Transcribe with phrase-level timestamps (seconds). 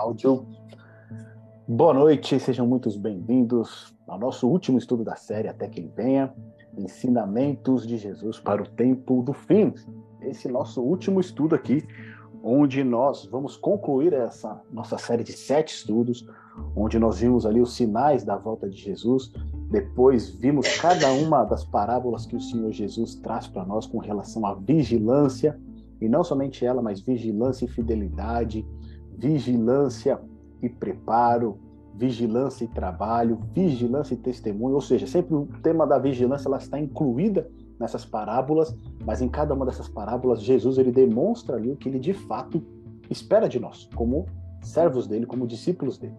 [0.00, 0.46] áudio.
[1.68, 6.32] Boa noite, sejam muito bem-vindos ao nosso último estudo da série Até que Ele Venha,
[6.74, 9.74] Ensinamentos de Jesus para o Tempo do Fim.
[10.22, 11.86] Esse nosso último estudo aqui,
[12.42, 16.26] onde nós vamos concluir essa nossa série de sete estudos,
[16.74, 19.30] onde nós vimos ali os sinais da volta de Jesus,
[19.70, 24.46] depois vimos cada uma das parábolas que o Senhor Jesus traz para nós com relação
[24.46, 25.60] à vigilância,
[26.00, 28.66] e não somente ela, mas vigilância e fidelidade,
[29.20, 30.18] vigilância
[30.62, 31.58] e preparo,
[31.94, 36.78] vigilância e trabalho, vigilância e testemunho, ou seja, sempre o tema da vigilância ela está
[36.78, 41.88] incluída nessas parábolas, mas em cada uma dessas parábolas Jesus ele demonstra ali o que
[41.88, 42.62] ele de fato
[43.10, 44.26] espera de nós, como
[44.62, 46.14] servos dele, como discípulos dele.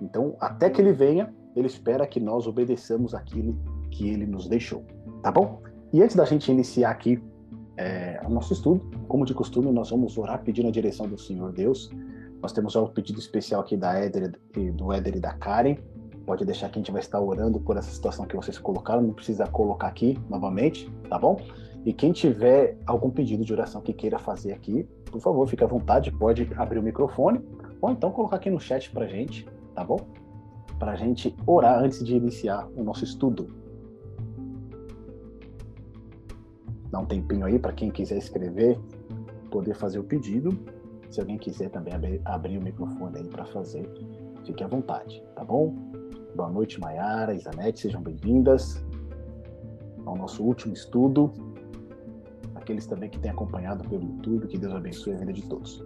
[0.00, 3.56] Então, até que ele venha, ele espera que nós obedeçamos aquilo
[3.90, 4.84] que ele nos deixou,
[5.22, 5.62] tá bom?
[5.92, 7.22] E antes da gente iniciar aqui
[7.78, 11.52] é, o nosso estudo, como de costume, nós vamos orar pedindo a direção do Senhor
[11.52, 11.90] Deus.
[12.40, 14.32] Nós temos já o pedido especial aqui da Éder,
[14.74, 15.76] do Éder e da Karen.
[16.24, 19.14] Pode deixar que a gente vai estar orando por essa situação que vocês colocaram, não
[19.14, 21.40] precisa colocar aqui novamente, tá bom?
[21.84, 25.66] E quem tiver algum pedido de oração que queira fazer aqui, por favor, fique à
[25.66, 27.40] vontade, pode abrir o microfone
[27.80, 29.98] ou então colocar aqui no chat pra gente, tá bom?
[30.78, 33.48] Pra gente orar antes de iniciar o nosso estudo.
[36.90, 38.78] Dá um tempinho aí para quem quiser escrever,
[39.50, 40.58] poder fazer o pedido.
[41.10, 43.88] Se alguém quiser também abrir, abrir o microfone aí para fazer,
[44.44, 45.74] fique à vontade, tá bom?
[46.36, 48.84] Boa noite, Maiara, Isanete, sejam bem-vindas
[50.04, 51.32] ao nosso último estudo.
[52.54, 55.82] Aqueles também que têm acompanhado pelo YouTube, que Deus abençoe a vida de todos.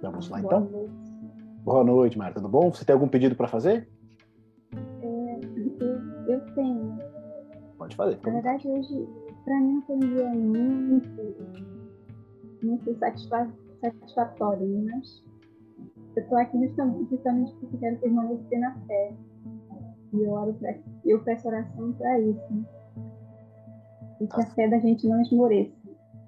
[0.00, 0.62] Vamos lá, então?
[0.62, 2.34] Boa noite, Boa noite Mara.
[2.34, 2.72] Tudo bom?
[2.72, 3.88] Você tem algum pedido para fazer?
[6.26, 6.98] Eu tenho.
[7.78, 8.18] Pode fazer.
[8.24, 9.08] Na verdade, hoje,
[9.44, 11.36] para mim, foi um dia muito,
[12.62, 15.24] muito satisfatório, mas
[16.16, 19.14] eu estou aqui justamente, justamente porque quero permanecer na fé.
[20.12, 20.74] E eu, oro pra,
[21.04, 22.66] eu peço oração para isso.
[24.20, 25.72] E que a fé da gente não esmoreça.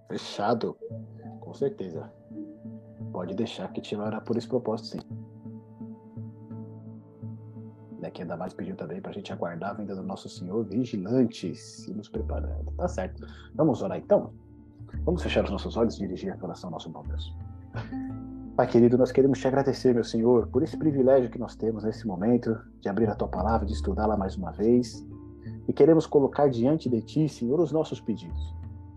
[0.08, 0.76] Fechado.
[1.40, 2.10] Com certeza.
[3.12, 5.33] Pode deixar que te vai orar por esse propósito, sim né,
[8.14, 11.86] que ainda mais pediu também para a gente aguardar a vinda do nosso Senhor vigilantes
[11.88, 12.72] e nos preparando.
[12.76, 13.26] Tá certo.
[13.54, 14.32] Vamos orar então?
[15.04, 17.34] Vamos fechar os nossos olhos e dirigir a oração ao nosso bom Deus.
[18.56, 22.06] Pai querido, nós queremos te agradecer, meu Senhor, por esse privilégio que nós temos nesse
[22.06, 25.04] momento de abrir a tua palavra, de estudá-la mais uma vez.
[25.66, 28.54] E queremos colocar diante de ti, Senhor, os nossos pedidos.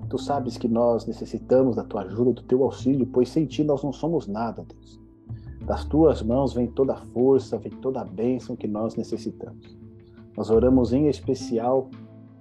[0.09, 3.83] Tu sabes que nós necessitamos da tua ajuda, do teu auxílio, pois sem ti nós
[3.83, 5.06] não somos nada, Deus.
[5.67, 9.77] Das tuas mãos vem toda a força, vem toda a bênção que nós necessitamos.
[10.37, 11.89] Nós oramos em especial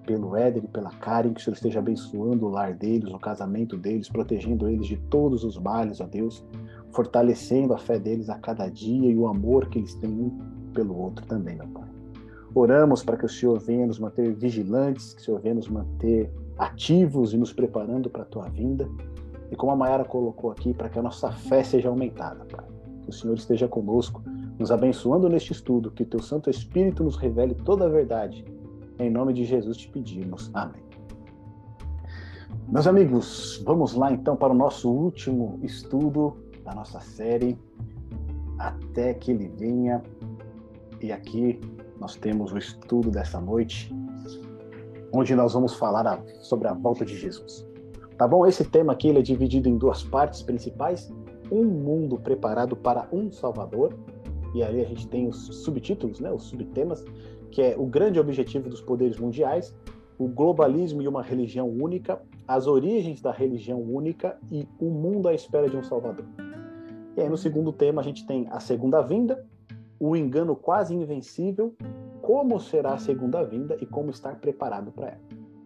[0.06, 3.76] pelo Éder e pela Karen, que o Senhor esteja abençoando o lar deles, o casamento
[3.76, 6.47] deles, protegendo eles de todos os males, ó Deus,
[6.92, 10.31] fortalecendo a fé deles a cada dia e o amor que eles têm um
[10.72, 11.88] pelo outro também, meu Pai.
[12.54, 16.32] Oramos para que o Senhor venha nos manter vigilantes, que o Senhor venha nos manter
[16.56, 18.88] ativos e nos preparando para a tua vinda.
[19.50, 22.75] E como a Mayara colocou aqui, para que a nossa fé seja aumentada, Pai
[23.06, 24.21] que o Senhor esteja conosco,
[24.59, 28.44] nos abençoando neste estudo, que o teu Santo Espírito nos revele toda a verdade.
[28.99, 30.50] Em nome de Jesus te pedimos.
[30.53, 30.83] Amém.
[32.69, 37.56] Meus amigos, vamos lá então para o nosso último estudo da nossa série,
[38.59, 40.03] Até que Ele Venha.
[41.00, 41.61] E aqui
[42.00, 43.94] nós temos o estudo dessa noite,
[45.12, 47.65] onde nós vamos falar sobre a volta de Jesus.
[48.19, 48.44] Tá bom?
[48.47, 51.12] Esse tema aqui ele é dividido em duas partes principais
[51.51, 53.95] um mundo preparado para um Salvador.
[54.55, 57.05] E aí a gente tem os subtítulos, né, os subtemas,
[57.51, 59.75] que é o grande objetivo dos poderes mundiais,
[60.19, 65.35] o globalismo e uma religião única, as origens da religião única e o mundo à
[65.35, 66.27] espera de um Salvador.
[67.17, 69.45] E aí no segundo tema a gente tem a segunda vinda,
[69.99, 71.75] o engano quase invencível,
[72.20, 75.20] como será a segunda vinda e como estar preparado para ela.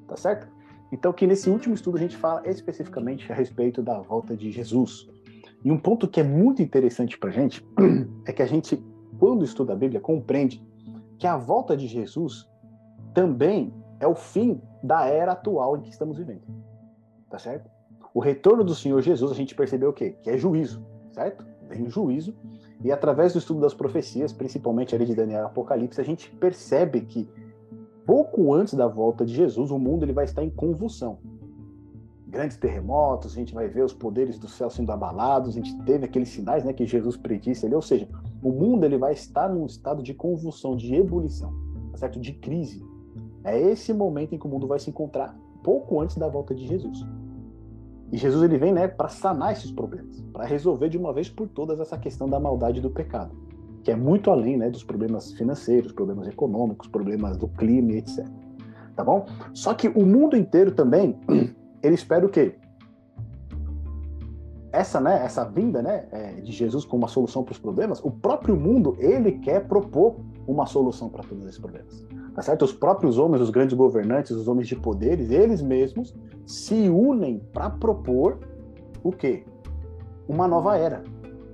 [0.06, 0.49] Tá certo?
[0.93, 5.08] Então que nesse último estudo a gente fala especificamente a respeito da volta de Jesus.
[5.64, 7.66] E um ponto que é muito interessante para a gente
[8.24, 8.82] é que a gente,
[9.18, 10.64] quando estuda a Bíblia, compreende
[11.18, 12.48] que a volta de Jesus
[13.12, 16.42] também é o fim da era atual em que estamos vivendo.
[17.28, 17.70] Tá certo?
[18.14, 20.16] O retorno do Senhor Jesus, a gente percebeu o quê?
[20.22, 21.46] Que é juízo, certo?
[21.68, 22.34] Vem o juízo.
[22.82, 27.02] E através do estudo das profecias, principalmente ali de Daniel e Apocalipse, a gente percebe
[27.02, 27.28] que
[28.06, 31.18] pouco antes da volta de Jesus, o mundo ele vai estar em convulsão
[32.30, 36.04] grandes terremotos, a gente vai ver os poderes do céu sendo abalados, a gente teve
[36.04, 38.08] aqueles sinais né, que Jesus predisse ali, ou seja,
[38.42, 41.52] o mundo ele vai estar num estado de convulsão, de ebulição,
[41.90, 42.20] tá certo?
[42.20, 42.82] de crise.
[43.42, 46.66] É esse momento em que o mundo vai se encontrar pouco antes da volta de
[46.66, 47.04] Jesus.
[48.12, 51.48] E Jesus ele vem, né, para sanar esses problemas, para resolver de uma vez por
[51.48, 53.34] todas essa questão da maldade do pecado,
[53.82, 58.26] que é muito além, né, dos problemas financeiros, problemas econômicos, problemas do clima, etc.
[58.96, 59.26] Tá bom?
[59.54, 61.18] Só que o mundo inteiro também,
[61.82, 62.54] ele espera o quê?
[64.72, 68.10] Essa, né, essa vinda, né, é, de Jesus com uma solução para os problemas, o
[68.10, 70.16] próprio mundo ele quer propor
[70.46, 72.06] uma solução para todos esses problemas.
[72.34, 72.64] Tá certo?
[72.64, 76.14] Os próprios homens, os grandes governantes, os homens de poderes, eles mesmos
[76.46, 78.38] se unem para propor
[79.02, 79.44] o quê?
[80.28, 81.02] Uma nova era.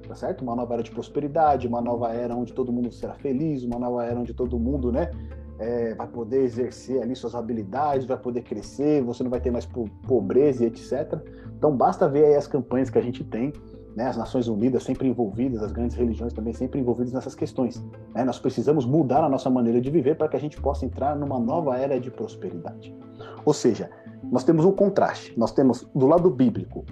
[0.07, 0.43] Tá certo?
[0.43, 4.05] Uma nova era de prosperidade, uma nova era onde todo mundo será feliz, uma nova
[4.05, 5.11] era onde todo mundo, né,
[5.59, 9.67] é, vai poder exercer ali suas habilidades, vai poder crescer, você não vai ter mais
[10.07, 11.21] pobreza e etc.
[11.57, 13.53] Então basta ver aí as campanhas que a gente tem
[13.97, 17.83] né, as Nações Unidas sempre envolvidas, as grandes religiões também sempre envolvidas nessas questões.
[18.15, 18.25] Né?
[18.25, 21.41] Nós precisamos mudar a nossa maneira de viver para que a gente possa entrar numa
[21.41, 22.95] nova era de prosperidade.
[23.43, 23.89] Ou seja,
[24.31, 25.33] nós temos um contraste.
[25.39, 26.85] Nós temos do lado bíblico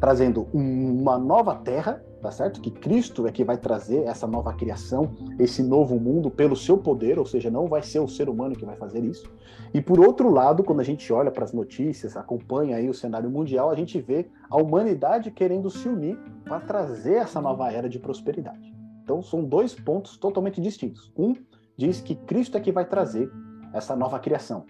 [0.00, 2.60] trazendo uma nova terra, tá certo?
[2.60, 7.18] Que Cristo é que vai trazer essa nova criação, esse novo mundo pelo seu poder,
[7.18, 9.30] ou seja, não vai ser o ser humano que vai fazer isso.
[9.72, 13.30] E por outro lado, quando a gente olha para as notícias, acompanha aí o cenário
[13.30, 17.98] mundial, a gente vê a humanidade querendo se unir para trazer essa nova era de
[17.98, 18.74] prosperidade.
[19.02, 21.12] Então são dois pontos totalmente distintos.
[21.16, 21.34] Um
[21.76, 23.30] diz que Cristo é que vai trazer
[23.72, 24.66] essa nova criação.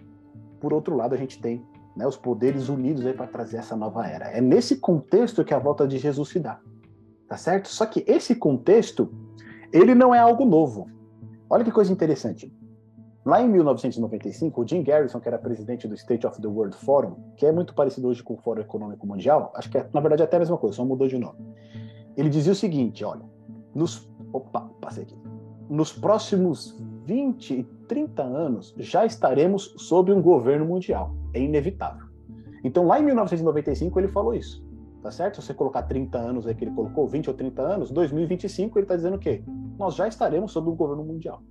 [0.59, 1.65] Por outro lado, a gente tem
[1.95, 4.25] né, os poderes unidos aí para trazer essa nova era.
[4.25, 6.59] É nesse contexto que a volta de Jesus se dá,
[7.31, 7.69] tá certo?
[7.69, 9.09] Só que esse contexto,
[9.71, 10.89] ele não é algo novo.
[11.49, 12.53] Olha que coisa interessante.
[13.23, 17.15] Lá em 1995, o Jim Garrison, que era presidente do State of the World Forum,
[17.37, 20.23] que é muito parecido hoje com o Fórum Econômico Mundial, acho que é, na verdade
[20.23, 21.39] é até a mesma coisa, só mudou de nome.
[22.17, 23.23] Ele dizia o seguinte, olha,
[23.73, 25.17] nos opa, passei aqui.
[25.69, 32.07] Nos próximos 20 e 30 anos já estaremos sob um governo mundial é inevitável.
[32.61, 34.69] Então, lá em 1995, ele falou isso.
[35.01, 35.41] Tá certo?
[35.41, 38.85] Se você colocar 30 anos aí que ele colocou, 20 ou 30 anos, 2025 ele
[38.85, 39.43] está dizendo o quê?
[39.77, 41.41] Nós já estaremos sob um governo mundial.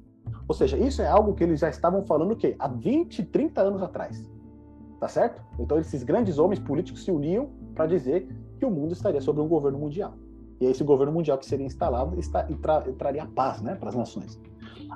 [0.47, 2.55] Ou seja, isso é algo que eles já estavam falando o quê?
[2.58, 4.25] Há 20, 30 anos atrás.
[5.00, 5.43] Tá certo?
[5.58, 9.49] Então, esses grandes homens políticos se uniam para dizer que o mundo estaria sob um
[9.49, 10.14] governo mundial.
[10.61, 13.96] E esse governo mundial que seria instalado está, e, tra, traria paz né, para as
[13.96, 14.38] nações.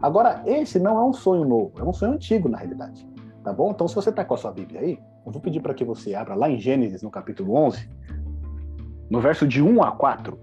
[0.02, 3.08] Agora, esse não é um sonho novo, é um sonho antigo, na realidade.
[3.42, 3.70] Tá bom?
[3.70, 6.14] Então, se você está com a sua Bíblia aí, eu vou pedir para que você
[6.14, 7.88] abra lá em Gênesis, no capítulo 11,
[9.10, 10.38] no verso de 1 a 4.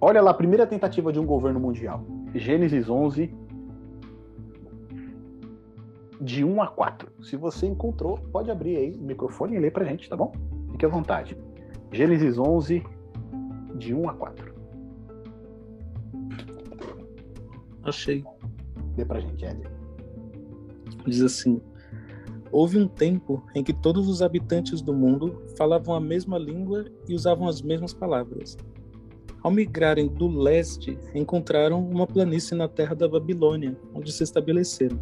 [0.00, 2.04] Olha lá a primeira tentativa de um governo mundial.
[2.34, 3.34] Gênesis 11,
[6.20, 7.10] de 1 a 4.
[7.22, 10.32] Se você encontrou, pode abrir aí o microfone e ler para a gente, tá bom?
[10.72, 11.36] Fique à vontade.
[11.92, 12.82] Gênesis 11,
[13.76, 14.54] de 1 a 4.
[17.84, 18.24] Achei.
[18.96, 19.76] Lê para a gente, Éder
[21.10, 21.60] diz assim:
[22.52, 27.14] Houve um tempo em que todos os habitantes do mundo falavam a mesma língua e
[27.14, 28.56] usavam as mesmas palavras.
[29.42, 34.98] Ao migrarem do leste, encontraram uma planície na terra da Babilônia, onde se estabeleceram.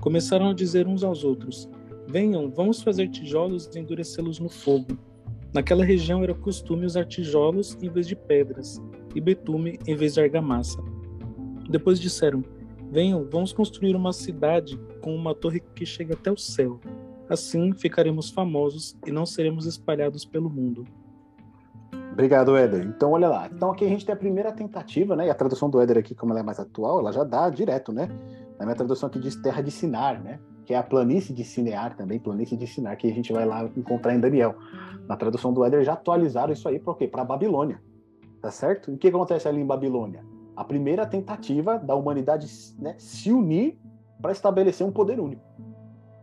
[0.00, 1.68] Começaram a dizer uns aos outros:
[2.06, 4.98] Venham, vamos fazer tijolos e endurecê-los no fogo.
[5.52, 8.80] Naquela região era costume usar tijolos em vez de pedras,
[9.14, 10.82] e betume em vez de argamassa.
[11.70, 12.42] Depois disseram:
[12.90, 16.80] Venham, vamos construir uma cidade com uma torre que chega até o céu.
[17.28, 20.84] Assim ficaremos famosos e não seremos espalhados pelo mundo.
[22.12, 22.86] Obrigado, Éder.
[22.86, 23.50] Então, olha lá.
[23.52, 25.26] Então, aqui a gente tem a primeira tentativa, né?
[25.26, 27.92] E a tradução do Éder aqui, como ela é mais atual, ela já dá direto,
[27.92, 28.08] né?
[28.56, 30.38] Na minha tradução aqui diz terra de Sinar, né?
[30.64, 33.68] Que é a planície de Sinear também, planície de Sinar, que a gente vai lá
[33.76, 34.54] encontrar em Daniel.
[35.08, 37.08] Na tradução do Éder já atualizaram isso aí para quê?
[37.08, 37.82] Para Babilônia.
[38.40, 38.92] Tá certo?
[38.92, 40.24] E o que acontece ali em Babilônia?
[40.56, 42.46] A primeira tentativa da humanidade
[42.78, 43.78] né, se unir
[44.20, 45.42] para estabelecer um poder único.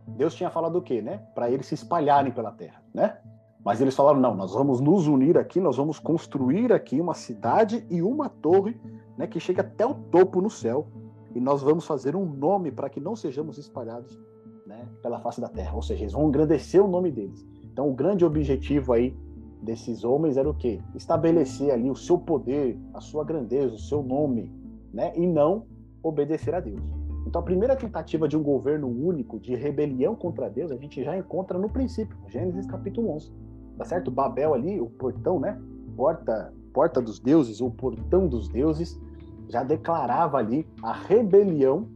[0.06, 1.18] Deus tinha falado o quê, né?
[1.34, 3.18] Para eles se espalharem pela terra, né?
[3.64, 7.86] Mas eles falaram: não, nós vamos nos unir aqui, nós vamos construir aqui uma cidade
[7.90, 8.78] e uma torre,
[9.16, 10.88] né, que chega até o topo no céu,
[11.34, 14.20] e nós vamos fazer um nome para que não sejamos espalhados,
[14.66, 15.74] né, pela face da terra.
[15.74, 17.46] Ou seja, eles vão engrandecer o nome deles.
[17.72, 19.16] Então, o grande objetivo aí
[19.62, 20.80] desses homens era o quê?
[20.94, 24.52] Estabelecer ali o seu poder, a sua grandeza, o seu nome,
[24.92, 25.12] né?
[25.16, 25.64] E não
[26.02, 26.82] obedecer a Deus.
[27.26, 31.16] Então, a primeira tentativa de um governo único, de rebelião contra Deus, a gente já
[31.16, 33.32] encontra no princípio, Gênesis capítulo 11.
[33.78, 34.10] Tá certo?
[34.10, 35.58] Babel ali, o portão, né?
[35.96, 39.00] Porta, porta dos deuses, ou portão dos deuses,
[39.48, 41.88] já declarava ali a rebelião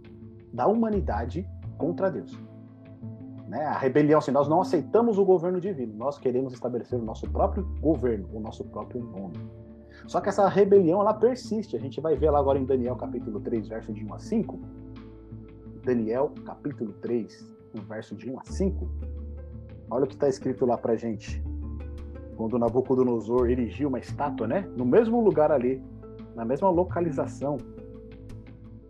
[0.52, 1.46] da humanidade
[1.76, 2.38] contra Deus.
[3.48, 3.64] Né?
[3.64, 7.64] A rebelião, assim, nós não aceitamos o governo divino, nós queremos estabelecer o nosso próprio
[7.80, 9.36] governo, o nosso próprio nome.
[10.06, 11.76] Só que essa rebelião, ela persiste.
[11.76, 14.58] A gente vai ver lá agora em Daniel capítulo 3, verso de 1 a 5.
[15.84, 18.88] Daniel capítulo 3, no verso de 1 a 5,
[19.90, 21.42] olha o que está escrito lá para gente.
[22.36, 24.68] Quando Nabucodonosor erigiu uma estátua, né?
[24.76, 25.82] No mesmo lugar ali,
[26.34, 27.56] na mesma localização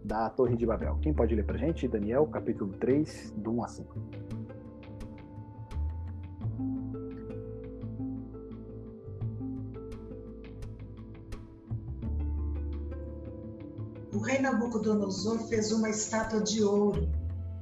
[0.05, 0.99] da Torre de Babel.
[1.03, 1.87] Quem pode ler para gente?
[1.87, 3.97] Daniel, capítulo 3, do 1 a 5.
[14.17, 17.09] O rei Nabucodonosor fez uma estátua de ouro,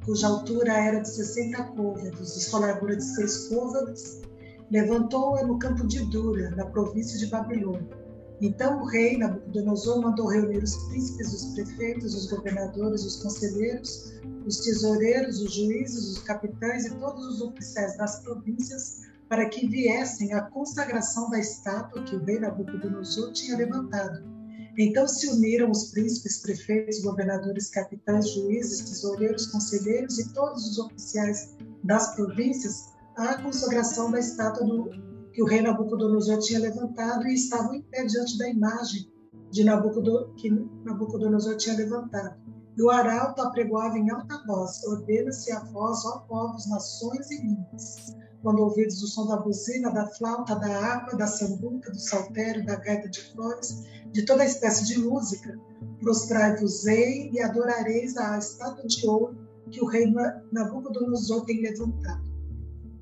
[0.04, 4.22] cuja altura era de 60 côvados, e sua largura de seis côvados.
[4.70, 8.04] Levantou-a no campo de Dura, na província de Babilônia
[8.40, 14.12] então o rei Nabucodonosor mandou reunir os príncipes, os prefeitos, os governadores, os conselheiros,
[14.44, 20.34] os tesoureiros, os juízes, os capitães e todos os oficiais das províncias para que viessem
[20.34, 24.33] à consagração da estátua que o rei Nabucodonosor tinha levantado.
[24.76, 31.56] Então se uniram os príncipes, prefeitos, governadores, capitães, juízes, tesoureiros, conselheiros e todos os oficiais
[31.84, 34.90] das províncias à consagração da estátua do
[35.32, 39.10] que o rei Nabucodonosor tinha levantado e estavam em pé diante da imagem
[39.50, 40.50] de Nabucodonosor, que
[40.84, 42.36] Nabucodonosor tinha levantado.
[42.76, 48.16] E o arauto apregoava em alta voz: Ordena-se a vós, ó povos, nações e línguas.
[48.44, 52.76] Quando ouvides o som da buzina, da flauta, da harpa, da sambuca, do saltério, da
[52.76, 55.58] gaita de flores, de toda espécie de música,
[55.98, 59.34] prostrai-vos-ei e adorareis a estátua de ouro
[59.70, 60.12] que o rei
[60.52, 62.22] Nabucodonosor tem levantado.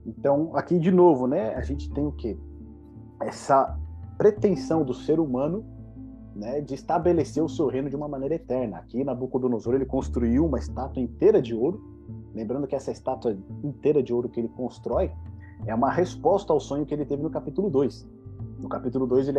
[0.07, 2.39] Então, aqui de novo, né, a gente tem o quê?
[3.21, 3.77] Essa
[4.17, 5.65] pretensão do ser humano
[6.37, 8.79] né, de estabelecer o seu reino de uma maneira eterna.
[8.79, 11.83] Aqui, Nabucodonosor, ele construiu uma estátua inteira de ouro.
[12.33, 15.11] Lembrando que essa estátua inteira de ouro que ele constrói
[15.67, 18.07] é uma resposta ao sonho que ele teve no capítulo 2.
[18.59, 19.39] No capítulo 2, ele,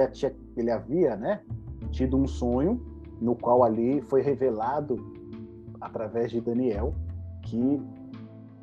[0.55, 1.41] ele havia né,
[1.91, 2.81] tido um sonho
[3.21, 4.97] no qual ali foi revelado,
[5.79, 6.93] através de Daniel,
[7.43, 7.81] que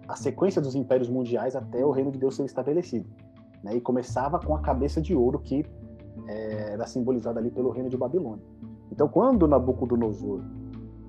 [0.09, 3.09] a sequência dos impérios mundiais até o reino de Deus ser estabelecido.
[3.63, 3.77] Né?
[3.77, 5.65] E começava com a cabeça de ouro que
[6.27, 8.45] é, era simbolizada ali pelo reino de Babilônia.
[8.91, 10.41] Então, quando Nabucodonosor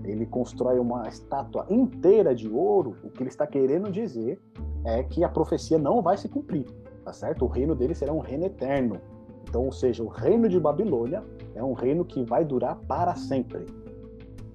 [0.04, 4.40] ele constrói uma estátua inteira de ouro, o que ele está querendo dizer
[4.84, 6.66] é que a profecia não vai se cumprir,
[7.04, 7.46] tá certo?
[7.46, 9.00] O reino dele será um reino eterno.
[9.48, 11.24] Então, ou seja, o reino de Babilônia
[11.56, 13.66] é um reino que vai durar para sempre.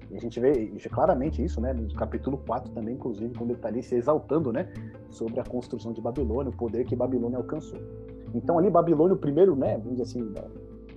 [0.09, 3.67] E a gente vê claramente isso, né, no capítulo 4 também, inclusive, quando ele está
[3.67, 4.71] ali se exaltando, né,
[5.09, 7.79] sobre a construção de Babilônia, o poder que Babilônia alcançou.
[8.33, 10.33] Então ali Babilônia, o primeiro, né, vamos dizer assim,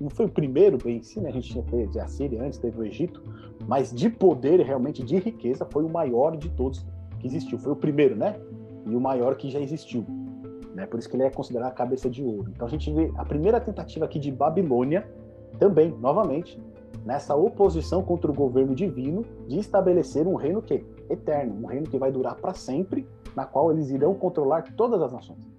[0.00, 2.80] não foi o primeiro bem si, né, a gente tinha teve a Síria antes, teve
[2.80, 3.22] o Egito,
[3.66, 6.87] mas de poder, realmente, de riqueza, foi o maior de todos
[7.18, 7.58] que existiu.
[7.58, 8.40] Foi o primeiro, né,
[8.90, 10.04] e o maior que já existiu.
[10.75, 12.50] Né, por isso que ele é considerado a cabeça de ouro.
[12.54, 15.09] Então a gente vê a primeira tentativa aqui de Babilônia,
[15.59, 16.61] também, novamente,
[17.04, 21.99] nessa oposição contra o governo divino de estabelecer um reino que eterno, um reino que
[21.99, 25.50] vai durar para sempre, na qual eles irão controlar todas as nações.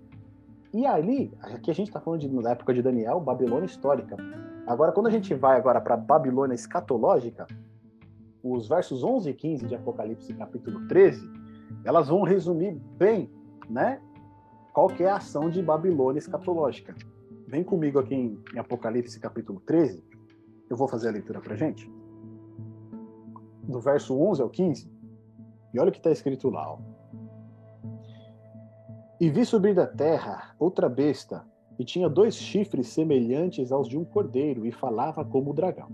[0.73, 4.15] E ali, aqui a gente está falando de, da época de Daniel, Babilônia histórica.
[4.65, 7.45] Agora, quando a gente vai agora para Babilônia escatológica,
[8.41, 11.29] os versos 11 e 15 de Apocalipse capítulo 13,
[11.83, 13.29] elas vão resumir bem,
[13.69, 14.01] né,
[14.73, 16.95] qual que é a ação de Babilônia escatológica.
[17.47, 20.03] Vem comigo aqui em, em Apocalipse capítulo 13,
[20.69, 21.91] eu vou fazer a leitura para gente.
[23.63, 24.89] Do verso 11 ao 15.
[25.73, 26.73] E olha o que está escrito lá.
[26.73, 26.79] Ó.
[29.19, 31.45] E vi subir da terra outra besta,
[31.77, 35.89] e tinha dois chifres semelhantes aos de um cordeiro, e falava como o dragão.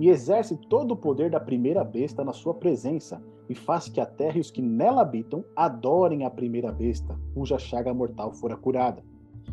[0.00, 4.06] E exerce todo o poder da primeira besta na sua presença, e faz que a
[4.06, 9.04] terra e os que nela habitam adorem a primeira besta, cuja chaga mortal fora curada.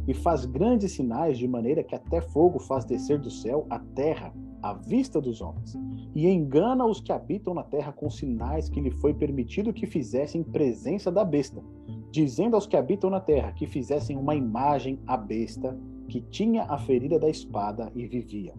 [0.08, 4.34] E faz grandes sinais, de maneira que até fogo faz descer do céu a terra,
[4.62, 5.77] à vista dos homens,
[6.16, 10.44] e engana os que habitam na terra com sinais que lhe foi permitido que fizessem
[10.44, 11.62] presença da besta,
[12.10, 15.77] dizendo aos que habitam na terra que fizessem uma imagem à besta
[16.08, 18.54] que tinha a ferida da espada e vivia.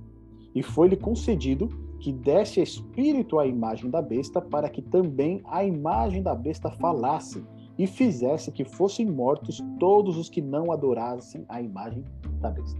[0.59, 1.69] E foi-lhe concedido
[2.01, 7.45] que desse espírito à imagem da besta, para que também a imagem da besta falasse
[7.79, 12.05] e fizesse que fossem mortos todos os que não adorassem a imagem
[12.41, 12.77] da besta.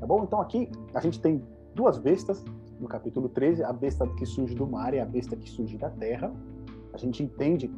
[0.00, 0.24] Tá bom?
[0.24, 1.40] Então aqui a gente tem
[1.72, 2.44] duas bestas
[2.80, 5.88] no capítulo 13, a besta que surge do mar e a besta que surge da
[5.88, 6.32] terra.
[6.92, 7.70] A gente entende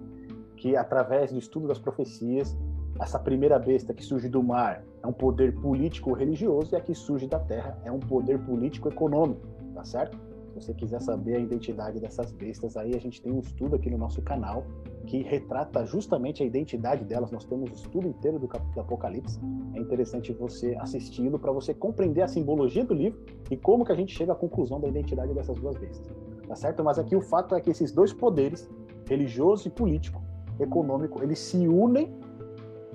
[0.57, 2.57] que através do estudo das profecias,
[2.99, 6.95] essa primeira besta que surge do mar é um poder político religioso e a que
[6.95, 10.19] surge da terra é um poder político econômico, tá certo?
[10.53, 13.91] Se você quiser saber a identidade dessas bestas, aí a gente tem um estudo aqui
[13.91, 14.65] no nosso canal
[15.07, 17.31] que retrata justamente a identidade delas.
[17.31, 19.41] Nós temos o estudo inteiro do, Apocalipse.
[19.75, 23.19] É interessante você assisti-lo para você compreender a simbologia do livro
[23.51, 26.15] e como que a gente chega à conclusão da identidade dessas duas bestas.
[26.47, 26.85] Tá certo?
[26.85, 28.71] Mas aqui o fato é que esses dois poderes,
[29.09, 30.23] religioso e político,
[30.61, 32.15] econômico, eles se unem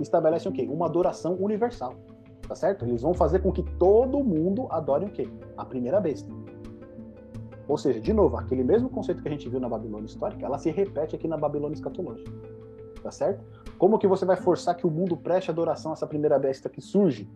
[0.03, 0.67] estabelecem o quê?
[0.69, 1.93] Uma adoração universal.
[2.47, 2.85] Tá certo?
[2.85, 5.29] Eles vão fazer com que todo mundo adore o quê?
[5.57, 6.31] A primeira besta.
[7.67, 10.57] Ou seja, de novo, aquele mesmo conceito que a gente viu na Babilônia histórica, ela
[10.57, 12.31] se repete aqui na Babilônia escatológica.
[13.03, 13.43] Tá certo?
[13.77, 16.81] Como que você vai forçar que o mundo preste adoração a essa primeira besta que
[16.81, 17.29] surge?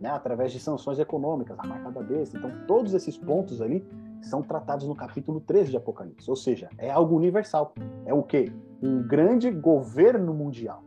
[0.00, 2.36] Né, através de sanções econômicas, a marca da besta.
[2.36, 3.86] Então, todos esses pontos ali
[4.20, 6.28] são tratados no capítulo 13 de Apocalipse.
[6.28, 7.72] Ou seja, é algo universal.
[8.04, 8.52] É o quê?
[8.82, 10.82] Um grande governo mundial.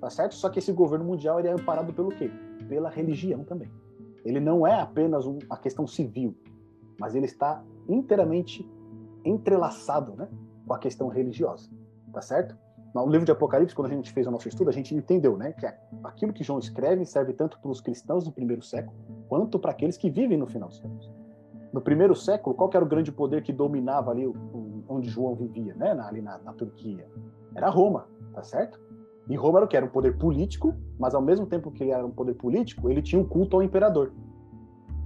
[0.00, 0.34] Tá certo?
[0.34, 2.30] Só que esse governo mundial ele é amparado pelo quê?
[2.68, 3.70] Pela religião também.
[4.24, 6.36] Ele não é apenas uma questão civil,
[6.98, 8.68] mas ele está inteiramente
[9.24, 10.28] entrelaçado né,
[10.66, 11.70] com a questão religiosa.
[12.12, 12.56] Tá certo?
[12.94, 15.52] No livro de Apocalipse, quando a gente fez o nosso estudo, a gente entendeu né,
[15.52, 15.66] que
[16.02, 18.96] aquilo que João escreve serve tanto para os cristãos do primeiro século,
[19.28, 21.10] quanto para aqueles que vivem no final dos tempos.
[21.72, 24.26] No primeiro século, qual era o grande poder que dominava ali
[24.88, 27.06] onde João vivia, né, ali na, na Turquia?
[27.54, 28.80] Era Roma, tá certo?
[29.28, 29.76] E Roma era o que?
[29.76, 33.02] Era um poder político, mas ao mesmo tempo que ele era um poder político, ele
[33.02, 34.12] tinha um culto ao imperador.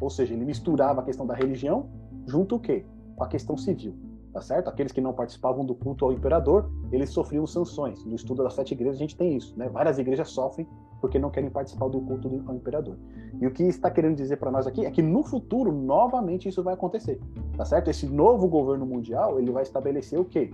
[0.00, 1.88] Ou seja, ele misturava a questão da religião
[2.26, 2.84] junto o quê?
[3.16, 3.94] Com a questão civil,
[4.32, 4.68] tá certo?
[4.68, 8.04] Aqueles que não participavam do culto ao imperador, eles sofriam sanções.
[8.04, 9.68] No estudo das sete igrejas a gente tem isso, né?
[9.68, 10.66] Várias igrejas sofrem
[11.00, 12.96] porque não querem participar do culto ao imperador.
[13.40, 16.62] E o que está querendo dizer para nós aqui é que no futuro, novamente, isso
[16.62, 17.18] vai acontecer,
[17.56, 17.88] tá certo?
[17.88, 20.50] Esse novo governo mundial, ele vai estabelecer o quê?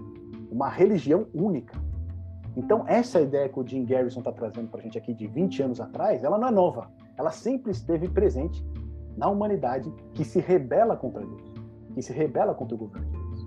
[0.51, 1.77] Uma religião única.
[2.57, 5.63] Então, essa ideia que o Jim Garrison está trazendo para a gente aqui de 20
[5.63, 6.91] anos atrás, ela não é nova.
[7.17, 8.65] Ela sempre esteve presente
[9.17, 11.55] na humanidade que se rebela contra Deus,
[11.95, 13.47] que se rebela contra o governo de Deus.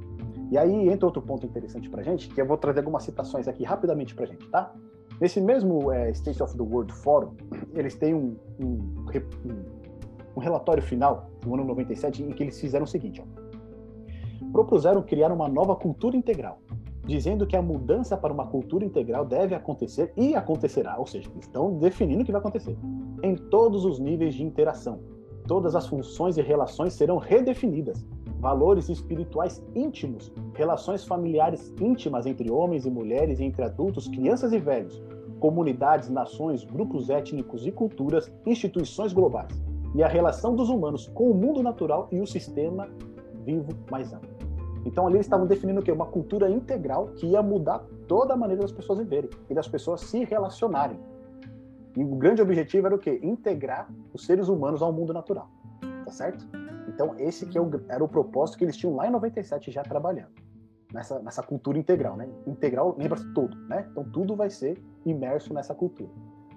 [0.51, 3.47] E aí entra outro ponto interessante para a gente, que eu vou trazer algumas citações
[3.47, 4.73] aqui rapidamente para a gente, tá?
[5.19, 7.35] Nesse mesmo é, State of the World Forum,
[7.73, 9.05] eles têm um, um,
[10.35, 14.51] um, relatório final, no ano 97, em que eles fizeram o seguinte: ó.
[14.51, 16.59] propuseram criar uma nova cultura integral,
[17.09, 21.73] dizendo que a mudança para uma cultura integral deve acontecer e acontecerá, ou seja, estão
[21.77, 22.77] definindo o que vai acontecer,
[23.23, 24.99] em todos os níveis de interação.
[25.47, 28.05] Todas as funções e relações serão redefinidas.
[28.39, 35.01] Valores espirituais íntimos, relações familiares íntimas entre homens e mulheres, entre adultos, crianças e velhos,
[35.39, 39.59] comunidades, nações, grupos étnicos e culturas, instituições globais,
[39.95, 42.87] e a relação dos humanos com o mundo natural e o sistema
[43.43, 44.38] vivo mais amplo.
[44.85, 45.91] Então ali eles estavam definindo o quê?
[45.91, 50.01] Uma cultura integral que ia mudar toda a maneira das pessoas viverem e das pessoas
[50.01, 50.99] se relacionarem.
[51.95, 53.19] E o grande objetivo era o quê?
[53.21, 55.49] Integrar os seres humanos ao mundo natural.
[56.05, 56.47] Tá certo?
[56.87, 60.31] Então esse que é era o propósito que eles tinham lá em 97 já trabalhando.
[60.93, 62.27] Nessa, nessa cultura integral, né?
[62.47, 63.87] Integral lembra-se todo, né?
[63.91, 66.09] Então tudo vai ser imerso nessa cultura.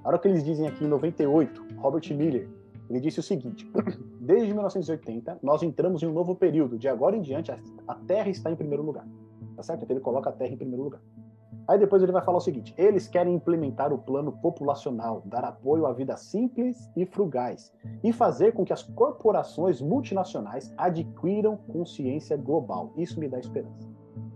[0.02, 2.48] A hora que eles dizem aqui em 98, Robert Miller,
[2.88, 3.70] ele disse o seguinte:
[4.20, 6.78] Desde 1980, nós entramos em um novo período.
[6.78, 9.06] De agora em diante, a Terra está em primeiro lugar.
[9.56, 9.84] Tá certo?
[9.84, 11.00] Então ele coloca a Terra em primeiro lugar.
[11.68, 15.86] Aí depois ele vai falar o seguinte: eles querem implementar o plano populacional, dar apoio
[15.86, 22.92] à vida simples e frugais e fazer com que as corporações multinacionais adquiram consciência global.
[22.96, 23.88] Isso me dá esperança.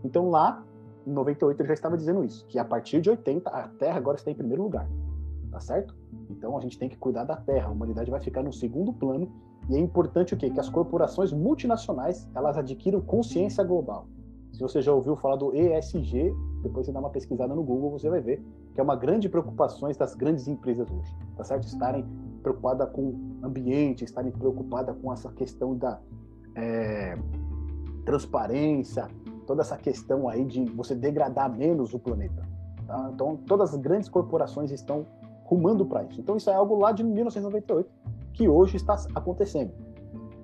[0.04, 0.64] Então lá,
[1.06, 4.16] em 98 ele já estava dizendo isso, que a partir de 80 a Terra agora
[4.16, 4.88] está em primeiro lugar.
[5.50, 5.96] Tá certo?
[6.31, 7.68] Então a gente tem que cuidar da Terra.
[7.68, 9.31] A humanidade vai ficar no segundo plano
[9.68, 10.50] e é importante o quê?
[10.50, 14.07] Que as corporações multinacionais elas adquiram consciência global.
[14.52, 18.09] Se você já ouviu falar do ESG, depois você dá uma pesquisada no Google, você
[18.09, 18.42] vai ver
[18.74, 21.66] que é uma grande preocupação das grandes empresas hoje, tá certo?
[21.66, 22.05] Estarem
[22.42, 25.98] preocupadas com o ambiente, estarem preocupadas com essa questão da
[26.55, 27.18] é,
[28.05, 29.09] transparência,
[29.46, 32.46] toda essa questão aí de você degradar menos o planeta.
[32.87, 33.11] Tá?
[33.14, 35.07] Então, todas as grandes corporações estão
[35.46, 36.20] rumando para isso.
[36.20, 37.88] Então, isso é algo lá de 1998
[38.32, 39.72] que hoje está acontecendo.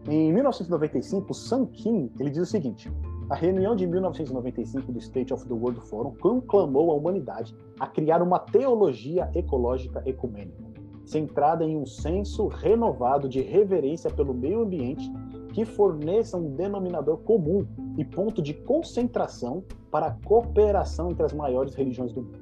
[0.09, 2.91] Em 1995, Sam Kim ele diz o seguinte:
[3.31, 8.23] a reunião de 1995 do State of the World Forum conclamou a humanidade a criar
[8.23, 10.65] uma teologia ecológica ecumênica,
[11.05, 15.11] centrada em um senso renovado de reverência pelo meio ambiente
[15.53, 21.75] que forneça um denominador comum e ponto de concentração para a cooperação entre as maiores
[21.75, 22.42] religiões do mundo.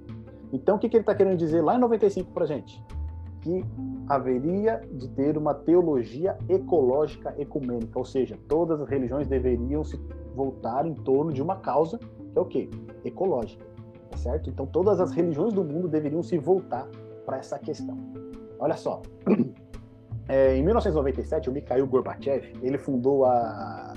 [0.53, 2.83] Então, o que, que ele está querendo dizer lá em 95 para a gente?
[3.41, 3.65] que
[4.09, 9.99] haveria de ter uma teologia ecológica ecumênica, ou seja, todas as religiões deveriam se
[10.35, 12.69] voltar em torno de uma causa, que é o quê?
[13.05, 13.65] Ecológica,
[14.11, 14.51] tá certo?
[14.51, 16.87] Então todas as religiões do mundo deveriam se voltar
[17.25, 17.97] para essa questão.
[18.59, 19.01] Olha só,
[20.29, 23.95] é, em 1997 o Mikhail Gorbachev ele fundou a,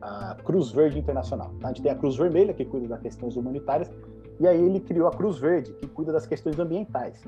[0.00, 1.52] a Cruz Verde Internacional.
[1.60, 1.68] Tá?
[1.68, 3.90] A gente tem a Cruz Vermelha que cuida das questões humanitárias
[4.38, 7.22] e aí ele criou a Cruz Verde que cuida das questões ambientais.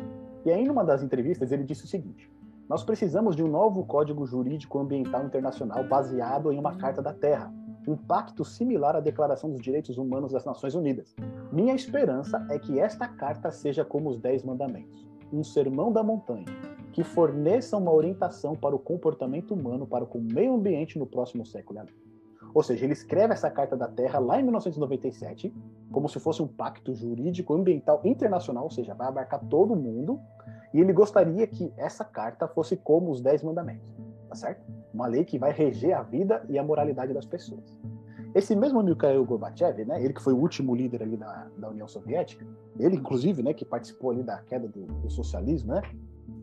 [0.44, 2.30] E aí, numa das entrevistas, ele disse o seguinte:
[2.68, 7.52] Nós precisamos de um novo código jurídico ambiental internacional baseado em uma Carta da Terra,
[7.86, 11.14] um pacto similar à Declaração dos Direitos Humanos das Nações Unidas.
[11.50, 16.44] Minha esperança é que esta carta seja como os Dez Mandamentos, um sermão da montanha,
[16.92, 21.80] que forneça uma orientação para o comportamento humano para o meio ambiente no próximo século.
[22.54, 25.54] Ou seja, ele escreve essa Carta da Terra lá em 1997,
[25.90, 30.20] como se fosse um pacto jurídico ambiental internacional, ou seja, vai abarcar todo mundo,
[30.72, 33.94] e ele gostaria que essa carta fosse como os Dez Mandamentos,
[34.28, 34.62] tá certo?
[34.92, 37.78] Uma lei que vai reger a vida e a moralidade das pessoas.
[38.34, 41.88] Esse mesmo Mikhail Gorbachev, né, ele que foi o último líder ali da, da União
[41.88, 42.46] Soviética,
[42.78, 45.82] ele inclusive, né, que participou ali da queda do, do socialismo, né,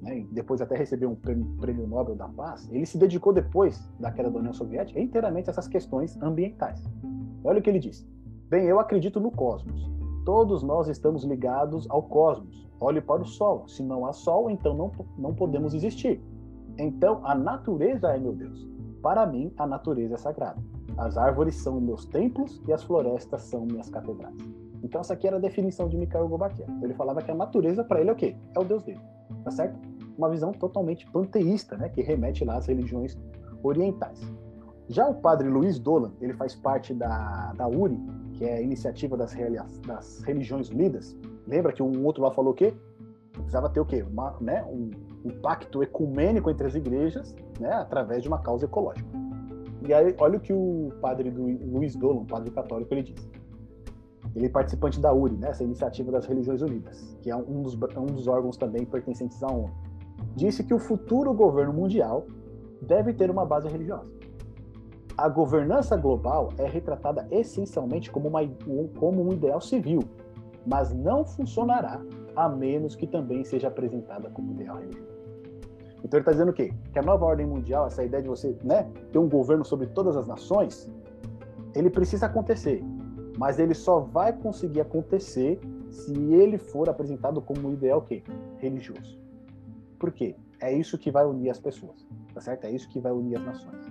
[0.01, 4.11] né, depois até recebeu um prêmio, prêmio, Nobel da Paz, ele se dedicou depois da
[4.11, 6.83] queda da União Soviética inteiramente a essas questões ambientais.
[7.43, 8.07] Olha o que ele diz.
[8.49, 9.89] Bem, eu acredito no cosmos.
[10.25, 12.67] Todos nós estamos ligados ao cosmos.
[12.79, 13.67] Olhe para o Sol.
[13.67, 16.21] Se não há Sol, então não, não podemos existir.
[16.77, 18.67] Então, a natureza é meu Deus.
[19.01, 20.61] Para mim, a natureza é sagrada.
[20.97, 24.35] As árvores são meus templos e as florestas são minhas catedrais.
[24.85, 26.71] Então, essa aqui era a definição de Mikhail Gorbachev.
[26.83, 28.35] Ele falava que a natureza, para ele, é o quê?
[28.55, 29.01] É o Deus dele.
[29.43, 29.79] Tá certo?
[30.15, 31.89] Uma visão totalmente panteísta, né?
[31.89, 33.17] Que remete lá às religiões
[33.63, 34.21] orientais.
[34.87, 37.99] Já o padre Luiz Dolan, ele faz parte da, da URI,
[38.33, 39.35] que é a Iniciativa das,
[39.87, 41.17] das Religiões Unidas.
[41.47, 42.71] Lembra que um outro lá falou o quê?
[43.33, 44.03] Precisava ter o quê?
[44.03, 44.63] Uma, né?
[44.65, 44.91] um,
[45.25, 49.09] um pacto ecumênico entre as igrejas, né, através de uma causa ecológica.
[49.87, 53.29] E aí, olha o que o padre Luiz Dolan, padre católico, ele diz.
[54.35, 57.73] Ele é participante da URI, né, essa iniciativa das Religiões Unidas, que é um dos,
[57.75, 59.71] um dos órgãos também pertencentes à ONU.
[60.35, 62.25] Disse que o futuro governo mundial
[62.81, 64.11] deve ter uma base religiosa.
[65.17, 68.41] A governança global é retratada essencialmente como, uma,
[68.99, 70.01] como um ideal civil,
[70.67, 72.01] mas não funcionará
[72.35, 75.15] a menos que também seja apresentada como ideal religioso.
[76.03, 76.73] Então ele está dizendo o quê?
[76.91, 80.17] Que a nova ordem mundial, essa ideia de você né, ter um governo sobre todas
[80.17, 80.91] as nações,
[81.73, 82.83] ele precisa acontecer,
[83.37, 88.23] mas ele só vai conseguir acontecer se ele for apresentado como um ideal quê?
[88.57, 89.19] religioso.
[89.99, 90.35] Por quê?
[90.59, 92.65] É isso que vai unir as pessoas, tá certo?
[92.65, 93.85] É isso que vai unir as nações.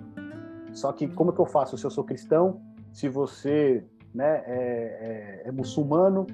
[0.73, 5.49] Só que como que eu faço se eu sou cristão, se você né, é, é,
[5.49, 6.25] é muçulmano,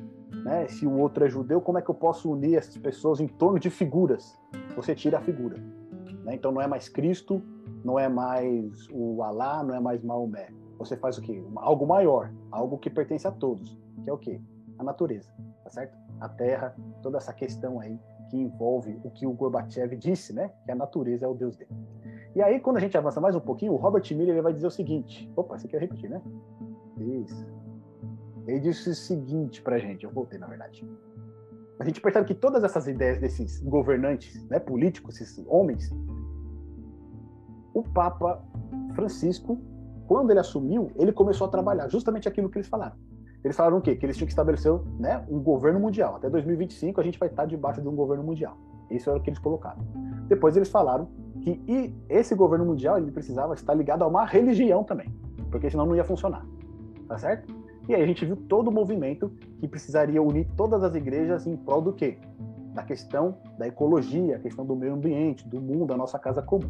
[0.43, 0.67] né?
[0.67, 3.60] Se o outro é judeu, como é que eu posso unir essas pessoas em torno
[3.60, 4.39] de figuras?
[4.76, 5.58] Você tira a figura.
[6.24, 6.36] Né?
[6.36, 7.41] Então não é mais Cristo,
[7.84, 10.50] não é mais o Alá, não é mais Maomé.
[10.86, 11.44] Você faz o quê?
[11.58, 14.41] Algo maior, algo que pertence a todos, que é o quê?
[14.80, 15.30] A natureza,
[15.63, 15.96] tá certo?
[16.20, 20.52] A terra, toda essa questão aí que envolve o que o Gorbachev disse, né?
[20.65, 21.72] Que a natureza é o Deus dele.
[22.36, 24.65] E aí, quando a gente avança mais um pouquinho, o Robert Miller ele vai dizer
[24.65, 26.20] o seguinte: opa, você quer repetir, né?
[26.98, 27.46] Isso.
[28.48, 30.84] Ele disse o seguinte pra gente, eu voltei na verdade.
[31.80, 35.91] A gente percebe que todas essas ideias desses governantes, né, políticos, esses homens,
[37.74, 38.44] o Papa
[38.96, 39.60] Francisco,
[40.12, 42.97] quando ele assumiu, ele começou a trabalhar justamente aquilo que eles falaram.
[43.45, 43.95] Eles falaram o quê?
[43.95, 44.69] Que eles tinham que estabelecer
[45.00, 46.17] né, um governo mundial.
[46.17, 48.58] Até 2025 a gente vai estar debaixo de um governo mundial.
[48.89, 49.82] Isso era o que eles colocaram.
[50.28, 51.08] Depois eles falaram
[51.39, 51.62] que
[52.10, 55.08] esse governo mundial ele precisava estar ligado a uma religião também,
[55.50, 56.45] porque senão não ia funcionar.
[57.08, 57.56] Tá certo?
[57.88, 61.56] E aí a gente viu todo o movimento que precisaria unir todas as igrejas em
[61.56, 62.17] prol do quê?
[62.74, 66.69] Da questão da ecologia, a questão do meio ambiente, do mundo, da nossa casa comum.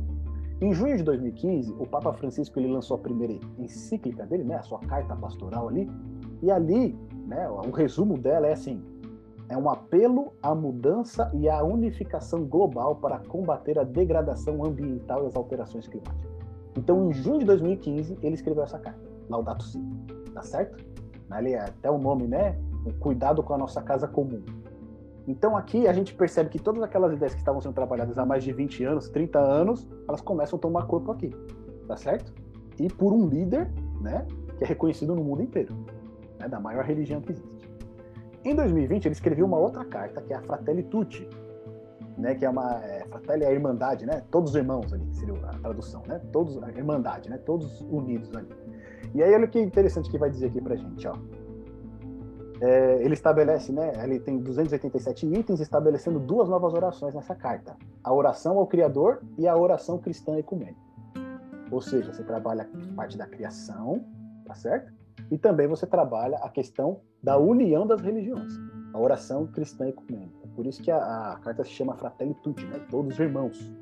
[0.62, 4.62] Em junho de 2015, o Papa Francisco ele lançou a primeira encíclica dele, né, a
[4.62, 5.90] sua carta pastoral ali,
[6.42, 6.96] e ali,
[7.26, 8.80] né, o resumo dela é assim:
[9.50, 15.28] é um apelo à mudança e à unificação global para combater a degradação ambiental e
[15.28, 16.32] as alterações climáticas.
[16.78, 19.84] Então, em junho de 2015, ele escreveu essa carta, Laudato Si,
[20.34, 20.92] tá certo?
[21.32, 22.58] ali é até o nome, né?
[22.86, 24.44] O cuidado com a nossa casa comum.
[25.28, 28.44] Então aqui a gente percebe que todas aquelas ideias que estavam sendo trabalhadas há mais
[28.44, 31.30] de 20 anos, 30 anos, elas começam a tomar corpo aqui,
[31.88, 32.34] tá certo?
[32.80, 34.26] E por um líder, né,
[34.58, 35.76] que é reconhecido no mundo inteiro,
[36.40, 37.70] né, da maior religião que existe.
[38.44, 41.30] Em 2020 ele escreveu uma outra carta, que é a Fratelli Tutti,
[42.18, 44.24] né, que é uma é, Fratelli é a irmandade, né?
[44.32, 46.20] Todos irmãos ali, seria a tradução, né?
[46.32, 47.38] Todos a irmandade, né?
[47.38, 48.50] Todos unidos ali.
[49.14, 51.16] E aí olha que interessante que vai dizer aqui pra gente, ó.
[52.62, 53.92] É, ele estabelece, né?
[54.04, 59.48] Ele tem 287 itens, estabelecendo duas novas orações nessa carta: a oração ao Criador e
[59.48, 60.80] a oração cristã ecumênica.
[61.72, 64.06] Ou seja, você trabalha a parte da criação,
[64.46, 64.94] tá certo?
[65.32, 68.54] E também você trabalha a questão da união das religiões,
[68.94, 70.48] a oração cristã ecumênica.
[70.56, 72.80] Por isso que a, a carta se chama Fratelli Tutti, né?
[72.92, 73.74] Todos irmãos.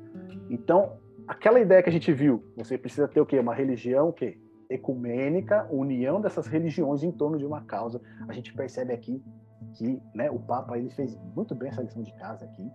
[0.48, 0.92] Então,
[1.28, 3.38] aquela ideia que a gente viu, você precisa ter o quê?
[3.38, 4.38] Uma religião o quê?
[4.70, 8.00] Ecumênica, união dessas religiões em torno de uma causa.
[8.28, 9.22] A gente percebe aqui
[9.74, 12.70] que né, o Papa ele fez muito bem essa lição de casa aqui,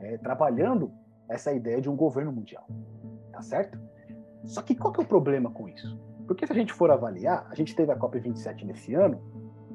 [0.00, 0.92] é, trabalhando
[1.28, 2.66] essa ideia de um governo mundial,
[3.32, 3.78] tá certo?
[4.44, 5.98] Só que qual que é o problema com isso?
[6.26, 9.20] Porque se a gente for avaliar, a gente teve a COP27 nesse ano,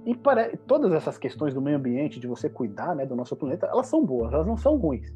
[0.05, 3.67] e para, todas essas questões do meio ambiente, de você cuidar né, do nosso planeta,
[3.67, 5.13] elas são boas, elas não são ruins,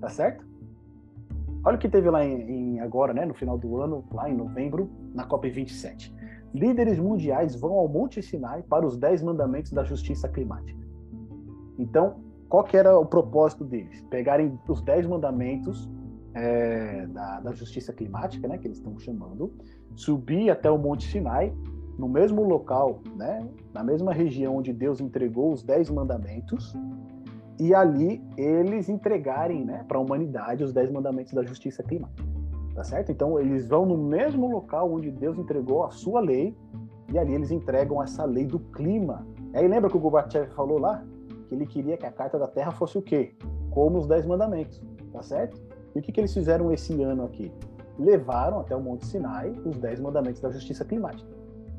[0.00, 0.44] tá certo?
[1.64, 4.34] Olha o que teve lá em, em agora, né, no final do ano, lá em
[4.34, 6.12] novembro, na COP27.
[6.52, 10.78] Líderes mundiais vão ao Monte Sinai para os 10 mandamentos da justiça climática.
[11.78, 12.16] Então,
[12.48, 14.02] qual que era o propósito deles?
[14.10, 15.90] Pegarem os 10 mandamentos
[16.34, 19.52] é, da, da, justiça climática, né, que eles estão chamando,
[19.94, 21.52] subir até o Monte Sinai,
[21.98, 26.76] no mesmo local, né, na mesma região onde Deus entregou os dez mandamentos,
[27.58, 32.28] e ali eles entregarem né, para a humanidade os dez mandamentos da justiça climática.
[32.74, 33.12] Tá certo?
[33.12, 36.56] Então eles vão no mesmo local onde Deus entregou a sua lei,
[37.12, 39.26] e ali eles entregam essa lei do clima.
[39.52, 41.04] Aí lembra que o Gorbachev falou lá?
[41.48, 43.34] Que ele queria que a Carta da Terra fosse o quê?
[43.70, 45.60] Como os Dez Mandamentos, tá certo?
[45.94, 47.52] E o que, que eles fizeram esse ano aqui?
[47.98, 51.30] Levaram até o Monte Sinai os Dez Mandamentos da Justiça Climática.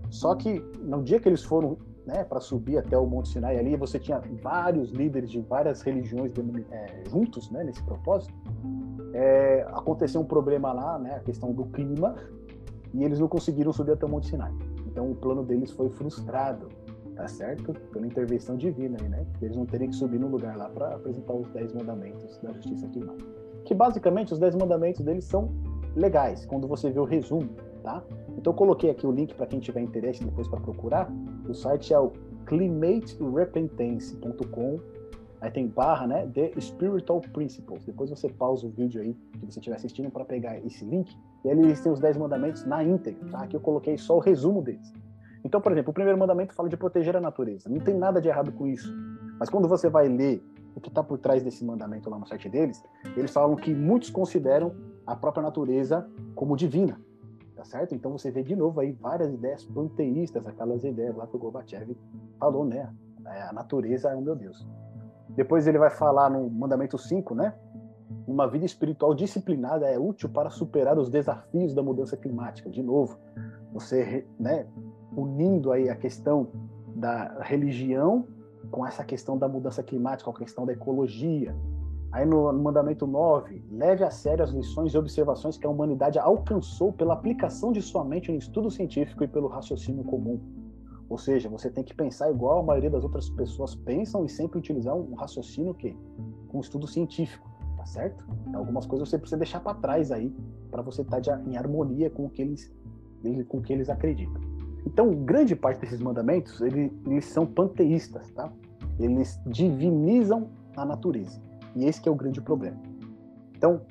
[0.10, 3.76] Só que no dia que eles foram né, para subir até o Monte Sinai ali,
[3.76, 6.32] você tinha vários líderes de várias religiões
[6.72, 8.34] é, juntos né, nesse propósito.
[9.14, 12.16] É, aconteceu um problema lá, né, a questão do clima,
[12.94, 14.54] e eles não conseguiram subir até o Monte Sinai.
[14.86, 16.70] Então o plano deles foi frustrado,
[17.16, 17.74] tá certo?
[17.92, 19.26] Pela intervenção divina né?
[19.42, 22.88] Eles não teriam que subir no lugar lá para apresentar os dez mandamentos da justiça
[22.88, 23.30] climática.
[23.66, 25.50] Que basicamente os dez mandamentos deles são
[25.96, 27.50] legais, quando você vê o resumo,
[27.86, 28.04] tá?
[28.36, 31.08] Então eu coloquei aqui o link para quem tiver interesse depois para procurar.
[31.48, 32.12] O site é o
[32.48, 34.80] climaterepentance.com.
[35.40, 36.28] Aí tem barra, né?
[36.34, 37.86] The Spiritual Principles.
[37.86, 41.16] Depois você pausa o vídeo aí que você estiver assistindo para pegar esse link.
[41.44, 43.44] E aí eles têm os 10 mandamentos na íntegra, tá?
[43.44, 44.92] Aqui eu coloquei só o resumo deles.
[45.44, 47.70] Então, por exemplo, o primeiro mandamento fala de proteger a natureza.
[47.70, 48.92] Não tem nada de errado com isso.
[49.40, 50.44] Mas quando você vai ler
[50.76, 52.84] o que está por trás desse mandamento lá no site deles,
[53.16, 54.74] eles falam que muitos consideram
[55.06, 57.00] a própria natureza como divina
[57.66, 57.94] certo?
[57.94, 61.98] Então você vê de novo aí várias ideias panteístas, aquelas ideias lá que o Gorbachev
[62.40, 62.94] falou, né?
[63.26, 64.66] É, a natureza é o meu Deus.
[65.30, 67.54] Depois ele vai falar no mandamento 5, né?
[68.28, 72.70] Uma vida espiritual disciplinada é útil para superar os desafios da mudança climática.
[72.70, 73.18] De novo,
[73.74, 74.66] você, né,
[75.16, 76.48] unindo aí a questão
[76.96, 78.28] da religião
[78.72, 81.56] com essa questão da mudança climática, com a questão da ecologia,
[82.16, 86.94] Aí no, mandamento 9, leve a sério as lições e observações que a humanidade alcançou
[86.94, 90.40] pela aplicação de sua mente no estudo científico e pelo raciocínio comum.
[91.10, 94.58] Ou seja, você tem que pensar igual a maioria das outras pessoas pensam e sempre
[94.58, 95.92] utilizar um raciocínio que
[96.48, 98.26] com um estudo científico, tá certo?
[98.54, 100.34] Algumas coisas você precisa deixar para trás aí
[100.72, 102.74] para você estar tá em harmonia com o que eles
[103.50, 104.42] com o que eles acreditam.
[104.88, 108.50] Então, grande parte desses mandamentos, eles, eles são panteístas, tá?
[108.98, 110.48] Eles divinizam
[110.78, 111.44] a natureza.
[111.76, 112.78] E esse é o grande problema.
[113.56, 113.82] Então,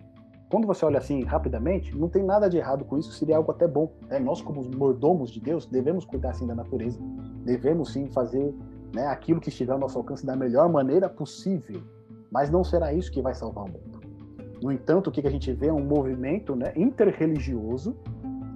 [0.51, 3.67] quando você olha assim rapidamente, não tem nada de errado com isso, seria algo até
[3.67, 3.93] bom.
[4.09, 4.19] Né?
[4.19, 6.99] Nós, como mordomos de Deus, devemos cuidar assim da natureza,
[7.45, 8.55] devemos sim fazer
[8.95, 11.83] né, aquilo que estiver ao nosso alcance da melhor maneira possível,
[12.31, 14.01] mas não será isso que vai salvar o mundo.
[14.63, 17.97] No entanto, o que a gente vê é um movimento né, interreligioso,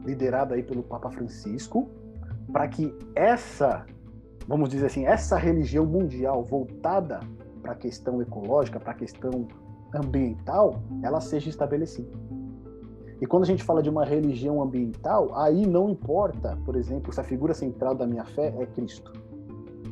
[0.04, 1.90] liderado aí pelo Papa Francisco,
[2.52, 3.84] para que essa,
[4.46, 7.20] vamos dizer assim, essa religião mundial voltada
[7.68, 9.46] para a questão ecológica, para a questão
[9.94, 12.10] ambiental, ela seja estabelecida.
[13.20, 17.20] E quando a gente fala de uma religião ambiental, aí não importa, por exemplo, se
[17.20, 19.12] a figura central da minha fé é Cristo,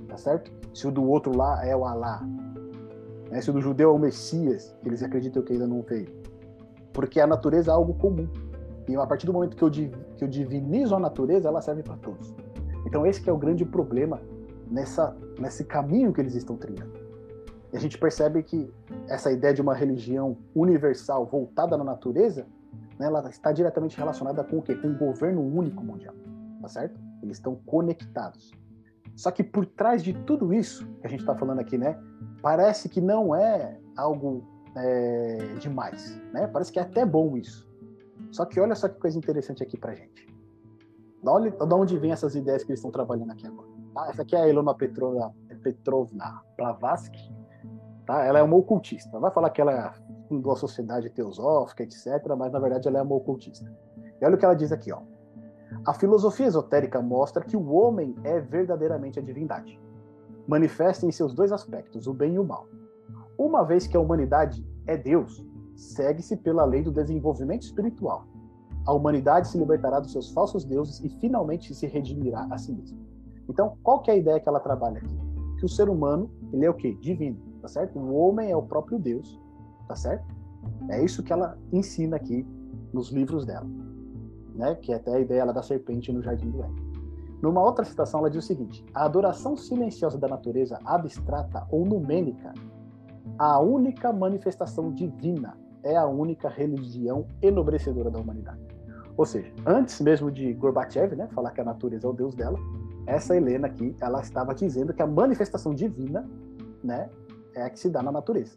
[0.09, 0.51] tá certo?
[0.73, 2.23] Se o do outro lá é o Alá,
[3.31, 3.43] né?
[3.43, 6.09] se o do judeu é o Messias, que eles acreditam que ainda não veio.
[6.95, 8.27] Porque a natureza é algo comum.
[8.89, 11.97] E a partir do momento que eu, que eu divinizo a natureza, ela serve para
[11.97, 12.35] todos.
[12.87, 14.23] Então esse é o grande problema
[14.71, 17.06] nessa, nesse caminho que eles estão trilhando.
[17.73, 18.73] E a gente percebe que
[19.09, 22.47] essa ideia de uma religião universal voltada na natureza,
[22.99, 24.75] né, ela está diretamente relacionada com o quê?
[24.75, 26.15] Com um governo único mundial,
[26.61, 26.99] tá certo?
[27.23, 28.53] Eles estão conectados.
[29.15, 31.99] Só que por trás de tudo isso que a gente está falando aqui, né,
[32.43, 34.45] parece que não é algo
[34.77, 36.47] é, demais, né?
[36.47, 37.67] Parece que é até bom isso.
[38.31, 40.27] Só que olha só que coisa interessante aqui para gente.
[41.23, 43.69] Da onde vem essas ideias que eles estão trabalhando aqui agora?
[43.95, 44.09] Tá?
[44.11, 47.35] Essa aqui é a Ilona Petrovna, Petrovna Blavatsky,
[48.07, 48.25] Tá?
[48.25, 49.19] Ela é uma ocultista.
[49.19, 49.93] Vai falar que ela
[50.29, 52.07] fundou a sociedade teosófica, etc.,
[52.39, 53.71] mas na verdade ela é uma ocultista.
[54.21, 55.01] E olha o que ela diz aqui, ó.
[55.85, 59.81] A filosofia esotérica mostra que o homem é verdadeiramente a divindade.
[60.47, 62.69] Manifesta em seus dois aspectos, o bem e o mal.
[63.37, 68.25] Uma vez que a humanidade é Deus, segue-se pela lei do desenvolvimento espiritual.
[68.87, 72.99] A humanidade se libertará dos seus falsos deuses e finalmente se redimirá a si mesma.
[73.49, 75.19] Então, qual que é a ideia que ela trabalha aqui?
[75.59, 76.97] Que o ser humano, ele é o quê?
[77.01, 77.99] Divino tá certo?
[77.99, 79.41] O homem é o próprio Deus,
[79.89, 80.25] tá certo?
[80.89, 82.47] É isso que ela ensina aqui
[82.93, 83.67] nos livros dela.
[84.55, 84.77] né?
[84.77, 86.87] Que é até a ideia da serpente no jardim do Éden.
[87.43, 92.55] Numa outra citação, ela diz o seguinte: a adoração silenciosa da natureza abstrata ou numênica,
[93.37, 98.61] a única manifestação divina, é a única religião enobrecedora da humanidade.
[99.17, 102.59] Ou seja, antes mesmo de Gorbachev, né, falar que a natureza é o deus dela,
[103.07, 106.25] essa Helena aqui, ela estava dizendo que a manifestação divina,
[106.83, 107.09] né,
[107.57, 108.57] é a que se dá na natureza,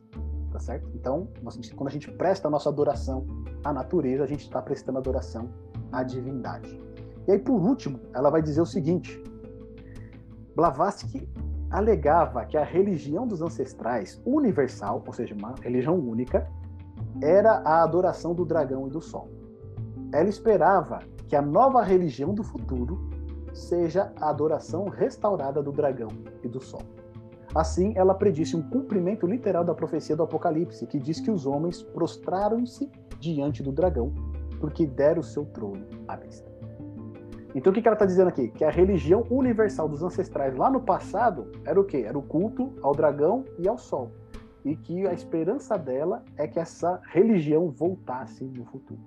[0.51, 0.91] tá certo?
[0.93, 1.29] Então,
[1.75, 3.25] quando a gente presta a nossa adoração
[3.63, 5.49] à natureza, a gente está prestando adoração
[5.91, 6.79] à divindade.
[7.25, 9.23] E aí, por último, ela vai dizer o seguinte:
[10.55, 11.27] Blavatsky
[11.71, 16.49] alegava que a religião dos ancestrais universal, ou seja, uma religião única,
[17.21, 19.29] era a adoração do dragão e do sol.
[20.11, 22.99] Ela esperava que a nova religião do futuro
[23.53, 26.09] seja a adoração restaurada do dragão
[26.43, 26.81] e do sol.
[27.53, 31.81] Assim, ela predisse um cumprimento literal da profecia do Apocalipse, que diz que os homens
[31.81, 34.13] prostraram-se diante do dragão,
[34.59, 36.49] porque deram o seu trono à vista.
[37.55, 38.49] Então o que ela está dizendo aqui?
[38.49, 42.03] Que a religião universal dos ancestrais lá no passado era o quê?
[42.05, 44.11] Era o culto ao dragão e ao sol.
[44.63, 48.99] E que a esperança dela é que essa religião voltasse no futuro.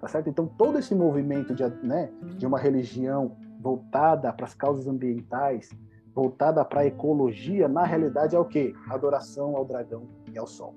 [0.00, 0.28] Tá certo?
[0.28, 5.70] Então todo esse movimento de, né, de uma religião voltada para as causas ambientais,
[6.18, 8.74] voltada para a ecologia, na realidade é o quê?
[8.90, 10.02] Adoração ao dragão
[10.34, 10.74] e ao sol.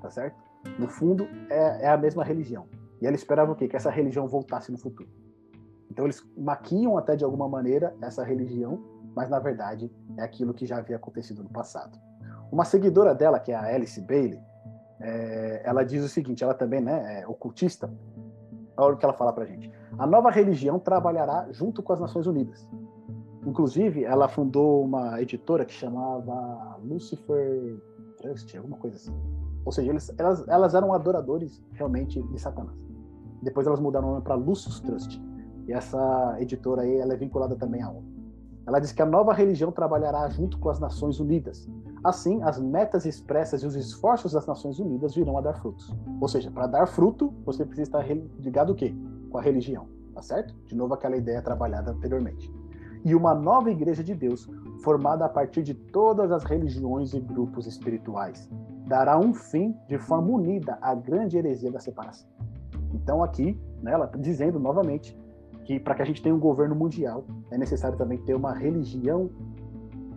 [0.00, 0.36] Tá certo?
[0.78, 2.66] No fundo, é, é a mesma religião.
[3.02, 3.66] E ela esperava o quê?
[3.66, 5.08] Que essa religião voltasse no futuro.
[5.90, 8.80] Então eles maquiam até de alguma maneira essa religião,
[9.16, 11.98] mas na verdade é aquilo que já havia acontecido no passado.
[12.52, 14.40] Uma seguidora dela, que é a Alice Bailey,
[15.00, 17.92] é, ela diz o seguinte: ela também né, é ocultista.
[18.76, 19.72] Olha o que ela fala para gente.
[19.98, 22.64] A nova religião trabalhará junto com as Nações Unidas.
[23.46, 27.80] Inclusive, ela fundou uma editora que chamava Lucifer
[28.16, 29.14] Trust, alguma coisa assim.
[29.64, 32.76] Ou seja, eles, elas, elas eram adoradores realmente de Satanás.
[33.42, 35.22] Depois elas mudaram o nome para Lucius Trust.
[35.66, 38.18] E essa editora aí, ela é vinculada também à ONU.
[38.66, 41.66] Ela diz que a nova religião trabalhará junto com as Nações Unidas.
[42.04, 45.94] Assim, as metas expressas e os esforços das Nações Unidas virão a dar frutos.
[46.20, 48.06] Ou seja, para dar fruto, você precisa estar
[48.38, 48.94] ligado o quê?
[49.30, 50.54] Com a religião, tá certo?
[50.66, 52.52] De novo aquela ideia trabalhada anteriormente.
[53.04, 54.48] E uma nova igreja de Deus,
[54.82, 58.48] formada a partir de todas as religiões e grupos espirituais,
[58.86, 62.28] dará um fim de forma unida à grande heresia da separação.
[62.92, 65.16] Então aqui, né, ela está dizendo novamente
[65.64, 69.30] que para que a gente tenha um governo mundial, é necessário também ter uma religião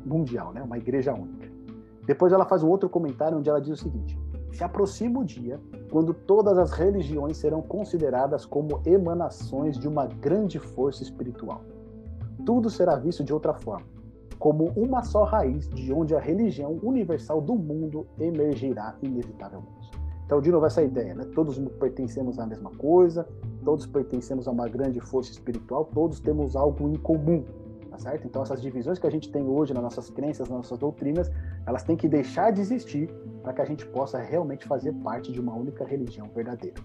[0.06, 0.64] mundial, né?
[0.64, 1.52] uma igreja única.
[2.06, 4.18] Depois ela faz um outro comentário onde ela diz o seguinte:
[4.52, 5.60] se aproxima o dia
[5.92, 11.62] quando todas as religiões serão consideradas como emanações de uma grande força espiritual.
[12.46, 13.86] Tudo será visto de outra forma,
[14.40, 19.92] como uma só raiz de onde a religião universal do mundo emergirá inevitavelmente.
[20.26, 21.26] Então, de novo, essa ideia, né?
[21.36, 23.28] Todos pertencemos à mesma coisa,
[23.66, 27.44] todos pertencemos a uma grande força espiritual, todos temos algo em comum,
[27.90, 28.26] tá certo?
[28.26, 31.30] Então essas divisões que a gente tem hoje nas nossas crenças, nas nossas doutrinas,
[31.66, 35.40] elas têm que deixar de existir para que a gente possa realmente fazer parte de
[35.42, 36.82] uma única religião verdadeira.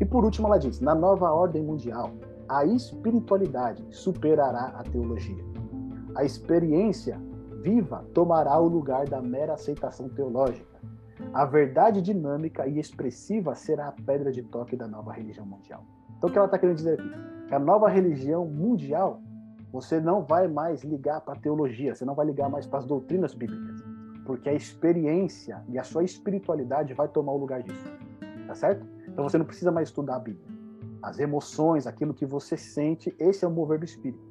[0.00, 2.12] E por último ela diz, na nova ordem mundial,
[2.48, 5.44] a espiritualidade superará a teologia.
[6.16, 7.20] A experiência
[7.62, 10.78] viva tomará o lugar da mera aceitação teológica.
[11.34, 15.84] A verdade dinâmica e expressiva será a pedra de toque da nova religião mundial.
[16.16, 17.10] Então, o que ela está querendo dizer aqui?
[17.48, 19.20] Que a nova religião mundial,
[19.72, 22.86] você não vai mais ligar para a teologia, você não vai ligar mais para as
[22.86, 23.82] doutrinas bíblicas,
[24.24, 27.92] porque a experiência e a sua espiritualidade vai tomar o lugar disso.
[28.46, 28.86] Tá certo?
[29.06, 30.57] Então, você não precisa mais estudar a Bíblia.
[31.02, 34.22] As emoções, aquilo que você sente, esse é o mover do espírito.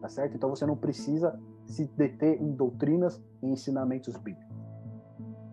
[0.00, 0.36] Tá certo?
[0.36, 4.54] Então, você não precisa se deter em doutrinas e ensinamentos bíblicos.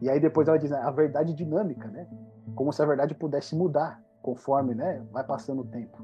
[0.01, 2.07] E aí depois ela diz né, a verdade dinâmica, né?
[2.55, 6.03] Como se a verdade pudesse mudar conforme né, vai passando o tempo,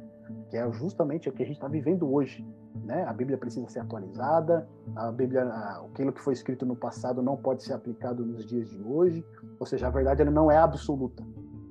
[0.50, 2.48] que é justamente o que a gente está vivendo hoje.
[2.84, 3.04] Né?
[3.04, 5.44] A Bíblia precisa ser atualizada, a Bíblia,
[5.92, 9.26] aquilo que foi escrito no passado não pode ser aplicado nos dias de hoje,
[9.60, 11.24] ou seja, a verdade ela não é absoluta.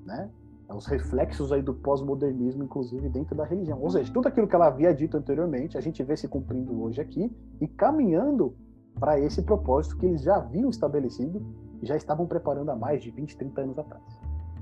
[0.04, 0.30] Né?
[0.68, 3.80] Os reflexos aí do pós-modernismo, inclusive dentro da religião.
[3.80, 7.00] Ou seja, tudo aquilo que ela havia dito anteriormente, a gente vê se cumprindo hoje
[7.00, 8.54] aqui e caminhando
[8.98, 11.44] para esse propósito que eles já haviam estabelecido
[11.80, 14.02] e já estavam preparando há mais de 20, 30 anos atrás.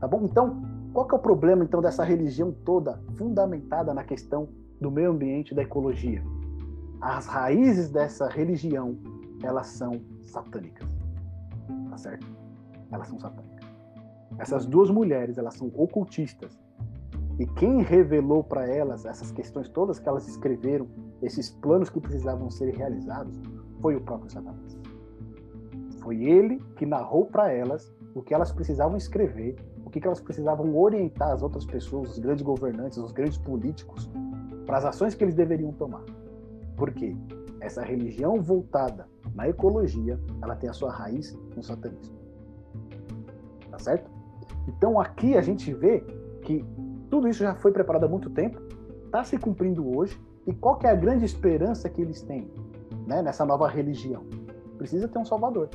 [0.00, 0.22] Tá bom?
[0.24, 4.48] Então, qual que é o problema então dessa religião toda fundamentada na questão
[4.80, 6.22] do meio ambiente da ecologia?
[7.00, 8.98] As raízes dessa religião,
[9.42, 10.88] elas são satânicas.
[11.90, 12.26] Tá certo?
[12.90, 13.53] Elas são satânicas.
[14.38, 16.58] Essas duas mulheres, elas são ocultistas.
[17.38, 20.86] E quem revelou para elas essas questões todas que elas escreveram,
[21.20, 23.40] esses planos que precisavam ser realizados,
[23.80, 24.78] foi o próprio Satanás.
[26.00, 30.76] Foi ele que narrou para elas o que elas precisavam escrever, o que elas precisavam
[30.76, 34.08] orientar as outras pessoas, os grandes governantes, os grandes políticos,
[34.64, 36.04] para as ações que eles deveriam tomar.
[36.76, 37.16] Por quê?
[37.60, 42.16] Essa religião voltada na ecologia, ela tem a sua raiz no satanismo.
[43.70, 44.13] Tá certo?
[44.66, 46.00] Então aqui a gente vê
[46.42, 46.64] que
[47.10, 48.60] tudo isso já foi preparado há muito tempo,
[49.04, 52.50] está se cumprindo hoje, e qual que é a grande esperança que eles têm
[53.06, 54.24] né, nessa nova religião?
[54.76, 55.68] Precisa ter um salvador,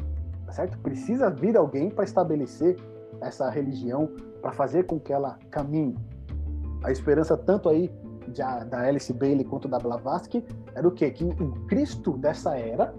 [0.45, 0.77] tá certo?
[0.79, 2.75] Precisa vir alguém para estabelecer
[3.21, 4.11] essa religião,
[4.41, 5.95] para fazer com que ela caminhe.
[6.83, 7.91] A esperança tanto aí
[8.27, 11.09] de, da Alice Bailey quanto da Blavatsky era o quê?
[11.09, 12.93] Que o Cristo dessa era,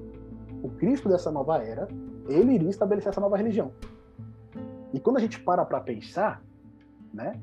[0.63, 1.89] o Cristo dessa nova era,
[2.29, 3.73] ele iria estabelecer essa nova religião.
[5.03, 6.43] Quando a gente para para pensar,
[7.13, 7.41] né,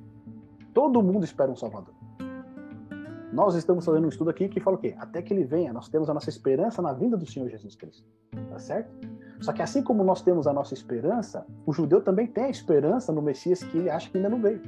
[0.74, 1.94] todo mundo espera um Salvador.
[3.32, 4.96] Nós estamos fazendo um estudo aqui que fala o quê?
[4.98, 8.08] Até que ele venha, nós temos a nossa esperança na vinda do Senhor Jesus Cristo.
[8.50, 8.90] Tá certo?
[9.42, 13.12] Só que assim como nós temos a nossa esperança, o judeu também tem a esperança
[13.12, 14.62] no Messias que ele acha que ainda não veio.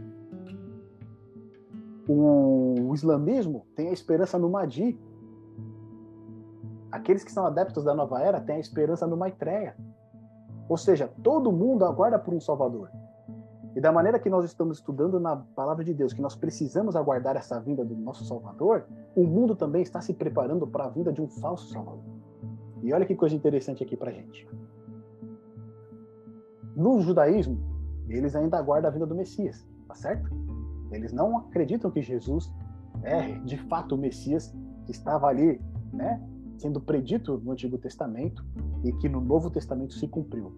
[2.08, 5.00] O islamismo tem a esperança no Mahdi.
[6.92, 9.76] Aqueles que são adeptos da nova era têm a esperança no Maitreya.
[10.70, 12.91] Ou seja, todo mundo aguarda por um Salvador.
[13.76, 17.36] E da maneira que nós estamos estudando na palavra de Deus, que nós precisamos aguardar
[17.36, 21.22] essa vinda do nosso Salvador, o mundo também está se preparando para a vinda de
[21.22, 22.03] um falso Salvador.
[22.84, 24.47] E olha que coisa interessante aqui para gente.
[26.76, 27.59] No judaísmo,
[28.07, 30.30] eles ainda aguardam a vinda do Messias, tá certo?
[30.91, 32.51] Eles não acreditam que Jesus
[33.03, 34.53] é de fato o Messias
[34.86, 35.61] que estava ali,
[35.91, 36.22] né,
[36.60, 38.45] sendo predito no Antigo Testamento
[38.84, 40.51] e que no Novo Testamento se cumpriu.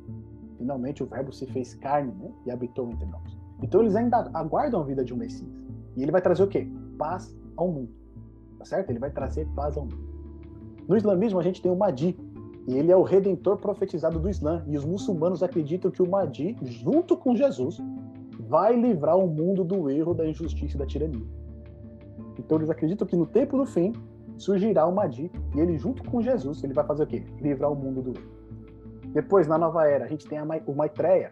[0.57, 3.37] Finalmente o Verbo se fez carne né, e habitou entre nós.
[3.61, 5.49] Então eles ainda aguardam a vida de um Messias.
[5.95, 6.67] E ele vai trazer o quê?
[6.97, 7.89] Paz ao mundo.
[8.57, 8.89] Tá certo?
[8.89, 10.11] Ele vai trazer paz ao mundo.
[10.87, 12.17] No islamismo a gente tem o Mahdi,
[12.67, 14.63] e ele é o redentor profetizado do Islã.
[14.67, 17.81] E os muçulmanos acreditam que o Mahdi, junto com Jesus,
[18.47, 21.25] vai livrar o mundo do erro, da injustiça e da tirania.
[22.37, 23.93] Então eles acreditam que no tempo do fim,
[24.41, 27.23] surgirá o Mahdi e ele junto com Jesus, ele vai fazer o quê?
[27.39, 28.31] Livrar o mundo do erro.
[29.13, 31.31] Depois, na nova era, a gente tem o Maitreya,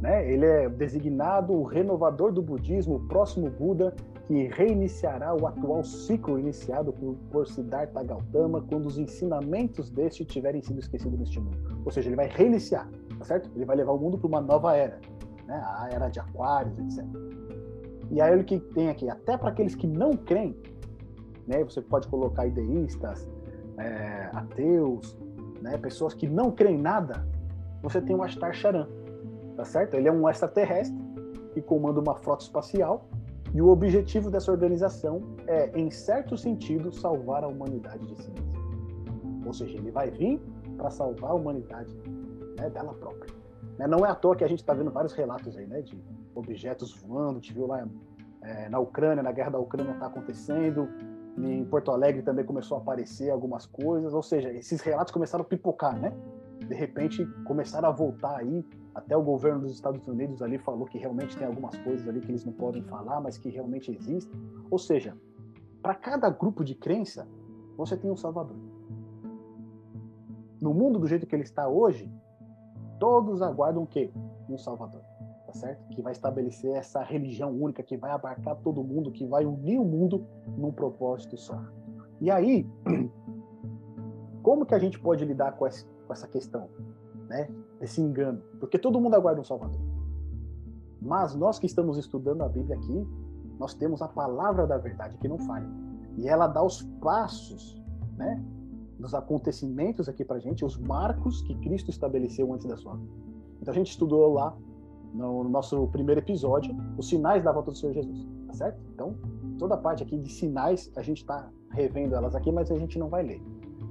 [0.00, 0.30] né?
[0.30, 3.94] Ele é designado o renovador do budismo, o próximo Buda,
[4.26, 10.60] que reiniciará o atual ciclo iniciado por, por Siddhartha Gautama quando os ensinamentos deste tiverem
[10.60, 11.56] sido esquecidos neste mundo.
[11.84, 12.88] Ou seja, ele vai reiniciar,
[13.18, 13.50] tá certo?
[13.54, 15.00] Ele vai levar o mundo para uma nova era,
[15.46, 15.62] né?
[15.64, 17.04] A era de Aquários, etc.
[18.10, 20.56] E aí o que tem aqui, até para aqueles que não creem,
[21.46, 21.62] né?
[21.64, 23.28] Você pode colocar ideístas,
[23.78, 25.18] é, ateus,
[25.60, 25.76] né?
[25.78, 27.26] Pessoas que não creem nada.
[27.82, 28.86] Você tem o Ashtar Charan,
[29.56, 29.94] tá certo?
[29.94, 30.96] Ele é um extraterrestre
[31.52, 33.06] que comanda uma frota espacial
[33.54, 39.42] e o objetivo dessa organização é, em certo sentido, salvar a humanidade de si mesmo.
[39.44, 40.40] Ou seja, ele vai vir
[40.76, 41.94] para salvar a humanidade
[42.58, 43.32] né, dela própria.
[43.78, 43.86] Né?
[43.86, 46.02] Não é à toa que a gente está vendo vários relatos aí, né, de
[46.34, 47.86] objetos voando, te viu lá
[48.42, 50.88] é, na Ucrânia, na guerra da Ucrânia está acontecendo,
[51.38, 55.46] em Porto Alegre também começou a aparecer algumas coisas, ou seja, esses relatos começaram a
[55.46, 56.12] pipocar, né?
[56.58, 58.64] De repente começaram a voltar aí,
[58.94, 62.30] até o governo dos Estados Unidos ali falou que realmente tem algumas coisas ali que
[62.30, 64.38] eles não podem falar, mas que realmente existem.
[64.70, 65.16] Ou seja,
[65.82, 67.26] para cada grupo de crença,
[67.76, 68.56] você tem um salvador.
[70.60, 72.12] No mundo do jeito que ele está hoje,
[73.00, 74.12] todos aguardam o quê?
[74.48, 75.11] Um salvador
[75.52, 75.88] tá certo?
[75.90, 79.84] Que vai estabelecer essa religião única, que vai abarcar todo mundo, que vai unir o
[79.84, 80.26] mundo
[80.56, 81.62] num propósito só.
[82.20, 82.66] E aí,
[84.42, 86.68] como que a gente pode lidar com essa questão,
[87.28, 87.48] né?
[87.80, 88.40] Esse engano?
[88.58, 89.80] Porque todo mundo aguarda um Salvador.
[91.00, 93.06] Mas nós que estamos estudando a Bíblia aqui,
[93.58, 95.68] nós temos a palavra da verdade que não falha.
[96.16, 97.80] E ela dá os passos,
[98.16, 98.42] né?
[98.98, 103.12] Dos acontecimentos aqui pra gente, os marcos que Cristo estabeleceu antes da sua vida.
[103.60, 104.56] Então a gente estudou lá
[105.12, 108.80] no nosso primeiro episódio, os sinais da volta do Senhor Jesus, tá certo?
[108.94, 109.14] Então,
[109.58, 112.98] toda a parte aqui de sinais, a gente está revendo elas aqui, mas a gente
[112.98, 113.42] não vai ler.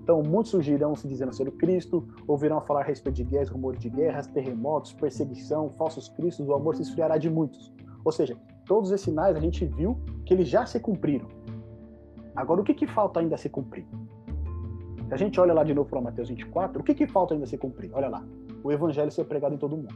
[0.04, 3.80] Então, muitos surgirão se dizendo ser o Cristo, ouvirão falar a respeito de guerras, rumores
[3.80, 7.72] de guerras, terremotos, perseguição, falsos cristos, o amor se esfriará de muitos.
[8.04, 11.28] Ou seja, todos esses sinais a gente viu que eles já se cumpriram.
[12.36, 13.86] Agora, o que, que falta ainda se cumprir?
[15.08, 17.46] Se a gente olha lá de novo para Mateus 24, o que, que falta ainda
[17.46, 17.92] se cumprir?
[17.94, 18.26] Olha lá,
[18.64, 19.94] o evangelho ser pregado em todo mundo.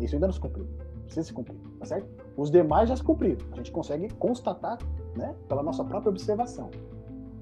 [0.00, 0.66] Isso ainda não se cumpriu.
[1.04, 2.08] Precisa se cumprir, tá certo?
[2.36, 3.38] Os demais já se cumpriram.
[3.52, 4.78] A gente consegue constatar,
[5.16, 6.70] né, pela nossa própria observação.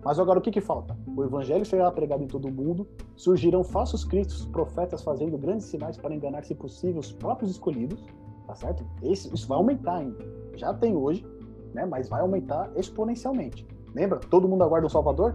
[0.03, 0.97] Mas agora o que, que falta?
[1.15, 5.97] O evangelho será pregado em todo o mundo, surgirão falsos cristos, profetas fazendo grandes sinais
[5.97, 8.03] para enganar, se possível, os próprios escolhidos,
[8.47, 8.87] tá certo?
[9.03, 10.25] Esse, isso vai aumentar ainda.
[10.55, 11.27] Já tem hoje,
[11.75, 13.67] né, mas vai aumentar exponencialmente.
[13.95, 14.19] Lembra?
[14.19, 15.35] Todo mundo aguarda um Salvador?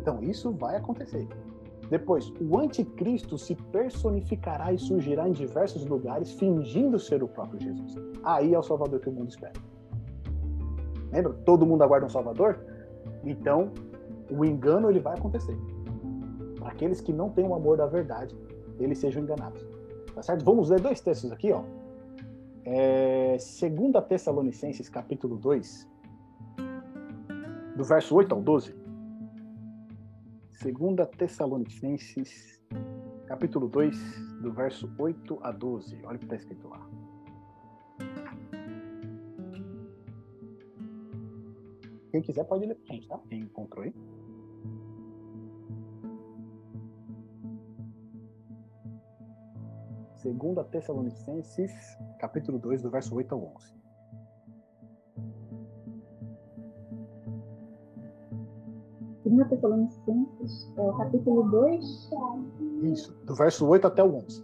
[0.00, 1.28] Então isso vai acontecer.
[1.90, 7.94] Depois, o anticristo se personificará e surgirá em diversos lugares, fingindo ser o próprio Jesus.
[8.22, 9.54] Aí é o Salvador que o mundo espera.
[11.10, 11.32] Lembra?
[11.44, 12.58] Todo mundo aguarda um Salvador?
[13.24, 13.72] Então,
[14.30, 15.56] o engano ele vai acontecer.
[16.58, 18.36] Para aqueles que não têm o amor da verdade,
[18.78, 19.66] eles sejam enganados.
[20.14, 20.44] Tá certo?
[20.44, 21.62] Vamos ler dois textos aqui, ó.
[22.64, 25.88] É, 2 Tessalonicenses, capítulo 2,
[27.76, 28.74] do verso 8 ao 12.
[30.60, 32.60] 2 Tessalonicenses,
[33.26, 33.96] capítulo 2,
[34.42, 36.04] do verso 8 a 12.
[36.04, 36.84] Olha o que está escrito lá.
[42.10, 43.20] Quem quiser pode ler pra gente, tá?
[43.28, 43.94] Quem encontrou aí.
[50.16, 53.77] Segunda Tessalonicenses, capítulo 2, do verso 8 ao 11.
[59.28, 62.10] Segunda Tessalonicenses, é, capítulo 2.
[62.82, 64.42] Isso, do verso 8 até o 11.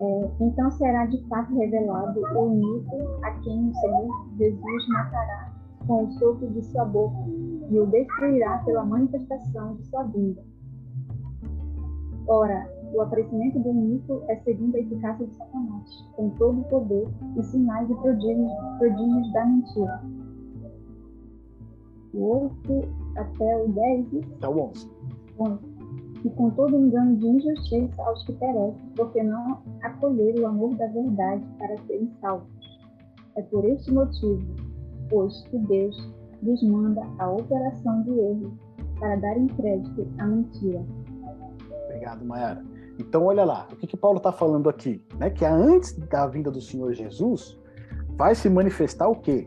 [0.00, 5.54] É, então será de fato revelado o iníquo a quem o Senhor Jesus matará
[5.86, 7.16] com o sopro de sua boca
[7.70, 10.44] e o destruirá pela manifestação de sua vinda.
[12.26, 17.08] Ora, o aparecimento do iníquo é segundo a eficácia de Satanás, com todo o poder
[17.38, 20.02] e sinais e prodígios, prodígios da mentira.
[22.14, 24.06] O 8 até o 10.
[24.36, 24.90] Até o 11.
[25.38, 25.58] 11.
[26.24, 30.86] E com todo engano de injustiça aos que perecem, porque não acolheram o amor da
[30.88, 32.48] verdade para serem salvos.
[33.36, 34.68] É por este motivo
[35.08, 38.58] pois que Deus desmanda a operação do erro
[38.98, 40.84] para dar crédito à mentira.
[41.86, 42.64] Obrigado, Mayara.
[42.98, 45.04] Então, olha lá, o que, que Paulo está falando aqui?
[45.18, 45.30] Né?
[45.30, 47.58] Que antes da vinda do Senhor Jesus,
[48.16, 49.46] vai se manifestar o quê?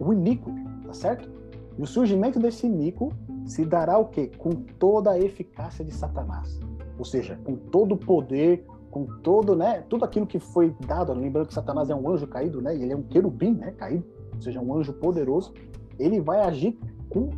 [0.00, 0.50] O iníquo,
[0.86, 1.30] tá certo?
[1.78, 3.12] E o surgimento desse iníquo
[3.44, 4.30] se dará o quê?
[4.38, 6.58] Com toda a eficácia de Satanás.
[6.98, 11.48] Ou seja, com todo o poder, com todo, né, tudo aquilo que foi dado, lembrando
[11.48, 14.58] que Satanás é um anjo caído, né, ele é um querubim, né, caído, ou seja,
[14.58, 15.52] um anjo poderoso,
[15.98, 16.78] ele vai agir
[17.10, 17.28] com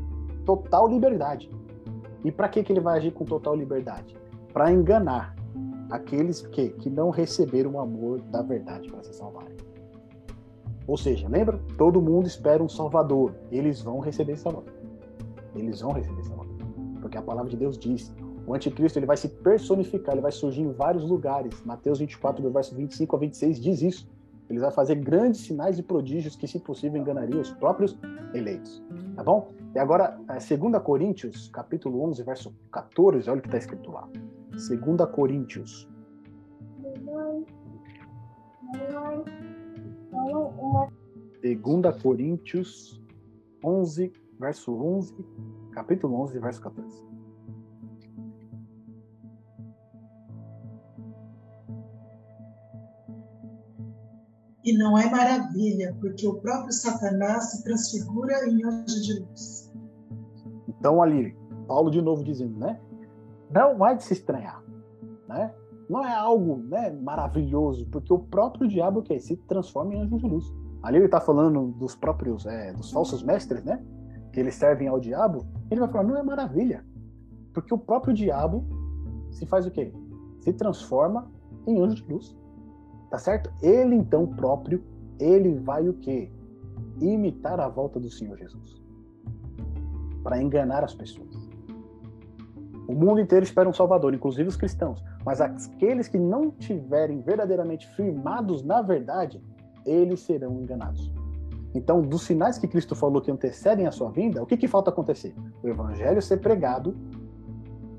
[0.44, 1.50] total liberdade.
[2.24, 4.16] E para que, que ele vai agir com total liberdade?
[4.52, 5.34] Para enganar
[5.90, 9.57] aqueles que, que não receberam o amor da verdade para se salvarem.
[10.88, 11.60] Ou seja, lembra?
[11.76, 13.34] Todo mundo espera um Salvador.
[13.52, 14.72] Eles vão receber esse Salvador.
[15.54, 16.56] Eles vão receber esse Salvador.
[17.02, 18.10] Porque a palavra de Deus diz:
[18.46, 21.62] o anticristo ele vai se personificar, ele vai surgir em vários lugares.
[21.62, 24.08] Mateus 24, do verso 25 a 26 diz isso.
[24.48, 27.98] Ele vai fazer grandes sinais e prodígios que, se possível, enganariam os próprios
[28.32, 28.82] eleitos.
[29.14, 29.52] Tá bom?
[29.74, 34.08] E agora, 2 é, Coríntios, capítulo 11, verso 14, olha o que está escrito lá.
[34.52, 35.86] 2 Coríntios.
[40.10, 43.02] 2 Coríntios
[43.62, 45.14] 11, verso 11,
[45.72, 47.08] capítulo 11, verso 14.
[54.64, 59.72] E não é maravilha, porque o próprio Satanás se transfigura em anjo de luz.
[60.68, 61.34] Então, ali,
[61.66, 62.78] Paulo de novo dizendo, né?
[63.50, 64.62] Não vai de se estranhar,
[65.26, 65.54] né?
[65.88, 70.26] Não é algo né, maravilhoso, porque o próprio diabo que se transforma em anjo de
[70.26, 70.52] luz.
[70.82, 73.82] Ali ele está falando dos próprios, é, dos falsos mestres, né?
[74.32, 75.46] Que eles servem ao diabo.
[75.70, 76.84] Ele vai falar, não é maravilha,
[77.52, 78.64] porque o próprio diabo
[79.30, 79.92] se faz o quê?
[80.40, 81.30] Se transforma
[81.66, 82.36] em anjo de luz.
[83.10, 83.50] Tá certo?
[83.62, 84.84] Ele então próprio,
[85.18, 86.30] ele vai o quê?
[87.00, 88.82] Imitar a volta do Senhor Jesus.
[90.22, 91.48] Para enganar as pessoas.
[92.86, 95.02] O mundo inteiro espera um Salvador, inclusive os cristãos.
[95.28, 99.42] Mas aqueles que não tiverem verdadeiramente firmados na verdade,
[99.84, 101.12] eles serão enganados.
[101.74, 104.88] Então, dos sinais que Cristo falou que antecedem a sua vinda, o que, que falta
[104.88, 105.34] acontecer?
[105.62, 106.96] O evangelho ser pregado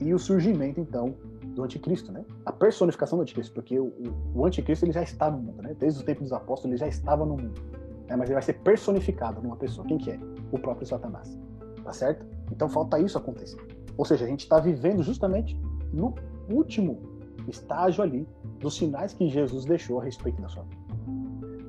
[0.01, 1.13] e o surgimento, então,
[1.53, 2.25] do anticristo, né?
[2.47, 3.93] A personificação do anticristo, porque o,
[4.33, 5.75] o anticristo ele já está no mundo, né?
[5.77, 7.61] Desde o tempo dos apóstolos ele já estava no mundo,
[8.07, 8.15] né?
[8.15, 9.85] mas ele vai ser personificado numa pessoa.
[9.85, 10.19] Quem que é?
[10.51, 11.39] O próprio Satanás,
[11.83, 12.25] tá certo?
[12.51, 13.61] Então falta isso acontecer.
[13.95, 15.55] Ou seja, a gente está vivendo justamente
[15.93, 16.15] no
[16.51, 17.08] último
[17.49, 18.27] estágio ali
[18.59, 20.79] dos sinais que Jesus deixou a respeito da sua vida.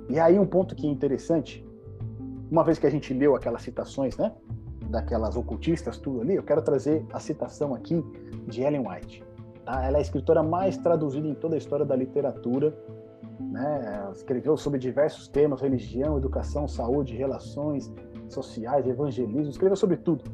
[0.09, 1.65] E aí um ponto que é interessante,
[2.51, 4.33] uma vez que a gente leu aquelas citações, né?
[4.89, 8.05] Daquelas ocultistas, tudo ali, eu quero trazer a citação aqui
[8.49, 9.23] de Ellen White.
[9.65, 9.85] Tá?
[9.85, 12.77] Ela é a escritora mais traduzida em toda a história da literatura.
[13.39, 14.11] Né?
[14.13, 17.93] Escreveu sobre diversos temas: religião, educação, saúde, relações
[18.29, 19.51] sociais, evangelismo.
[19.51, 20.25] Escreveu sobre tudo,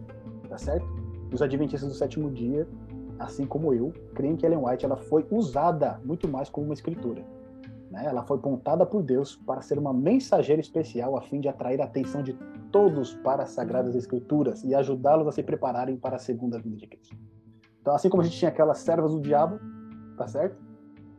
[0.48, 0.86] tá certo?
[1.30, 2.66] Os adventistas do sétimo dia,
[3.18, 7.24] assim como eu, creem que Ellen White ela foi usada muito mais como uma escritora.
[7.90, 8.04] Né?
[8.06, 11.84] Ela foi pontada por Deus para ser uma mensageira especial a fim de atrair a
[11.84, 12.34] atenção de
[12.70, 16.86] todos para as sagradas escrituras e ajudá-los a se prepararem para a segunda vinda de
[16.86, 17.16] Cristo.
[17.80, 19.60] Então, assim como a gente tinha aquelas servas do diabo,
[20.16, 20.56] tá certo?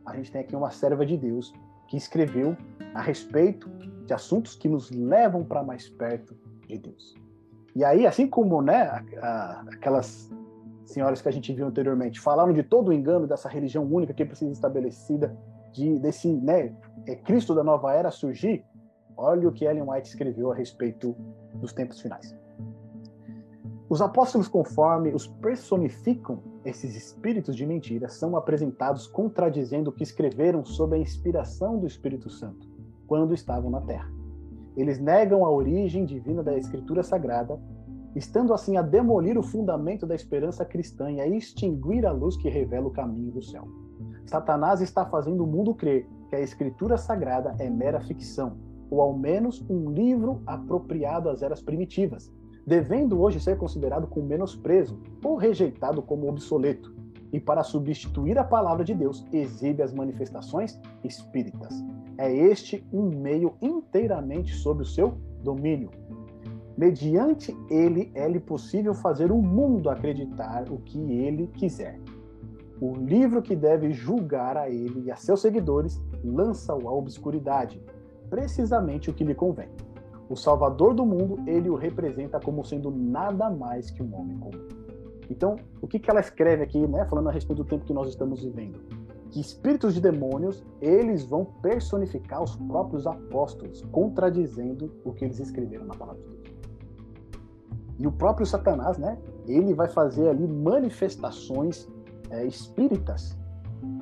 [0.04, 1.52] A gente tem aqui uma serva de Deus
[1.88, 2.56] que escreveu
[2.94, 3.68] a respeito
[4.04, 6.36] de assuntos que nos levam para mais perto
[6.66, 7.14] de Deus.
[7.74, 9.02] E aí, assim como né,
[9.72, 10.30] aquelas
[10.88, 14.24] senhoras que a gente viu anteriormente falaram de todo o engano dessa religião única que
[14.24, 15.36] precisa estabelecida,
[15.72, 16.74] de, desse né,
[17.06, 18.64] é, Cristo da nova era surgir,
[19.16, 21.14] olha o que Ellen White escreveu a respeito
[21.54, 22.34] dos tempos finais.
[23.88, 30.64] Os apóstolos, conforme os personificam esses espíritos de mentira, são apresentados contradizendo o que escreveram
[30.64, 32.68] sob a inspiração do Espírito Santo,
[33.06, 34.10] quando estavam na terra.
[34.76, 37.58] Eles negam a origem divina da Escritura Sagrada,
[38.14, 42.48] estando assim a demolir o fundamento da esperança cristã e a extinguir a luz que
[42.48, 43.64] revela o caminho do céu.
[44.26, 48.56] Satanás está fazendo o mundo crer que a Escritura Sagrada é mera ficção,
[48.90, 52.32] ou ao menos um livro apropriado às eras primitivas,
[52.66, 56.94] devendo hoje ser considerado com menosprezo ou rejeitado como obsoleto,
[57.32, 61.74] e para substituir a palavra de Deus, exibe as manifestações espíritas.
[62.16, 65.90] É este um meio inteiramente sob o seu domínio.
[66.78, 72.00] Mediante ele é-lhe possível fazer o mundo acreditar o que ele quiser.
[72.80, 77.82] O livro que deve julgar a ele e a seus seguidores lança-o à obscuridade,
[78.30, 79.68] precisamente o que lhe convém
[80.28, 84.68] o Salvador do mundo, ele o representa como sendo nada mais que um homem comum.
[85.30, 88.08] Então, o que, que ela escreve aqui, né, falando a respeito do tempo que nós
[88.08, 88.78] estamos vivendo?
[89.30, 95.86] Que espíritos de demônios, eles vão personificar os próprios apóstolos, contradizendo o que eles escreveram
[95.86, 96.37] na palavra de Deus.
[97.98, 101.88] E o próprio Satanás, né, ele vai fazer ali manifestações
[102.30, 103.36] é, espíritas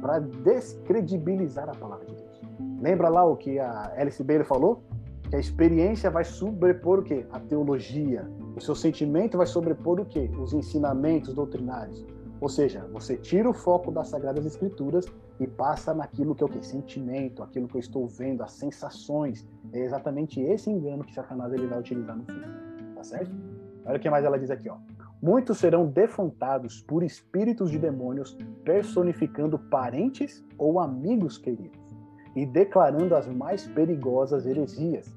[0.01, 2.40] para descredibilizar a palavra de Deus.
[2.80, 4.82] Lembra lá o que a Alice Bailey falou?
[5.28, 7.26] que a experiência vai sobrepor o quê?
[7.32, 8.28] A teologia.
[8.55, 10.30] O seu sentimento vai sobrepor o quê?
[10.40, 12.05] Os ensinamentos doutrinários.
[12.40, 15.07] Ou seja, você tira o foco das Sagradas Escrituras
[15.40, 16.62] e passa naquilo que é o quê?
[16.62, 19.47] Sentimento, aquilo que eu estou vendo, as sensações.
[19.72, 22.42] É exatamente esse engano que Satanás ele vai utilizar no fim.
[22.94, 23.55] Tá certo?
[23.87, 24.76] Olha o que mais ela diz aqui, ó.
[25.22, 31.80] Muitos serão defuntados por espíritos de demônios personificando parentes ou amigos queridos
[32.34, 35.14] e declarando as mais perigosas heresias.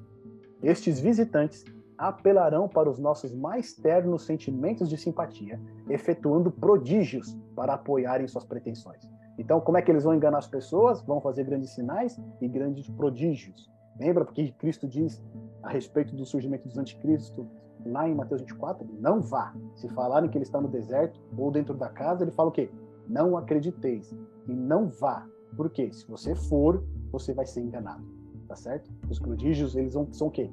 [0.62, 1.64] Estes visitantes
[1.98, 9.02] apelarão para os nossos mais ternos sentimentos de simpatia, efetuando prodígios para apoiarem suas pretensões.
[9.38, 11.02] Então, como é que eles vão enganar as pessoas?
[11.02, 13.70] Vão fazer grandes sinais e grandes prodígios.
[13.98, 15.22] Lembra porque Cristo diz
[15.62, 17.46] a respeito do surgimento dos anticristos
[17.84, 18.86] lá em Mateus 24?
[19.00, 19.54] Não vá.
[19.74, 22.70] Se falarem que ele está no deserto ou dentro da casa, ele fala o quê?
[23.08, 24.14] Não acrediteis
[24.46, 25.26] e não vá.
[25.56, 28.04] Porque se você for, você vai ser enganado,
[28.46, 28.90] tá certo?
[29.08, 30.50] Os prodígios, eles são, são o quê?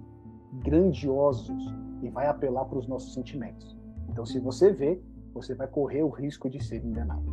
[0.64, 3.78] Grandiosos e vai apelar para os nossos sentimentos.
[4.10, 5.02] Então, se você vê,
[5.34, 7.26] você vai correr o risco de ser enganado.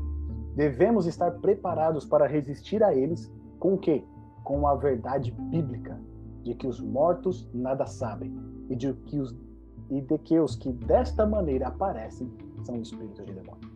[0.54, 4.04] Devemos estar preparados para resistir a eles com o quê?
[4.42, 5.98] Com a verdade bíblica
[6.42, 8.32] de que os mortos nada sabem
[8.68, 9.34] e de que os
[9.90, 12.32] e de que os que desta maneira aparecem
[12.64, 13.70] são espíritos de demônio.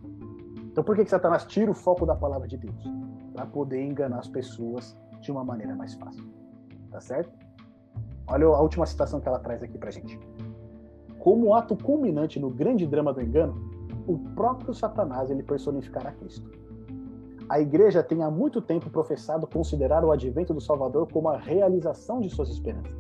[0.71, 2.83] Então, por que, que Satanás tira o foco da palavra de Deus?
[3.35, 6.25] Para poder enganar as pessoas de uma maneira mais fácil.
[6.91, 7.33] Tá certo?
[8.27, 10.19] Olha a última citação que ela traz aqui pra gente.
[11.19, 13.55] Como ato culminante no grande drama do engano,
[14.07, 16.49] o próprio Satanás ele personificará Cristo.
[17.49, 22.21] A igreja tem há muito tempo professado considerar o advento do Salvador como a realização
[22.21, 22.95] de suas esperanças.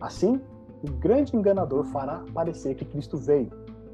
[0.00, 0.40] Assim,
[0.82, 3.50] o grande enganador fará parecer que Cristo veio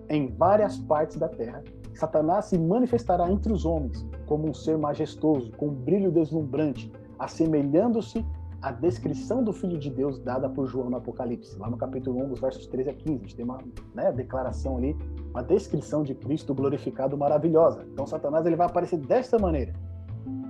[0.09, 1.63] em várias partes da terra.
[1.95, 8.25] Satanás se manifestará entre os homens como um ser majestoso, com um brilho deslumbrante, assemelhando-se
[8.63, 12.29] à descrição do Filho de Deus dada por João no Apocalipse, lá no capítulo 1,
[12.29, 13.15] dos versos 13 a 15.
[13.15, 13.59] A gente tem uma
[13.95, 14.97] né, declaração ali,
[15.31, 17.87] uma descrição de Cristo glorificado maravilhosa.
[17.93, 19.73] Então, Satanás ele vai aparecer desta maneira.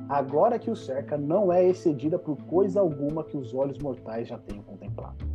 [0.09, 4.29] A glória que o cerca não é excedida por coisa alguma que os olhos mortais
[4.29, 5.28] já tenham contemplado.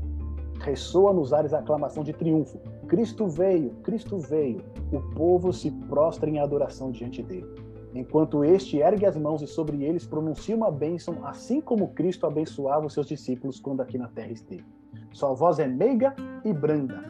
[0.64, 2.57] Ressoa nos ares a aclamação de triunfo.
[2.88, 4.64] Cristo veio, Cristo veio.
[4.91, 7.64] O povo se prostra em adoração diante dele
[7.95, 12.86] enquanto este ergue as mãos e sobre eles pronuncia uma bênção, assim como Cristo abençoava
[12.86, 14.66] os seus discípulos quando aqui na terra esteve.
[15.11, 17.03] Sua voz é meiga e branda,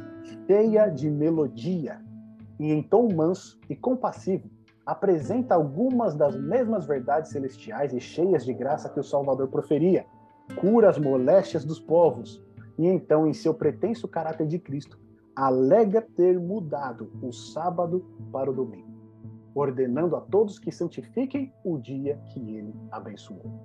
[0.45, 2.01] cheia de melodia,
[2.59, 4.49] e em tom manso e compassivo,
[4.85, 10.05] apresenta algumas das mesmas verdades celestiais e cheias de graça que o Salvador proferia,
[10.57, 12.43] cura as moléstias dos povos,
[12.77, 14.99] e então, em seu pretenso caráter de Cristo,
[15.35, 18.93] alega ter mudado o sábado para o domingo
[19.55, 23.61] ordenando a todos que santifiquem o dia que ele abençoou.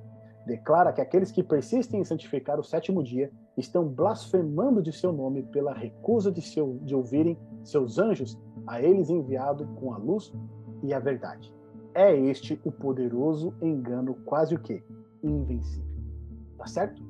[0.46, 5.42] Declara que aqueles que persistem em santificar o sétimo dia estão blasfemando de seu nome
[5.42, 10.32] pela recusa de, seu, de ouvirem seus anjos a eles enviado com a luz
[10.82, 11.52] e a verdade.
[11.94, 14.82] É este o poderoso engano quase o que?
[15.22, 15.88] Invencível.
[16.56, 17.02] Tá certo?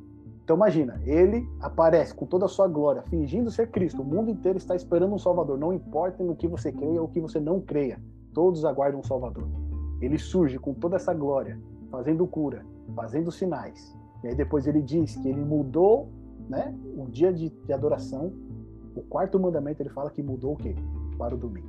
[0.48, 4.00] Então imagina, ele aparece com toda a sua glória, fingindo ser Cristo.
[4.00, 5.58] O mundo inteiro está esperando um Salvador.
[5.58, 8.00] Não importa no que você creia ou que você não creia,
[8.32, 9.46] todos aguardam um Salvador.
[10.00, 12.64] Ele surge com toda essa glória, fazendo cura,
[12.96, 13.94] fazendo sinais.
[14.24, 16.08] E aí depois ele diz que ele mudou,
[16.48, 18.32] né, o dia de, de adoração.
[18.96, 20.74] O quarto mandamento ele fala que mudou o quê?
[21.18, 21.68] Para o domingo.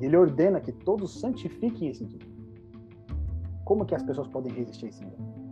[0.00, 2.20] E ele ordena que todos santifiquem esse dia.
[3.64, 5.45] Como que as pessoas podem resistir a esse engano?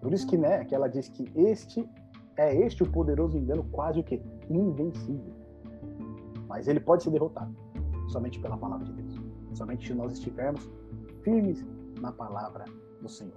[0.00, 1.88] Por isso que, né, que ela diz que este
[2.36, 5.34] é este o poderoso engano quase o que invencível.
[6.48, 7.54] Mas ele pode ser derrotado
[8.08, 9.20] somente pela palavra de Deus.
[9.52, 10.68] Somente se nós estivermos
[11.22, 11.64] firmes
[12.00, 12.64] na palavra
[13.00, 13.34] do Senhor.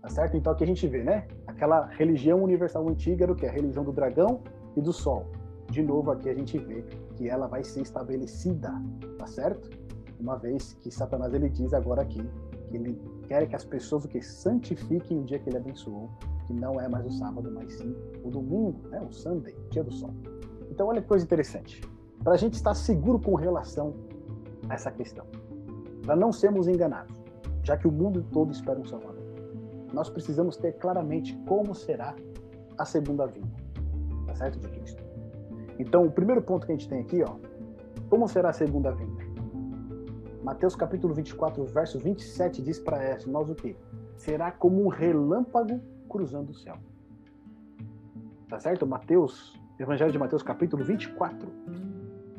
[0.00, 0.36] Tá certo?
[0.36, 1.28] Então aqui a gente vê, né?
[1.46, 3.46] Aquela religião universal antiga era o que?
[3.46, 4.40] A religião do dragão
[4.76, 5.26] e do sol.
[5.70, 6.82] De novo aqui a gente vê
[7.16, 8.72] que ela vai ser estabelecida,
[9.18, 9.68] tá certo?
[10.18, 12.22] Uma vez que Satanás ele diz agora aqui
[12.68, 13.00] que ele
[13.30, 16.10] quer que as pessoas o que santifiquem o dia que ele abençoou,
[16.48, 19.00] que não é mais o sábado, mas sim o domingo, né?
[19.00, 20.12] O Sunday, dia do sol.
[20.68, 21.80] Então olha que coisa interessante.
[22.24, 23.94] Para a gente estar seguro com relação
[24.68, 25.24] a essa questão,
[26.02, 27.14] para não sermos enganados,
[27.62, 29.22] já que o mundo todo espera um Salvador,
[29.92, 32.16] nós precisamos ter claramente como será
[32.76, 33.54] a segunda vinda,
[34.26, 35.04] tá certo, de Cristo.
[35.78, 37.36] Então, o primeiro ponto que a gente tem aqui, ó,
[38.08, 39.19] como será a segunda vinda?
[40.42, 43.76] Mateus capítulo 24, verso 27 diz para nós o quê?
[44.16, 46.78] Será como um relâmpago cruzando o céu.
[48.48, 48.86] Tá certo?
[48.86, 51.46] Mateus, Evangelho de Mateus capítulo 24.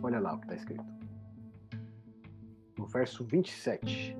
[0.01, 0.83] Olha lá o que está escrito.
[2.77, 4.17] No verso 27.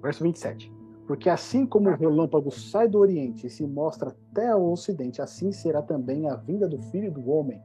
[0.00, 0.81] Verso 27.
[1.12, 5.52] Porque assim como o relâmpago sai do Oriente e se mostra até o Ocidente, assim
[5.52, 7.62] será também a vinda do Filho do Homem.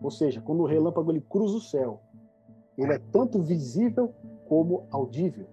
[0.00, 2.00] Ou seja, quando o relâmpago ele cruza o céu,
[2.74, 4.14] ele é tanto visível
[4.48, 5.44] como audível,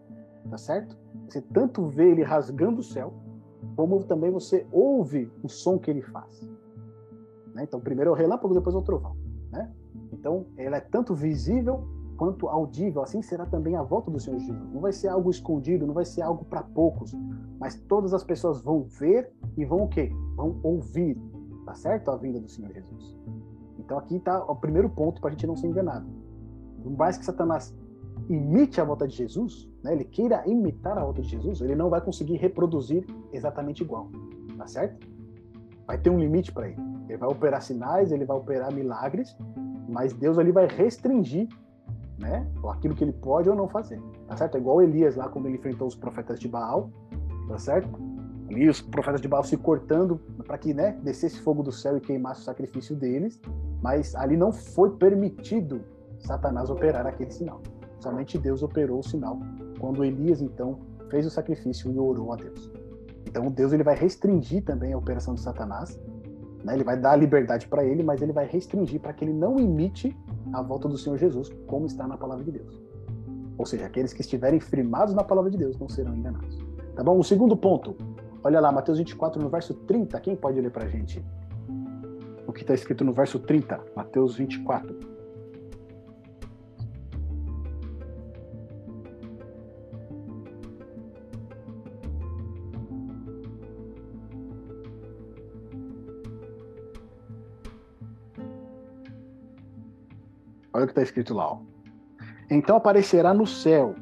[0.49, 0.97] tá certo?
[1.27, 3.11] Você tanto vê ele rasgando o céu,
[3.75, 6.49] como também você ouve o som que ele faz.
[7.53, 7.63] Né?
[7.63, 9.17] Então, primeiro é o relâmpago, depois é o trovão.
[9.51, 9.69] Né?
[10.13, 11.83] Então, ele é tanto visível
[12.17, 14.71] quanto audível, assim será também a volta do Senhor Jesus.
[14.71, 17.13] Não vai ser algo escondido, não vai ser algo para poucos,
[17.63, 20.11] mas todas as pessoas vão ver e vão o quê?
[20.35, 21.17] Vão ouvir,
[21.65, 22.11] tá certo?
[22.11, 23.17] A vinda do Senhor Jesus.
[23.79, 26.05] Então aqui está o primeiro ponto para a gente não ser enganado.
[26.83, 27.73] Por mais que Satanás
[28.27, 31.89] imite a volta de Jesus, né, ele queira imitar a volta de Jesus, ele não
[31.89, 34.09] vai conseguir reproduzir exatamente igual,
[34.57, 35.07] tá certo?
[35.87, 36.81] Vai ter um limite para ele.
[37.07, 39.37] Ele vai operar sinais, ele vai operar milagres,
[39.87, 41.47] mas Deus ali vai restringir
[42.17, 42.47] né?
[42.69, 44.55] Aquilo que ele pode ou não fazer, tá certo?
[44.55, 46.89] É igual Elias lá quando ele enfrentou os profetas de Baal,
[47.47, 47.89] tá certo?
[48.49, 52.01] E os profetas de Baal se cortando para que, né, descesse fogo do céu e
[52.01, 53.39] queimasse o sacrifício deles,
[53.81, 55.81] mas ali não foi permitido
[56.19, 57.61] Satanás operar aquele sinal.
[57.99, 59.39] Somente Deus operou o sinal
[59.79, 60.79] quando Elias então
[61.09, 62.71] fez o sacrifício e orou a Deus.
[63.27, 65.99] Então Deus ele vai restringir também a operação de Satanás,
[66.63, 66.73] né?
[66.73, 70.15] Ele vai dar liberdade para ele, mas ele vai restringir para que ele não imite
[70.53, 72.81] a volta do Senhor Jesus, como está na palavra de Deus.
[73.57, 76.72] Ou seja, aqueles que estiverem firmados na palavra de Deus não serão enganados.
[76.95, 77.17] Tá bom?
[77.17, 77.95] O segundo ponto.
[78.43, 80.19] Olha lá, Mateus 24, no verso 30.
[80.19, 81.23] Quem pode ler para a gente?
[82.45, 85.13] O que está escrito no verso 30, Mateus 24.
[100.73, 101.53] Olha o que está escrito lá.
[101.53, 101.59] Ó.
[102.49, 103.95] Então aparecerá no céu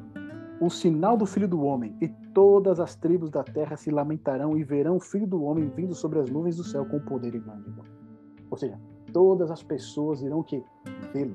[0.64, 4.62] o sinal do Filho do Homem, e todas as tribos da terra se lamentarão e
[4.62, 7.64] verão o Filho do Homem vindo sobre as nuvens do céu com poder e grande.
[8.48, 8.78] Ou seja,
[9.12, 10.62] todas as pessoas irão que
[11.12, 11.34] vê-lo.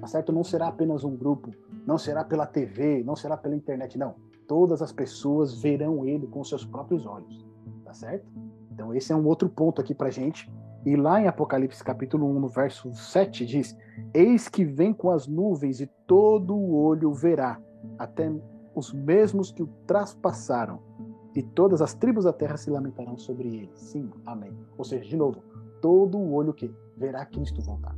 [0.00, 0.32] Tá certo?
[0.32, 1.50] Não será apenas um grupo,
[1.86, 4.14] não será pela TV, não será pela internet, não.
[4.46, 7.46] Todas as pessoas verão ele com seus próprios olhos.
[7.84, 8.30] Tá certo?
[8.70, 10.50] Então esse é um outro ponto aqui pra gente
[10.84, 13.76] e lá em Apocalipse capítulo 1, no verso 7, diz:
[14.14, 17.60] Eis que vem com as nuvens, e todo o olho verá,
[17.98, 18.30] até
[18.78, 20.80] os mesmos que o traspassaram,
[21.34, 23.70] e todas as tribos da terra se lamentarão sobre ele.
[23.74, 24.52] Sim, amém.
[24.76, 25.42] Ou seja, de novo,
[25.80, 27.96] todo o olho que verá Cristo voltar.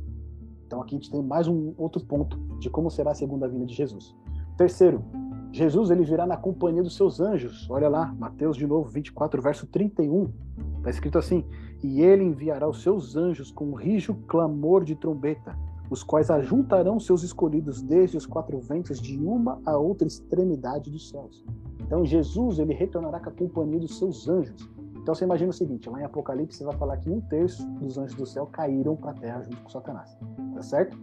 [0.65, 3.65] Então aqui a gente tem mais um outro ponto de como será a segunda vinda
[3.65, 4.15] de Jesus.
[4.57, 5.03] Terceiro,
[5.51, 7.69] Jesus ele virá na companhia dos seus anjos.
[7.69, 10.31] Olha lá, Mateus de novo, 24, verso 31.
[10.77, 11.45] Está escrito assim:
[11.83, 15.57] E ele enviará os seus anjos com um rijo clamor de trombeta,
[15.91, 21.09] os quais ajuntarão seus escolhidos desde os quatro ventos de uma a outra extremidade dos
[21.09, 21.43] céus.
[21.81, 24.71] Então Jesus ele retornará com a companhia dos seus anjos.
[24.95, 27.97] Então você imagina o seguinte: lá em Apocalipse você vai falar que um terço dos
[27.97, 30.17] anjos do céu caíram para a terra junto com Satanás.
[30.55, 30.97] Tá certo?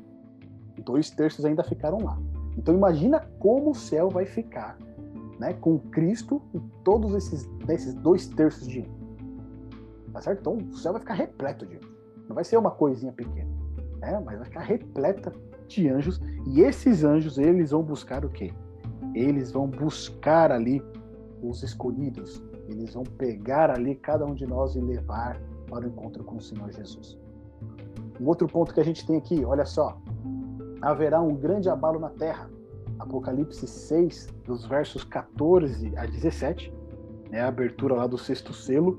[0.83, 2.19] Dois terços ainda ficaram lá.
[2.57, 4.79] Então imagina como o céu vai ficar,
[5.39, 8.89] né, com Cristo e todos esses, esses dois terços de
[10.13, 10.41] Tá certo?
[10.41, 11.79] Então o céu vai ficar repleto de.
[12.27, 13.49] Não vai ser uma coisinha pequena,
[13.99, 14.21] né?
[14.25, 15.33] Mas vai ficar repleta
[15.67, 16.21] de anjos.
[16.47, 18.53] E esses anjos, eles vão buscar o quê?
[19.15, 20.83] Eles vão buscar ali
[21.43, 22.43] os escolhidos.
[22.69, 26.41] Eles vão pegar ali cada um de nós e levar para o encontro com o
[26.41, 27.19] Senhor Jesus.
[28.21, 30.01] Um outro ponto que a gente tem aqui, olha só.
[30.81, 32.51] Haverá um grande abalo na terra.
[32.99, 36.73] Apocalipse 6, dos versos 14 a 17,
[37.31, 38.99] né, a abertura lá do sexto selo.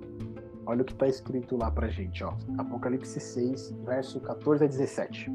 [0.69, 2.31] Olha o que está escrito lá para gente, ó.
[2.55, 5.31] Apocalipse 6, verso 14 a 17.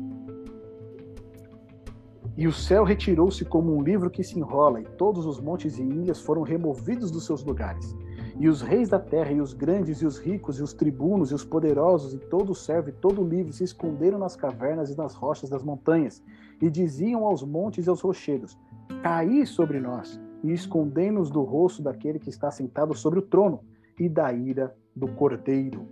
[2.37, 5.83] E o céu retirou-se como um livro que se enrola, e todos os montes e
[5.83, 7.97] ilhas foram removidos dos seus lugares.
[8.39, 11.35] E os reis da terra, e os grandes, e os ricos, e os tribunos, e
[11.35, 14.97] os poderosos, e todo o servo, e todo o livre, se esconderam nas cavernas e
[14.97, 16.23] nas rochas das montanhas,
[16.63, 18.57] e diziam aos montes e aos rochedos:
[19.03, 23.59] Caí sobre nós, e escondei-nos do rosto daquele que está sentado sobre o trono,
[23.99, 25.87] e da ira do cordeiro.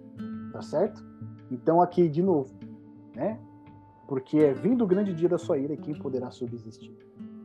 [0.53, 1.03] Tá certo?
[1.51, 2.55] Então, aqui de novo,
[3.15, 3.39] né?
[4.07, 6.95] Porque é vindo o grande dia da sua ira, e quem poderá subsistir?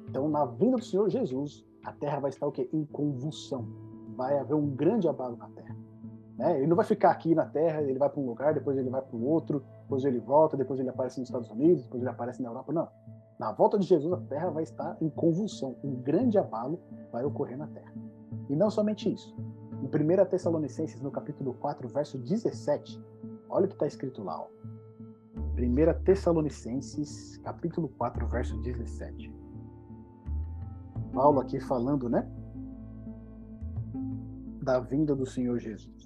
[0.09, 2.69] Então, na vinda do Senhor Jesus, a terra vai estar o quê?
[2.73, 3.65] Em convulsão
[4.17, 5.75] vai haver um grande abalo na Terra.
[6.37, 6.57] Né?
[6.57, 9.01] Ele não vai ficar aqui na Terra, ele vai para um lugar, depois ele vai
[9.01, 12.41] para o outro, depois ele volta, depois ele aparece nos Estados Unidos, depois ele aparece
[12.41, 12.73] na Europa.
[12.73, 12.89] Não.
[13.39, 15.75] Na volta de Jesus, a Terra vai estar em convulsão.
[15.83, 16.79] Um grande abalo
[17.11, 17.93] vai ocorrer na Terra.
[18.49, 19.35] E não somente isso.
[19.81, 23.03] Em 1 Tessalonicenses, no capítulo 4, verso 17,
[23.49, 24.41] olha o que está escrito lá.
[24.41, 24.47] Ó.
[25.57, 29.33] 1 Tessalonicenses, capítulo 4, verso 17.
[31.13, 32.27] Paulo aqui falando, né?
[34.67, 35.96] da vinda do Senhor Jesus.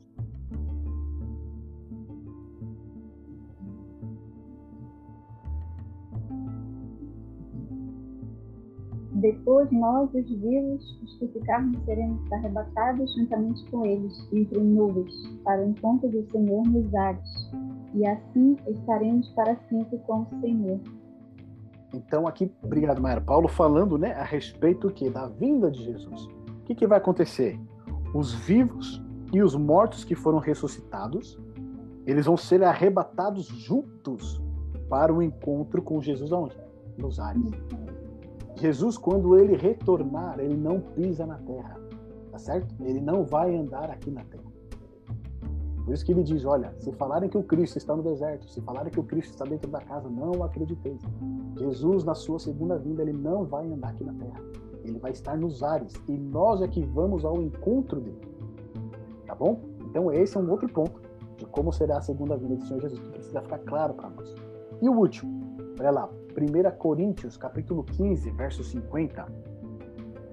[9.21, 15.13] Depois nós, os vivos, os que ficarmos, seremos arrebatados juntamente com eles, entre nuvens,
[15.43, 17.51] para o encontro do Senhor nos ares,
[17.93, 20.79] e assim estaremos para sempre com o Senhor.
[21.93, 23.21] Então aqui, obrigado, Maera.
[23.21, 26.25] Paulo falando, né, a respeito que da vinda de Jesus.
[26.25, 27.59] O que, que vai acontecer?
[28.13, 29.01] os vivos
[29.33, 31.39] e os mortos que foram ressuscitados,
[32.05, 34.41] eles vão ser arrebatados juntos
[34.89, 36.57] para o encontro com Jesus aonde?
[36.97, 37.41] Nos ares.
[38.61, 41.75] Jesus, quando ele retornar, ele não pisa na terra,
[42.31, 42.75] tá certo?
[42.79, 44.43] Ele não vai andar aqui na terra.
[45.83, 48.61] Por isso que ele diz: olha, se falarem que o Cristo está no deserto, se
[48.61, 51.01] falarem que o Cristo está dentro da casa, não acrediteis.
[51.57, 54.39] Jesus, na sua segunda vinda, ele não vai andar aqui na terra.
[54.83, 58.21] Ele vai estar nos ares e nós é que vamos ao encontro dele.
[59.25, 59.59] Tá bom?
[59.89, 61.01] Então esse é um outro ponto
[61.35, 64.35] de como será a segunda vinda do Senhor Jesus, que precisa ficar claro para nós.
[64.79, 69.25] E o último, olha lá, 1 Coríntios, capítulo 15, verso 50.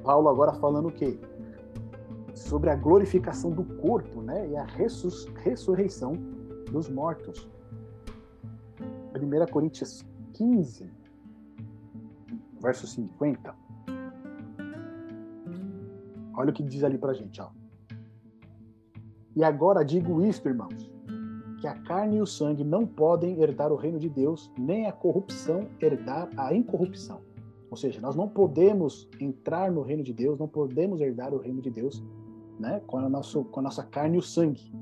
[0.04, 1.18] Paulo agora falando o quê?
[2.34, 4.48] Sobre a glorificação do corpo, né?
[4.48, 6.12] E a ressurreição
[6.70, 7.48] dos mortos.
[9.14, 10.90] 1 Coríntios 15,
[12.60, 13.54] verso 50.
[16.34, 17.50] Olha o que diz ali pra gente, ó.
[19.34, 20.92] E agora digo isto, irmãos,
[21.60, 24.92] que a carne e o sangue não podem herdar o reino de Deus, nem a
[24.92, 27.20] corrupção herdar a incorrupção.
[27.70, 31.60] Ou seja, nós não podemos entrar no reino de Deus, não podemos herdar o reino
[31.60, 32.02] de Deus,
[32.58, 34.72] né, com a, nosso, com a nossa carne e o sangue.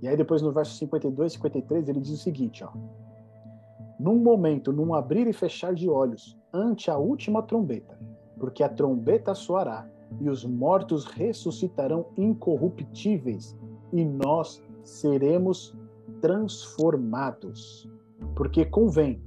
[0.00, 2.70] E aí depois no verso 52 e 53 ele diz o seguinte, ó:
[4.00, 7.98] Num momento, num abrir e fechar de olhos, ante a última trombeta,
[8.38, 9.88] porque a trombeta soará
[10.20, 13.56] e os mortos ressuscitarão incorruptíveis,
[13.92, 15.76] e nós seremos
[16.20, 17.88] transformados.
[18.34, 19.22] Porque convém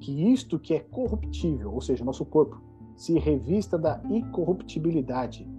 [0.00, 2.60] que isto que é corruptível, ou seja, nosso corpo,
[2.96, 5.50] se revista da incorruptibilidade,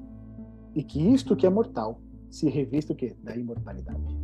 [0.74, 2.00] e que isto que é mortal
[2.30, 3.16] se revista o quê?
[3.24, 4.16] Da imortalidade.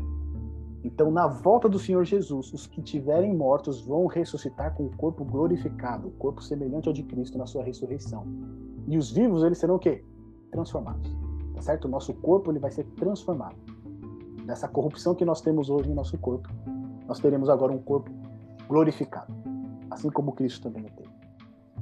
[0.84, 5.24] Então, na volta do Senhor Jesus, os que tiverem mortos vão ressuscitar com o corpo
[5.24, 8.26] glorificado, o corpo semelhante ao de Cristo na sua ressurreição.
[8.88, 10.04] E os vivos, eles serão o quê?
[10.52, 11.10] transformados.
[11.56, 11.86] Tá certo?
[11.86, 13.56] O nosso corpo ele vai ser transformado.
[14.52, 16.50] Dessa corrupção que nós temos hoje em nosso corpo,
[17.08, 18.12] nós teremos agora um corpo
[18.68, 19.34] glorificado,
[19.90, 21.10] assim como Cristo também o teve.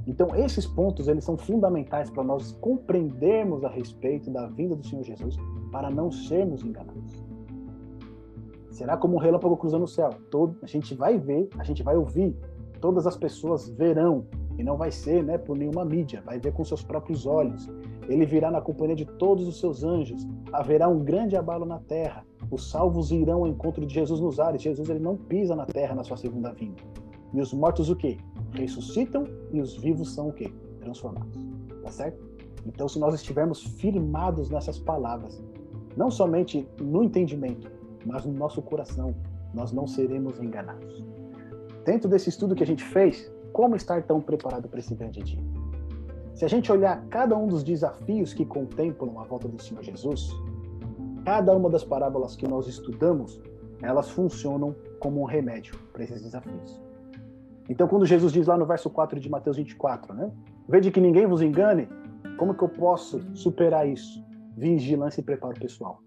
[0.06, 5.02] Então, esses pontos eles são fundamentais para nós compreendermos a respeito da vinda do Senhor
[5.02, 5.34] Jesus,
[5.72, 7.24] para não sermos enganados.
[8.70, 10.10] Será como um relâmpago cruzando o céu.
[10.30, 12.36] Todo, a gente vai ver, a gente vai ouvir,
[12.80, 14.28] todas as pessoas verão,
[14.60, 17.66] e não vai ser né, por nenhuma mídia, vai ver com seus próprios olhos.
[18.06, 20.28] Ele virá na companhia de todos os seus anjos.
[20.52, 22.26] Haverá um grande abalo na terra.
[22.50, 24.60] Os salvos irão ao encontro de Jesus nos ares.
[24.60, 26.82] Jesus ele não pisa na terra na sua segunda vinda.
[27.32, 28.18] E os mortos o quê?
[28.52, 30.52] ressuscitam e os vivos são o quê?
[30.80, 31.48] Transformados.
[31.82, 32.22] Tá certo?
[32.66, 35.42] Então, se nós estivermos firmados nessas palavras,
[35.96, 37.70] não somente no entendimento,
[38.04, 39.14] mas no nosso coração,
[39.54, 41.02] nós não seremos enganados.
[41.86, 45.42] Dentro desse estudo que a gente fez, como estar tão preparado para esse grande dia?
[46.34, 50.30] Se a gente olhar cada um dos desafios que contemplam a volta do Senhor Jesus,
[51.24, 53.40] cada uma das parábolas que nós estudamos,
[53.82, 56.80] elas funcionam como um remédio para esses desafios.
[57.68, 60.30] Então, quando Jesus diz lá no verso 4 de Mateus 24, né?
[60.68, 61.88] Vede que ninguém vos engane,
[62.36, 64.24] como que eu posso superar isso?
[64.56, 66.02] Vigilância e preparo pessoal.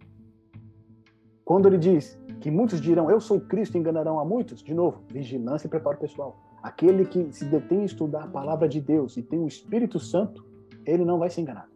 [1.45, 5.67] Quando ele diz que muitos dirão, eu sou Cristo, enganarão a muitos, de novo, vigilância
[5.67, 6.37] e preparo pessoal.
[6.63, 10.45] Aquele que se detém a estudar a palavra de Deus e tem o Espírito Santo,
[10.85, 11.69] ele não vai se enganar.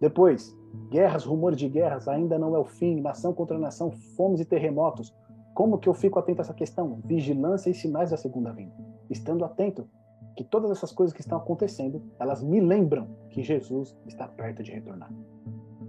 [0.00, 0.58] Depois,
[0.90, 5.14] guerras, rumores de guerras, ainda não é o fim, nação contra nação, fomes e terremotos.
[5.52, 6.98] Como que eu fico atento a essa questão?
[7.04, 8.72] Vigilância e sinais da segunda vinda.
[9.10, 9.86] Estando atento
[10.34, 14.72] que todas essas coisas que estão acontecendo, elas me lembram que Jesus está perto de
[14.72, 15.12] retornar.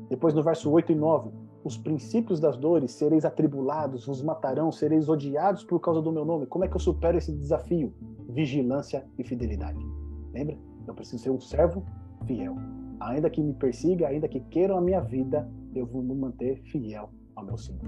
[0.10, 1.32] Depois no verso 8 e 9,
[1.66, 6.46] os princípios das dores, sereis atribulados, vos matarão, sereis odiados por causa do meu nome.
[6.46, 7.92] Como é que eu supero esse desafio?
[8.30, 9.84] Vigilância e fidelidade.
[10.32, 10.56] Lembra?
[10.88, 11.84] Eu preciso ser um servo
[12.28, 12.56] fiel.
[13.00, 17.10] Ainda que me persiga, ainda que queiram a minha vida, eu vou me manter fiel
[17.36, 17.82] ao meu Senhor.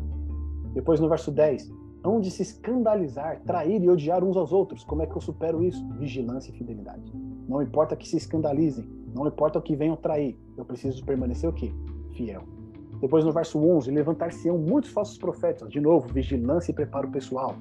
[0.74, 1.72] Depois no verso 10,
[2.04, 4.84] hão de se escandalizar, trair e odiar uns aos outros.
[4.84, 5.88] Como é que eu supero isso?
[6.00, 7.14] Vigilância e fidelidade.
[7.48, 11.54] Não importa que se escandalizem, não importa o que venham trair, eu preciso permanecer o
[11.54, 11.72] quê?
[12.14, 12.57] Fiel.
[13.00, 15.70] Depois no verso 11, levantar-se-ão muitos falsos profetas.
[15.70, 17.56] De novo, vigilância e preparo pessoal.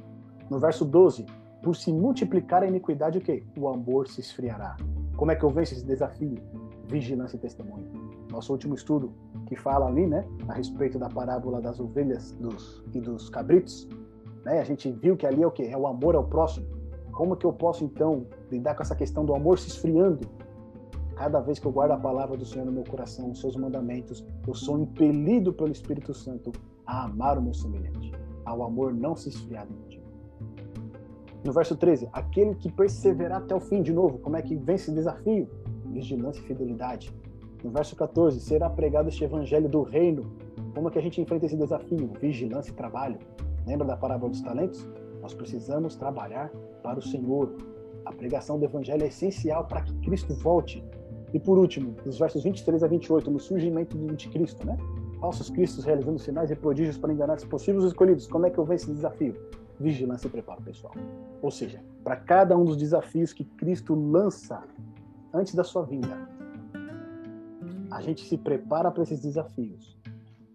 [0.49, 1.27] No verso 12,
[1.63, 3.43] por se multiplicar a iniquidade, o quê?
[3.59, 4.77] O amor se esfriará.
[5.17, 6.39] Como é que eu venço esse desafio?
[6.89, 7.91] Vigilância e testemunho.
[8.31, 9.13] Nosso último estudo,
[9.47, 13.89] que fala ali, né, a respeito da parábola das ovelhas dos, e dos cabritos,
[14.47, 14.61] né?
[14.61, 16.67] A gente viu que ali é o que é o amor ao próximo.
[17.11, 20.21] Como que eu posso então lidar com essa questão do amor se esfriando?
[21.17, 24.23] Cada vez que eu guardo a palavra do Senhor no meu coração, os seus mandamentos,
[24.47, 26.53] eu sou impelido pelo Espírito Santo
[26.87, 28.13] a amar o meu semelhante,
[28.45, 30.03] ao amor não se esfriar de mim.
[31.43, 34.91] No verso 13, aquele que perseverar até o fim, de novo, como é que vence
[34.91, 35.49] esse desafio?
[35.87, 37.15] Vigilância e fidelidade.
[37.65, 40.31] No verso 14, será pregado este evangelho do reino.
[40.75, 42.11] Como é que a gente enfrenta esse desafio?
[42.21, 43.19] Vigilância e trabalho.
[43.67, 44.87] Lembra da parábola dos talentos?
[45.23, 46.51] Nós precisamos trabalhar
[46.83, 47.57] para o Senhor.
[48.05, 50.85] A pregação do Evangelho é essencial para que Cristo volte.
[51.33, 54.77] E por último, nos versos 23 a 28, no surgimento do anticristo, né?
[55.21, 58.27] Falsos cristos realizando sinais e prodígios para enganar os possíveis escolhidos.
[58.27, 59.35] Como é que eu venço esse desafio?
[59.81, 60.95] Vigilância e preparo pessoal.
[61.43, 64.63] Ou seja, para cada um dos desafios que Cristo lança
[65.33, 66.29] antes da sua vinda,
[67.91, 69.97] a gente se prepara para esses desafios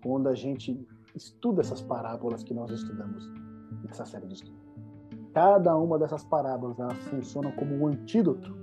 [0.01, 3.31] quando a gente estuda essas parábolas que nós estudamos
[3.83, 4.61] nessa série de estudos.
[5.33, 8.55] Cada uma dessas parábolas elas funcionam como um antídoto,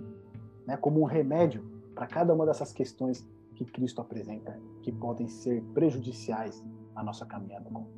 [0.67, 5.61] né, como um remédio para cada uma dessas questões que Cristo apresenta, que podem ser
[5.75, 7.89] prejudiciais à nossa caminhada com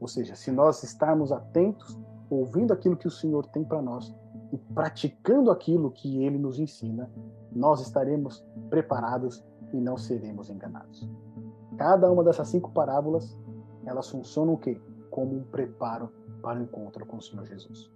[0.00, 4.10] Ou seja, se nós estarmos atentos, ouvindo aquilo que o Senhor tem para nós
[4.50, 7.10] e praticando aquilo que ele nos ensina,
[7.52, 11.06] nós estaremos preparados e não seremos enganados.
[11.76, 13.36] Cada uma dessas cinco parábolas
[13.84, 14.80] elas funcionam o quê?
[15.10, 16.10] Como um preparo
[16.40, 17.92] para o encontro com o Senhor Jesus.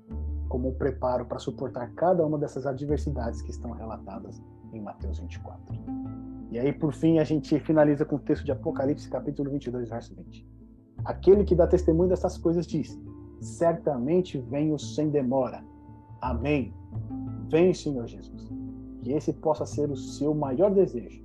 [0.51, 4.39] Como um preparo para suportar cada uma dessas adversidades que estão relatadas
[4.73, 5.77] em Mateus 24.
[6.51, 10.15] E aí, por fim, a gente finaliza com o texto de Apocalipse, capítulo 22, verso
[10.15, 10.47] 20.
[11.05, 13.01] Aquele que dá testemunho dessas coisas diz:
[13.41, 15.65] Certamente venho sem demora.
[16.21, 16.75] Amém.
[17.49, 18.51] Vem, Senhor Jesus.
[19.03, 21.25] Que esse possa ser o seu maior desejo,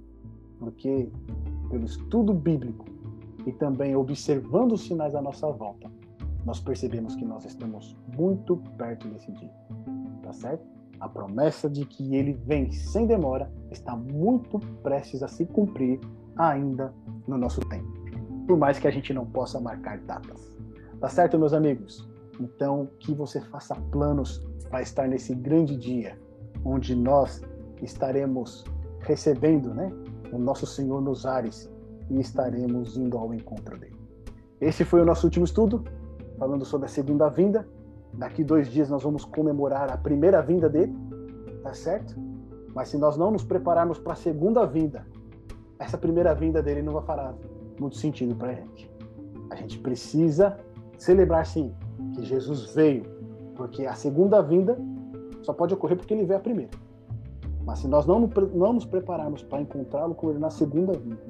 [0.59, 1.09] porque
[1.69, 2.85] pelo estudo bíblico
[3.45, 5.91] e também observando os sinais à nossa volta,
[6.45, 9.51] nós percebemos que nós estamos muito perto desse dia.
[10.21, 10.74] Tá certo?
[10.99, 15.99] A promessa de que ele vem sem demora está muito prestes a se cumprir
[16.37, 16.93] ainda
[17.27, 17.87] no nosso tempo.
[18.47, 20.55] Por mais que a gente não possa marcar datas.
[20.99, 22.07] Tá certo, meus amigos?
[22.39, 26.17] Então, que você faça planos para estar nesse grande dia,
[26.63, 27.41] onde nós
[27.81, 28.63] estaremos
[29.01, 29.91] recebendo, né,
[30.31, 31.71] o nosso Senhor nos ares
[32.09, 33.95] e estaremos indo ao encontro dele.
[34.59, 35.83] Esse foi o nosso último estudo,
[36.37, 37.67] falando sobre a segunda vinda.
[38.17, 40.95] Daqui dois dias nós vamos comemorar a primeira vinda dele,
[41.61, 42.15] tá certo?
[42.73, 45.05] Mas se nós não nos prepararmos para a segunda vinda,
[45.77, 47.33] essa primeira vinda dele não vai fará
[47.79, 48.89] muito sentido para a gente.
[49.49, 50.57] A gente precisa
[50.97, 51.73] celebrar sim
[52.13, 53.03] que Jesus veio,
[53.55, 54.77] porque a segunda vinda
[55.41, 56.71] só pode ocorrer porque ele veio a primeira.
[57.65, 61.21] Mas se nós não, não nos prepararmos para encontrá-lo com ele na segunda vinda,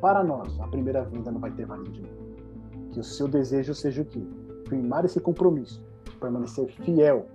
[0.00, 2.14] para nós, a primeira vinda não vai ter valido de novo.
[2.90, 4.26] Que o seu desejo seja o quê?
[4.68, 5.84] Firmar esse compromisso
[6.26, 7.26] permanecer fiel,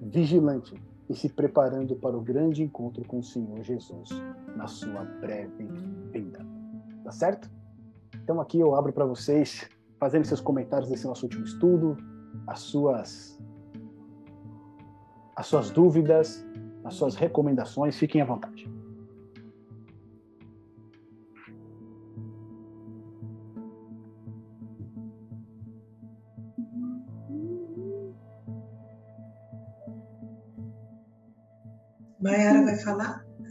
[0.00, 0.74] vigilante
[1.08, 4.10] e se preparando para o grande encontro com o Senhor Jesus
[4.56, 5.68] na sua breve
[6.12, 6.44] vinda.
[7.04, 7.50] Tá certo?
[8.22, 11.96] Então aqui eu abro para vocês fazendo seus comentários desse nosso último estudo,
[12.46, 13.38] as suas
[15.36, 16.44] as suas dúvidas,
[16.84, 18.68] as suas recomendações, fiquem à vontade.
[32.20, 33.24] Mayara vai falar?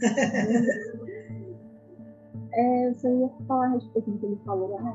[2.52, 4.94] é, eu só ia falar a respeito do que ele falou lá, né?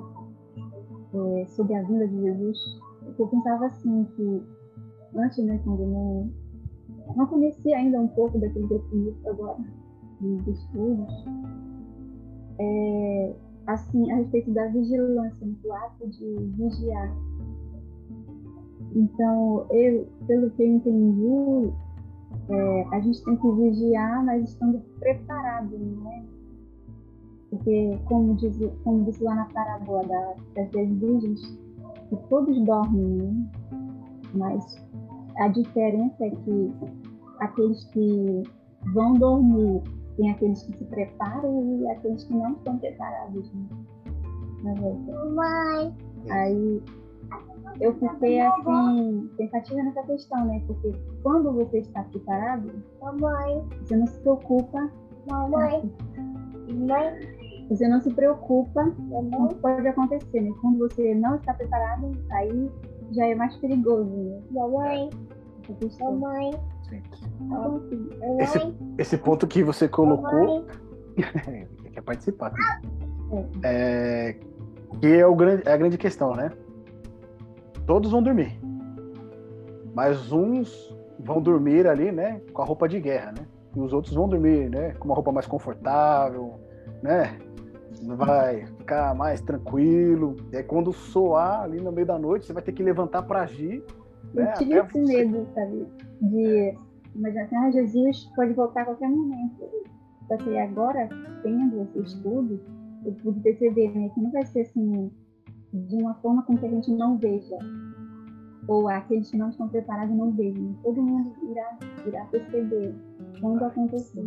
[1.15, 2.57] é, sobre a vinda de Jesus.
[3.17, 4.43] Eu pensava assim, que
[5.15, 6.31] antes, né, quando eu não,
[7.15, 9.57] não conhecia ainda um pouco daquele que agora,
[10.19, 11.25] dos estudos,
[12.59, 13.35] é,
[13.67, 17.15] assim, a respeito da vigilância, do ato de vigiar.
[18.93, 21.73] Então, eu, pelo que eu entendi,
[22.49, 26.25] é, a gente tem que vigiar, mas estando preparado, né?
[27.49, 31.59] Porque, como diz, como diz lá na parábola da, das dez virgens,
[32.09, 33.51] que todos dormem, né?
[34.33, 34.85] mas
[35.37, 36.73] a diferença é que
[37.39, 38.43] aqueles que
[38.93, 39.81] vão dormir
[40.17, 43.51] tem aqueles que se preparam e aqueles que não estão preparados.
[43.53, 44.73] Né?
[45.33, 45.93] Mãe.
[46.29, 46.81] Aí
[47.79, 50.61] eu fiquei assim, pensativa nessa questão, né?
[50.67, 52.71] Porque quando você está preparado,
[53.01, 53.63] Mamãe.
[53.81, 54.89] você não se preocupa.
[55.29, 55.91] Mamãe.
[56.73, 57.35] Mãe.
[57.69, 60.51] Você não se preocupa com o que pode acontecer, né?
[60.61, 62.71] Quando você não está preparado, aí
[63.11, 64.41] já é mais perigoso, né?
[64.51, 65.09] Mamãe.
[65.99, 66.51] Mamãe.
[66.83, 67.01] Sim.
[67.51, 70.65] Assim, esse, esse ponto que você colocou.
[71.95, 72.53] quer participar.
[73.63, 74.29] É.
[74.29, 74.35] é.
[74.99, 76.51] que é, o grande, é a grande questão, né?
[77.85, 78.59] Todos vão dormir.
[79.93, 83.45] Mas uns vão dormir ali, né, com a roupa de guerra, né?
[83.75, 86.55] E os outros vão dormir, né, com uma roupa mais confortável,
[87.01, 87.37] né?
[88.03, 90.35] Vai ficar mais tranquilo.
[90.51, 93.41] E aí quando soar ali no meio da noite, você vai ter que levantar para
[93.41, 93.83] agir.
[94.33, 94.49] Né?
[94.49, 95.25] Eu tive esse você...
[95.25, 95.87] medo, sabe?
[96.21, 96.77] De
[97.15, 99.63] imaginar assim, ah, Jesus pode voltar a qualquer momento.
[100.27, 101.07] Só que agora,
[101.41, 102.59] tendo esse estudo,
[103.05, 105.11] eu pude perceber né, que não vai ser assim
[105.75, 107.57] de uma forma com que a gente não veja,
[108.67, 110.73] ou aqueles que não estão preparados não vejam.
[110.83, 112.95] Todo mundo irá, irá perceber
[113.39, 114.25] quando acontecer.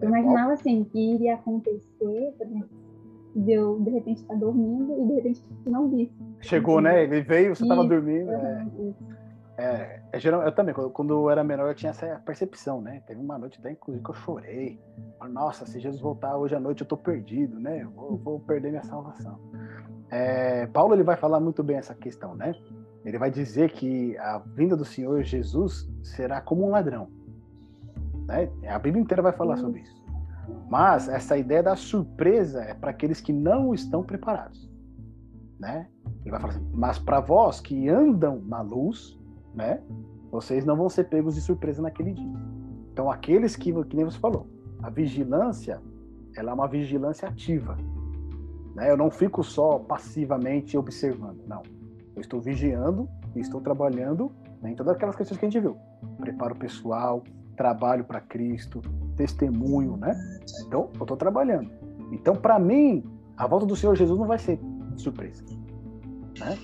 [0.00, 2.68] Eu imaginava assim, que iria acontecer, por exemplo,
[3.36, 6.10] de eu de repente estar dormindo e de repente não vi.
[6.40, 7.04] Chegou, né?
[7.04, 8.30] Ele veio, você estava dormindo.
[8.30, 8.66] É,
[9.58, 13.02] é, é, geral, eu também, quando, quando, eu era menor, eu tinha essa percepção, né?
[13.06, 14.80] Teve uma noite até, inclusive, que eu chorei.
[15.28, 17.82] Nossa, se Jesus voltar hoje à noite, eu tô perdido, né?
[17.82, 19.38] Eu vou, vou perder minha salvação.
[20.10, 22.54] É, Paulo ele vai falar muito bem essa questão, né?
[23.04, 27.08] Ele vai dizer que a vinda do Senhor Jesus será como um ladrão.
[28.26, 28.50] Né?
[28.68, 30.00] A Bíblia inteira vai falar sobre isso.
[30.68, 34.70] Mas essa ideia da surpresa é para aqueles que não estão preparados.
[35.58, 35.88] Né?
[36.22, 39.18] Ele vai falar assim, mas para vós que andam na luz,
[39.54, 39.82] né?
[40.30, 42.32] Vocês não vão ser pegos de surpresa naquele dia.
[42.92, 44.46] Então aqueles que, que nem você falou,
[44.82, 45.80] a vigilância,
[46.36, 47.76] ela é uma vigilância ativa.
[48.74, 48.90] Né?
[48.90, 51.62] Eu não fico só passivamente observando, não.
[52.14, 55.76] Eu estou vigiando e estou trabalhando né, em todas aquelas questões que a gente viu.
[56.18, 57.22] Preparo pessoal,
[57.56, 58.80] trabalho para Cristo,
[59.16, 60.18] testemunho, né?
[60.66, 61.70] Então, eu estou trabalhando.
[62.10, 63.04] Então, para mim,
[63.36, 64.58] a volta do Senhor Jesus não vai ser
[64.96, 65.44] surpresa,
[66.38, 66.58] né?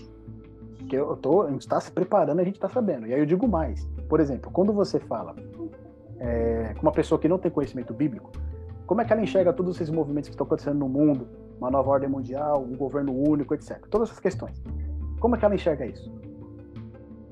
[0.79, 3.07] Porque eu tô, a gente está se preparando, a gente está sabendo.
[3.07, 3.85] E aí eu digo mais.
[4.09, 5.35] Por exemplo, quando você fala
[6.19, 8.31] é, com uma pessoa que não tem conhecimento bíblico,
[8.87, 11.27] como é que ela enxerga todos esses movimentos que estão acontecendo no mundo,
[11.59, 13.85] uma nova ordem mundial, um governo único, etc.
[13.89, 14.63] Todas essas questões.
[15.21, 16.13] Como é que ela enxerga isso?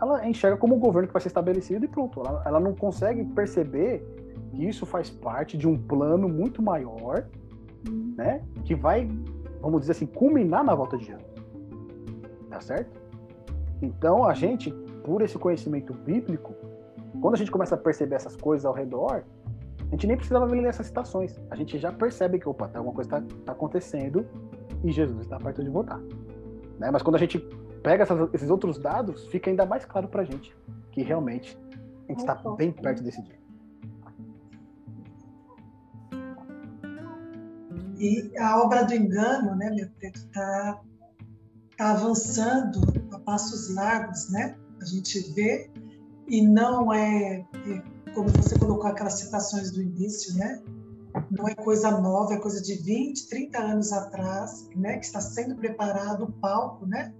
[0.01, 2.21] Ela enxerga como um governo que vai ser estabelecido e pronto.
[2.21, 4.05] Ela, ela não consegue perceber
[4.51, 7.27] que isso faz parte de um plano muito maior,
[8.17, 8.43] né?
[8.65, 9.09] Que vai,
[9.61, 11.35] vamos dizer assim, culminar na volta de Jesus.
[12.51, 13.01] Tá certo?
[13.83, 14.71] Então a gente,
[15.05, 16.55] por esse conhecimento bíblico,
[17.21, 19.25] quando a gente começa a perceber essas coisas ao redor,
[19.95, 21.39] a gente nem precisava ler essas citações.
[21.49, 24.27] A gente já percebe que, opa, tá, alguma coisa está tá acontecendo
[24.83, 26.01] e Jesus está perto de voltar.
[26.81, 26.91] Né?
[26.91, 27.39] Mas quando a gente
[27.81, 30.53] pega essas, esses outros dados, fica ainda mais claro para a gente
[30.91, 31.57] que realmente
[32.09, 33.39] a gente está bem perto desse dia.
[37.97, 40.81] E a obra do engano, né, meu preto, está
[41.77, 42.81] tá avançando
[43.13, 44.57] a passos largos, né?
[44.83, 45.71] A gente vê
[46.27, 50.63] e não é, é como você colocou aquelas citações do início, né?
[51.31, 54.99] Não é coisa nova, é coisa de 20, 30 anos atrás, né?
[54.99, 57.13] Que está sendo preparado o palco, né?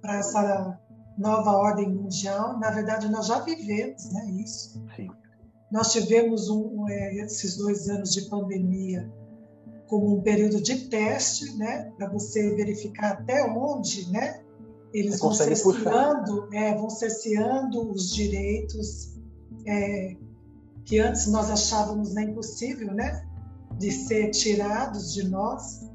[0.00, 0.80] Para essa
[1.18, 2.58] nova ordem mundial.
[2.58, 4.30] Na verdade, nós já vivemos, né?
[4.42, 4.82] Isso.
[4.96, 5.08] Sim.
[5.70, 9.08] Nós tivemos um, é, esses dois anos de pandemia
[9.86, 14.40] como um período de teste, né, para você verificar até onde, né,
[14.92, 19.19] eles vão cerceando, é, vão cerceando os direitos
[19.66, 20.16] é,
[20.84, 23.24] que antes nós achávamos nem possível, né,
[23.78, 25.88] de ser tirados de nós.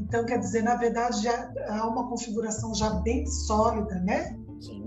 [0.00, 4.38] Então, quer dizer, na verdade, já há uma configuração já bem sólida, né?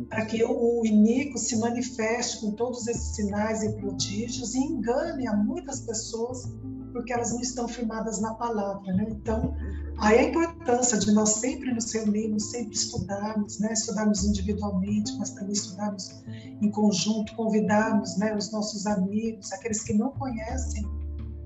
[0.09, 5.35] Para que o iníquo se manifeste com todos esses sinais e prodígios e engane a
[5.35, 6.49] muitas pessoas
[6.91, 9.07] porque elas não estão firmadas na palavra, né?
[9.09, 9.55] Então,
[9.97, 13.73] aí a importância de nós sempre nos reunirmos, sempre estudarmos, né?
[13.73, 16.23] Estudarmos individualmente, mas também estudarmos
[16.61, 20.85] em conjunto, convidarmos, né, os nossos amigos, aqueles que não conhecem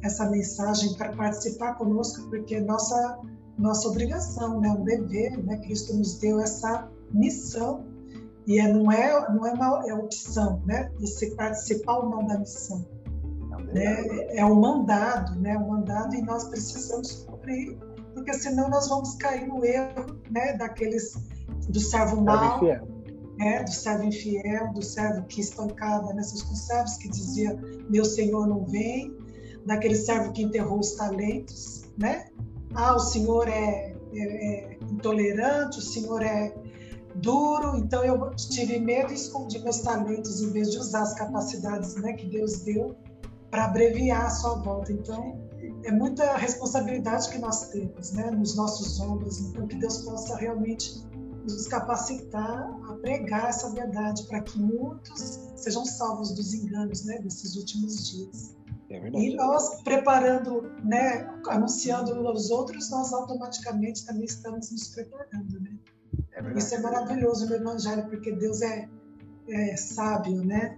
[0.04, 3.20] essa mensagem para participar conosco, porque é nossa
[3.58, 5.58] nossa obrigação, né, um dever, né?
[5.60, 7.86] Cristo nos deu essa missão
[8.46, 10.92] e é, não é não é uma é opção, né?
[11.00, 12.86] Você participar ou não da missão
[13.74, 14.36] né?
[14.36, 15.58] É um mandado, né?
[15.58, 17.78] Um mandado e nós precisamos cumprir,
[18.14, 20.54] porque senão nós vamos cair no erro, né?
[20.54, 21.16] Daqueles
[21.70, 22.62] do servo mau,
[23.38, 23.64] né?
[23.64, 27.58] Do servo infiel, do servo que estancava nessas conservas que dizia
[27.90, 29.16] meu Senhor não vem,
[29.66, 32.28] daquele servo que enterrou os talentos, né?
[32.74, 36.54] Ah, o Senhor é, é, é intolerante, o Senhor é
[37.16, 41.96] duro, então eu tive medo e escondi meus talentos em vez de usar as capacidades
[41.96, 42.96] né, que Deus deu
[43.56, 44.92] para abreviar a sua volta.
[44.92, 45.40] Então,
[45.86, 49.40] é muita responsabilidade que nós temos, né, nos nossos ombros.
[49.40, 51.02] Então, que Deus possa realmente
[51.42, 57.56] nos capacitar a pregar essa verdade para que muitos sejam salvos dos enganos, né, desses
[57.56, 58.58] últimos dias.
[58.90, 65.78] É e nós preparando, né, anunciando aos outros, nós automaticamente também estamos nos preparando, né?
[66.34, 68.90] É Isso é maravilhoso no Evangelho, porque Deus é,
[69.48, 70.78] é sábio, né?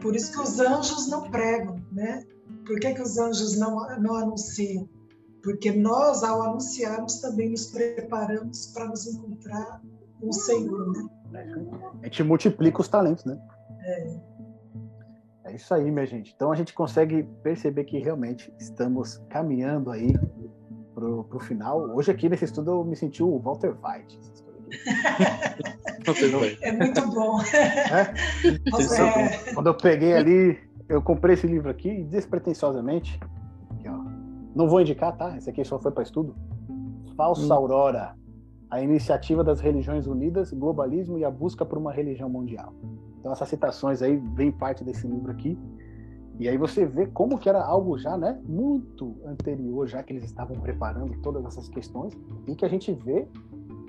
[0.00, 2.24] Por isso que os anjos não pregam, né?
[2.64, 4.88] Por que, que os anjos não, não anunciam?
[5.42, 9.80] Porque nós, ao anunciarmos, também nos preparamos para nos encontrar
[10.20, 11.08] com o Senhor, né?
[12.02, 13.38] A gente multiplica os talentos, né?
[13.84, 14.36] É.
[15.44, 16.32] É isso aí, minha gente.
[16.34, 20.12] Então a gente consegue perceber que realmente estamos caminhando aí
[20.92, 21.80] pro, pro final.
[21.94, 24.18] Hoje aqui nesse estudo eu me senti o Walter White.
[26.62, 27.40] É muito bom.
[27.42, 28.00] É?
[28.00, 29.52] É.
[29.54, 33.18] Quando eu peguei ali, eu comprei esse livro aqui despretensiosamente.
[33.70, 33.88] Aqui.
[34.54, 35.36] Não vou indicar, tá?
[35.36, 36.34] Esse aqui só foi para estudo.
[37.16, 37.56] Falsa hum.
[37.56, 38.14] Aurora.
[38.70, 42.74] A iniciativa das religiões unidas, globalismo e a busca por uma religião mundial.
[43.20, 45.58] Então essas citações aí vêm parte desse livro aqui.
[46.38, 50.24] E aí você vê como que era algo já, né, muito anterior, já que eles
[50.24, 52.16] estavam preparando todas essas questões
[52.46, 53.26] e que a gente vê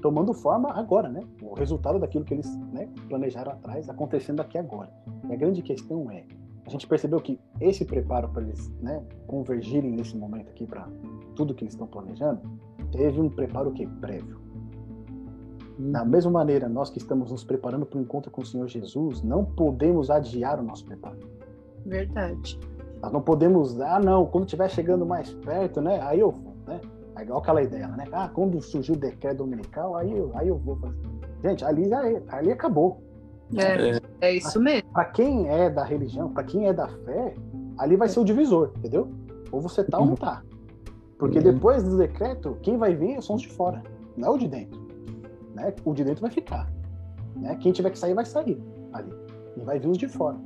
[0.02, 1.22] tomando forma agora, né?
[1.42, 4.92] O resultado daquilo que eles né, planejaram atrás acontecendo aqui agora.
[5.30, 6.24] E a grande questão é,
[6.66, 10.88] a gente percebeu que esse preparo para eles né, convergirem nesse momento aqui para
[11.36, 12.42] tudo que eles estão planejando,
[12.92, 14.40] teve um preparo que prévio.
[15.80, 19.22] Da mesma maneira, nós que estamos nos preparando para o encontro com o Senhor Jesus,
[19.22, 21.20] não podemos adiar o nosso preparo.
[21.86, 22.60] Verdade.
[23.02, 26.02] Nós não podemos, ah, não, quando estiver chegando mais perto, né?
[26.02, 26.82] Aí eu vou, né?
[27.18, 28.06] É igual aquela ideia, né?
[28.12, 30.98] Ah, quando surgiu o decreto dominical, aí eu, aí eu vou fazer.
[31.44, 33.02] Gente, ali já é, ali acabou.
[33.56, 34.90] É, é isso mesmo.
[34.92, 37.34] Para quem é da religião, para quem é da fé,
[37.78, 39.08] ali vai ser o divisor, entendeu?
[39.52, 40.44] Ou você tá ou não tá.
[41.18, 41.44] Porque uhum.
[41.44, 43.82] depois do decreto, quem vai vir são os de fora,
[44.16, 44.80] não é o de dentro.
[45.56, 45.74] Né?
[45.86, 46.72] O de dentro vai ficar.
[47.36, 47.56] Né?
[47.56, 48.62] Quem tiver que sair, vai sair
[48.94, 49.12] ali.
[49.56, 50.38] E vai vir os de fora.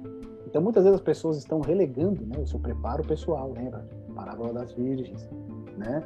[0.45, 3.87] Então, muitas vezes as pessoas estão relegando né, o seu preparo pessoal, lembra?
[4.13, 5.29] Parábola das Virgens,
[5.77, 6.03] né?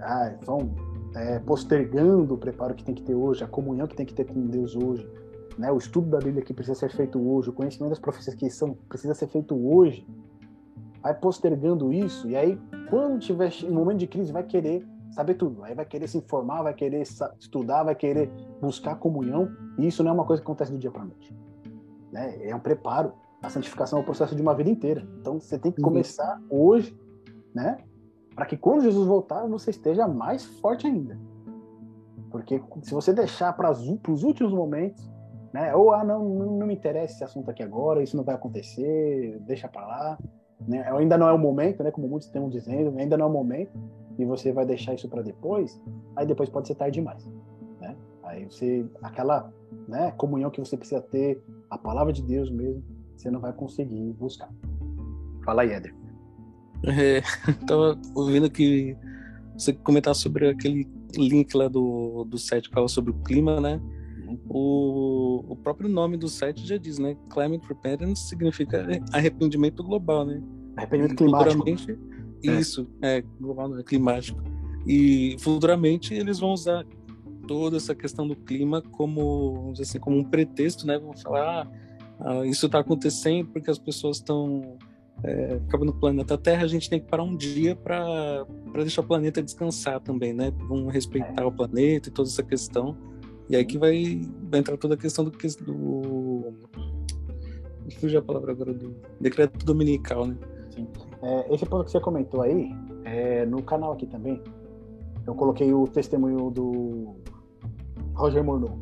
[0.00, 0.74] Ah, vão
[1.14, 4.24] é, postergando o preparo que tem que ter hoje, a comunhão que tem que ter
[4.24, 5.08] com Deus hoje,
[5.58, 5.70] né?
[5.72, 8.74] o estudo da Bíblia que precisa ser feito hoje, o conhecimento das profecias que são,
[8.88, 10.06] precisa ser feito hoje,
[11.02, 15.64] vai postergando isso, e aí, quando tiver um momento de crise, vai querer saber tudo,
[15.64, 17.02] aí vai querer se informar, vai querer
[17.38, 18.30] estudar, vai querer
[18.60, 19.48] buscar comunhão,
[19.78, 21.34] e isso não é uma coisa que acontece do dia para noite.
[22.12, 22.48] Né?
[22.48, 23.12] É um preparo.
[23.42, 25.06] A santificação é o processo de uma vida inteira.
[25.20, 25.88] Então, você tem que uhum.
[25.88, 26.98] começar hoje,
[27.54, 27.78] né?
[28.36, 31.18] Para que quando Jesus voltar você esteja mais forte ainda.
[32.30, 35.10] Porque se você deixar para os últimos momentos,
[35.54, 39.40] né, ou ah, não, não, me interessa esse assunto aqui agora, isso não vai acontecer,
[39.46, 40.18] deixa para lá,
[40.68, 43.32] né, ainda não é o momento, né, como muitos estão dizendo, ainda não é o
[43.32, 43.72] momento,
[44.18, 45.80] e você vai deixar isso para depois,
[46.14, 47.26] aí depois pode ser tarde demais.
[47.80, 47.96] Né?
[48.22, 49.50] Aí você, aquela
[49.88, 52.82] né, comunhão que você precisa ter, a palavra de Deus mesmo,
[53.16, 54.50] você não vai conseguir buscar.
[55.42, 56.05] Fala aí, Éder.
[56.84, 57.20] É,
[57.66, 58.96] tava ouvindo que
[59.56, 60.86] você comentar sobre aquele
[61.16, 63.80] link lá do, do site que fala sobre o clima, né?
[64.48, 65.16] O
[65.48, 67.16] o, próprio nome do site já diz, né?
[67.30, 70.42] Climate Repentance significa arrependimento global, né?
[70.76, 71.56] Arrependimento E climático.
[71.58, 71.98] futuramente-
[72.42, 74.40] Isso, é, global, não é climático.
[74.86, 76.84] E futuramente eles vão usar
[77.48, 80.98] toda essa questão do clima como, vamos dizer assim, como um pretexto, né?
[80.98, 81.66] Vão falar,
[82.20, 84.76] ah, ah, isso está acontecendo porque as pessoas estão
[85.24, 89.06] é, acabando o planeta Terra, a gente tem que parar um dia para deixar o
[89.06, 90.52] planeta descansar também, né?
[90.68, 92.96] Vamos respeitar o planeta e toda essa questão.
[93.48, 94.20] E aí que vai,
[94.50, 96.44] vai entrar toda a questão do, do
[98.00, 100.36] fugiu a palavra agora do decreto dominical, né?
[100.70, 100.88] Sim.
[101.22, 102.70] É, esse ponto que você comentou aí,
[103.04, 104.42] é, no canal aqui também,
[105.26, 107.14] eu coloquei o testemunho do
[108.14, 108.78] Roger Morneau.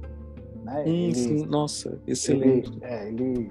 [0.64, 0.84] Né?
[0.86, 2.72] Hum, Ele- sim, nossa, ele, excelente.
[2.82, 3.48] é, ele,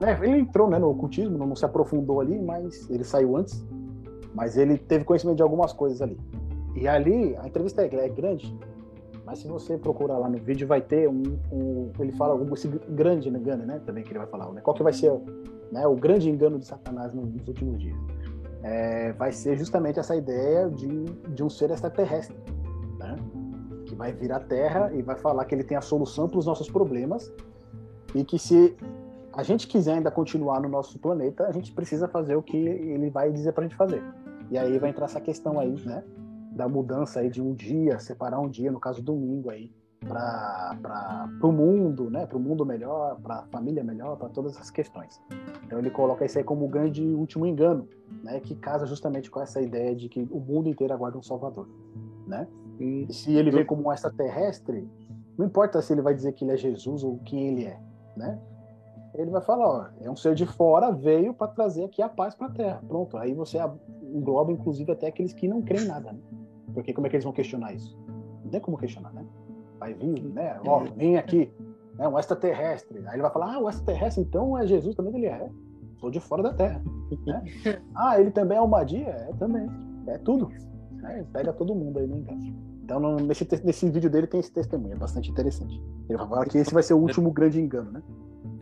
[0.00, 3.64] é, ele entrou né, no ocultismo, não se aprofundou ali, mas ele saiu antes.
[4.34, 6.18] Mas ele teve conhecimento de algumas coisas ali.
[6.74, 8.56] E ali, a entrevista é, é grande,
[9.30, 11.22] mas se você procurar lá no vídeo, vai ter um.
[11.52, 13.80] um- ele fala um, esse grande engano, né?
[13.86, 14.50] Também que ele vai falar.
[14.52, 15.12] Né, qual que vai ser
[15.70, 17.96] né, o grande engano de Satanás nos últimos dias?
[18.62, 22.36] É, vai ser justamente essa ideia de, de um ser extraterrestre,
[22.98, 23.16] né?
[23.86, 26.46] Que vai vir à Terra e vai falar que ele tem a solução para os
[26.46, 27.32] nossos problemas
[28.14, 28.76] e que se
[29.32, 33.10] a gente quiser ainda continuar no nosso planeta, a gente precisa fazer o que ele
[33.10, 34.02] vai dizer para a gente fazer.
[34.50, 36.02] E aí vai entrar essa questão aí, né?
[36.52, 41.52] Da mudança aí de um dia, separar um dia, no caso domingo aí, para o
[41.52, 42.26] mundo, né?
[42.26, 45.20] Para o mundo melhor, para a família melhor, para todas essas questões.
[45.64, 47.88] Então ele coloca isso aí como o grande último engano,
[48.24, 48.40] né?
[48.40, 51.68] Que casa justamente com essa ideia de que o mundo inteiro aguarda um Salvador,
[52.26, 52.48] né?
[52.80, 54.88] E se ele vem como um extraterrestre,
[55.38, 57.78] não importa se ele vai dizer que ele é Jesus ou quem ele é,
[58.16, 58.40] né?
[59.14, 62.34] Ele vai falar, ó, é um ser de fora, veio para trazer aqui a paz
[62.34, 62.82] para a Terra.
[62.86, 63.58] Pronto, aí você
[64.02, 66.20] engloba inclusive até aqueles que não creem em nada, né?
[66.72, 67.98] Porque como é que eles vão questionar isso?
[68.44, 69.24] Não tem como questionar, né?
[69.78, 70.60] Vai vir, né?
[70.64, 71.52] Ó, vem aqui,
[71.96, 72.06] né?
[72.06, 72.98] Um extraterrestre.
[73.06, 75.48] Aí ele vai falar, ah, o extraterrestre então é Jesus também ele é.
[75.98, 76.82] Sou de fora da Terra,
[77.26, 77.44] né?
[77.94, 79.08] Ah, ele também é uma dia?
[79.08, 79.68] É também.
[80.06, 80.50] É tudo.
[80.92, 81.26] Né?
[81.32, 82.70] Pega todo mundo aí no engano.
[82.84, 85.80] Então, nesse, nesse vídeo dele tem esse testemunho, é bastante interessante.
[86.08, 88.02] Ele fala que esse vai ser o último grande engano, né?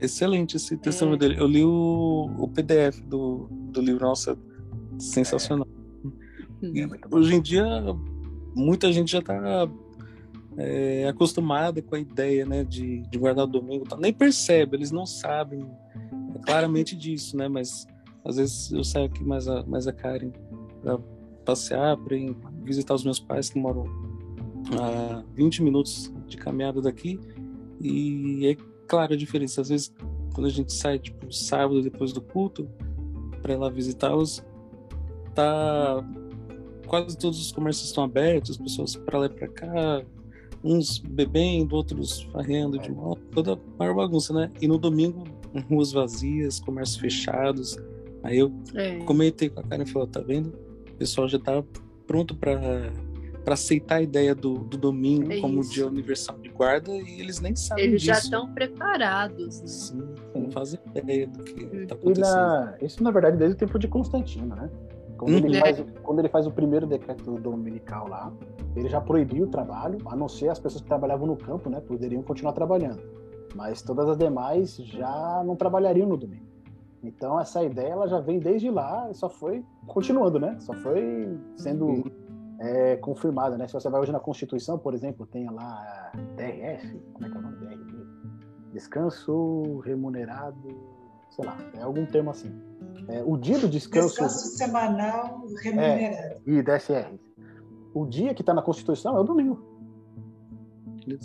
[0.00, 1.36] Excelente esse testemunho dele.
[1.38, 4.36] Eu li o, o PDF do, do livro, nossa,
[4.98, 5.66] sensacional.
[6.62, 7.14] É.
[7.14, 7.64] Hoje em dia,
[8.54, 9.68] muita gente já está
[11.08, 13.84] acostumada com a ideia né, de, de guardar o domingo.
[13.84, 13.96] tá?
[13.96, 15.70] Nem percebe, eles não sabem
[16.44, 17.48] claramente disso, né?
[17.48, 17.86] Mas
[18.24, 20.32] às vezes eu saio aqui mais a, mais a Karen
[20.82, 20.98] para
[21.44, 22.16] passear, para
[22.62, 23.84] visitar os meus pais que moram
[24.78, 27.20] a 20 minutos de caminhada daqui.
[27.80, 28.56] E é
[28.88, 29.60] clara a diferença.
[29.60, 29.94] Às vezes,
[30.34, 32.68] quando a gente sai, tipo, sábado depois do culto,
[33.42, 34.42] para ir lá visitá-los,
[35.34, 36.04] tá
[36.86, 40.02] quase todos os comércios estão abertos, as pessoas para lá e para cá,
[40.64, 44.50] uns bebendo, outros farreando de moto, toda a maior bagunça, né?
[44.60, 45.24] E no domingo,
[45.68, 47.76] ruas vazias, comércios fechados.
[48.22, 48.98] Aí eu É.
[49.04, 50.48] comentei com a Karen e falou, tá vendo?
[50.90, 51.62] O pessoal já tá
[52.06, 52.58] pronto para
[53.48, 55.72] para aceitar a ideia do, do domingo É como isso.
[55.72, 58.26] dia universal de guarda e eles nem sabem Eles já disso.
[58.26, 59.62] estão preparados.
[59.62, 59.66] Né?
[59.66, 62.20] Sim, não fazem ideia do que tá E acontecendo.
[62.36, 64.68] na, isso, na verdade, desde o tempo de Constantino, né?
[65.16, 65.46] Quando, Uhum.
[65.46, 65.60] ele É.
[65.60, 68.30] faz, quando ele faz o primeiro decreto dominical lá,
[68.76, 71.80] ele já proibiu o trabalho, a não ser as pessoas que trabalhavam no campo, né?
[71.80, 73.00] Poderiam continuar trabalhando.
[73.54, 76.44] Mas todas as demais já não trabalhariam no domingo.
[77.02, 80.54] Então, essa ideia ela já vem desde lá, só foi continuando, né?
[80.60, 82.04] Só foi sendo
[82.60, 83.66] é, confirmada, né?
[83.68, 87.38] Se você vai hoje na Constituição, por exemplo, tem lá DRF, como é que é
[87.38, 87.56] o nome?
[87.56, 87.98] DRF?
[88.72, 90.68] Descanso remunerado,
[91.30, 92.52] sei lá, é algum termo assim.
[93.08, 96.40] É, o dia do descanso, Descanso semanal remunerado.
[96.46, 97.18] e DSR.
[97.94, 99.66] O dia que está na Constituição é o domingo.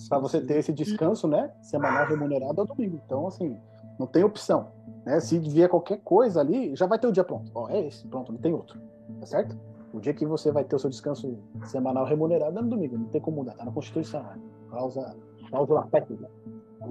[0.07, 3.01] Para você ter esse descanso, né, semanal remunerado é o domingo.
[3.05, 3.57] Então, assim,
[3.99, 4.71] não tem opção,
[5.05, 5.19] né?
[5.19, 7.51] Se vier qualquer coisa ali, já vai ter o dia pronto.
[7.53, 8.79] Ó, é esse, pronto, não tem outro.
[9.19, 9.57] Tá certo?
[9.93, 13.05] O dia que você vai ter o seu descanso semanal remunerado é no domingo, não
[13.05, 14.39] tem como mudar, tá na Constituição, né?
[14.69, 15.15] Cláusula,
[15.49, 16.29] cláusula técnica.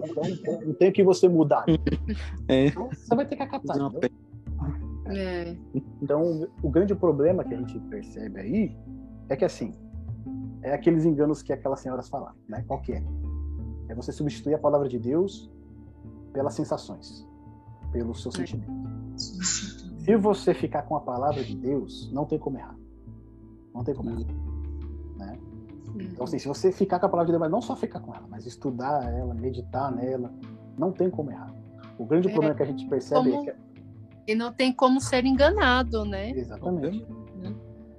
[0.05, 1.65] Então, não tem- o que você mudar.
[2.49, 2.67] É.
[2.67, 3.77] Então, você vai ter que acatar.
[3.77, 4.01] Uma?
[5.07, 5.57] É.
[6.01, 8.77] Então, o grande problema que a gente percebe aí
[9.29, 9.75] é que, assim,
[10.63, 12.65] é aqueles enganos que aquelas senhoras falaram, né?
[12.67, 13.03] Qual que é?
[13.89, 15.51] É você substituir a palavra de Deus
[16.33, 17.29] pelas sensações,
[17.91, 18.73] pelo seu sentimento.
[19.17, 22.77] Se você ficar com a palavra de Deus, não tem como errar.
[23.75, 24.27] Não tem como errar.
[25.17, 25.39] Né?
[25.97, 28.15] Então, assim, se você ficar com a palavra de Deus, mas não só ficar com
[28.15, 30.33] ela, mas estudar ela, meditar nela,
[30.79, 31.53] não tem como errar.
[31.99, 32.33] O grande É.
[32.33, 33.73] problema que a gente percebe Como- é que
[34.29, 36.31] E não tem como ser enganado, né?
[36.31, 37.05] Exatamente.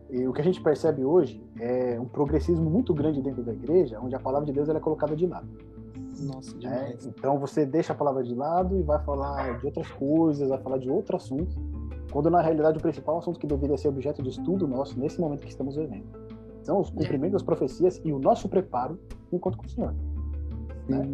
[0.10, 4.00] E o que a gente percebe hoje é um progressismo muito grande dentro da igreja,
[4.00, 5.48] onde a palavra de Deus ela é colocada de lado.
[6.22, 6.60] Nossa, né?
[6.60, 7.06] demais.
[7.08, 10.78] Então você deixa a palavra de lado e vai falar de outras coisas, vai falar
[10.78, 11.56] de outro assunto,
[12.14, 15.42] quando na realidade o principal assunto que deveria ser objeto de estudo nosso nesse momento
[15.42, 16.06] que estamos vivendo
[16.62, 18.98] são os cumprimentos das profecias e o nosso preparo
[19.34, 19.94] enquanto com o Senhor.
[20.88, 21.10] né?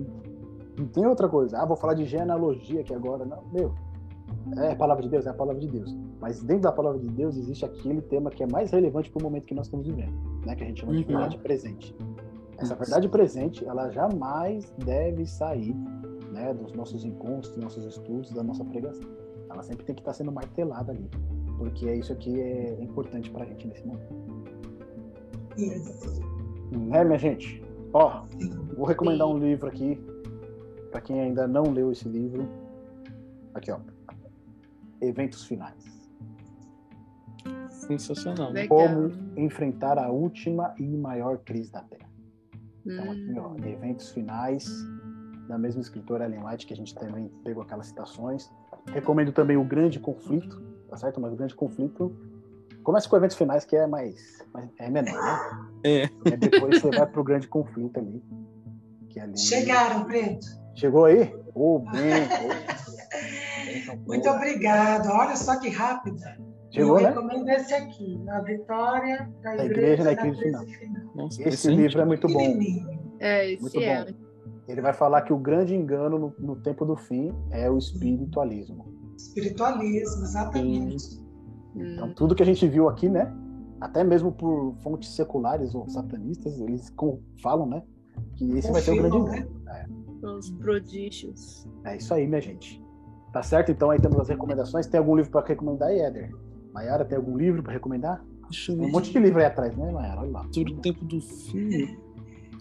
[0.77, 1.57] Não tem outra coisa.
[1.57, 3.25] Ah, vou falar de genealogia aqui agora.
[3.25, 3.73] Não, meu.
[4.57, 5.97] É a palavra de Deus, é a palavra de Deus.
[6.21, 9.23] Mas dentro da palavra de Deus existe aquele tema que é mais relevante para o
[9.23, 10.13] momento que nós estamos vivendo,
[10.45, 10.55] né?
[10.55, 11.07] Que a gente chama de Uhum.
[11.07, 11.95] verdade presente.
[12.57, 15.73] Essa verdade presente, ela jamais deve sair,
[16.31, 19.07] né, dos nossos encontros, dos nossos estudos, da nossa pregação.
[19.49, 21.09] Ela sempre tem que estar sendo martelada ali,
[21.57, 24.13] porque é isso aqui é importante para a gente nesse momento.
[25.57, 26.21] Isso.
[26.71, 27.61] Né, minha gente?
[27.93, 28.23] Ó.
[28.77, 29.33] Vou recomendar Sim.
[29.33, 29.99] um livro aqui
[30.91, 32.47] para quem ainda não leu esse livro.
[33.53, 33.79] Aqui, ó.
[35.01, 35.89] Eventos finais.
[37.69, 38.51] Sensacional.
[38.51, 38.77] Legal.
[38.77, 42.09] Como enfrentar a última e maior crise da Terra.
[42.85, 44.67] Então aqui, ó, Hum, eventos finais
[45.47, 48.49] da mesma escritora Ellen White que a gente também pegou aquelas citações.
[48.87, 51.19] Recomendo também o Grande Conflito, tá certo?
[51.21, 52.15] Mas o Grande Conflito
[52.83, 55.69] começa com eventos finais que é mais, mais- é menor, né?
[55.83, 56.03] É.
[56.25, 58.23] E depois você vai pro Grande Conflito ali,
[59.09, 60.45] que é ali Chegaram, Preto.
[60.75, 61.33] Chegou aí?
[61.53, 61.91] Ô, bem.
[61.91, 62.69] ô.
[63.65, 64.35] Bênção, Muito boa.
[64.35, 65.11] obrigada.
[65.11, 66.17] Olha só que rápido.
[66.71, 67.09] Chegou, Eu né?
[67.09, 70.65] recomendo esse aqui, A Vitória da Da Igreja, Igreja na da Crise Final.
[71.15, 72.59] Nossa, Esse livro é muito bom.
[73.19, 74.05] É, esse Muito é.
[74.05, 74.11] bom.
[74.69, 78.85] Ele vai falar que o grande engano no, no tempo do fim é o espiritualismo.
[79.17, 81.19] Espiritualismo, exatamente.
[81.75, 83.33] Então, tudo que a gente viu aqui, né?
[83.81, 87.81] Até mesmo por fontes seculares ou satanistas, eles com- falam, né?
[88.35, 89.49] Que esse vai ser o grande engano.
[90.37, 91.67] os prodígios.
[91.85, 92.79] É isso aí, minha gente.
[93.33, 93.71] Tá certo?
[93.71, 94.85] Então aí temos as recomendações.
[94.85, 96.31] Tem algum livro para recomendar Éder?
[96.73, 98.23] Maiara, tem algum livro para recomendar?
[98.65, 100.21] Tem um monte de livro aí atrás, né, Maiara?
[100.21, 100.47] Olha lá.
[100.51, 101.97] Sobre o tempo do fim.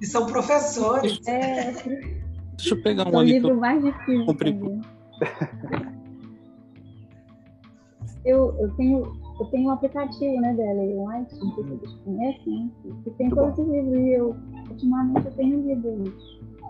[0.00, 1.18] E são professores.
[1.26, 3.32] É, Deixa eu pegar um ali.
[3.32, 3.82] livros pra- mais
[4.26, 4.80] também.
[8.24, 9.02] Eu, eu, tenho,
[9.40, 13.10] eu tenho um aplicativo né, dela, eu acho, não sei se vocês conhecem, né, que
[13.12, 13.94] tem todos os livros.
[13.96, 14.36] E eu,
[14.70, 16.12] ultimamente, eu tenho lido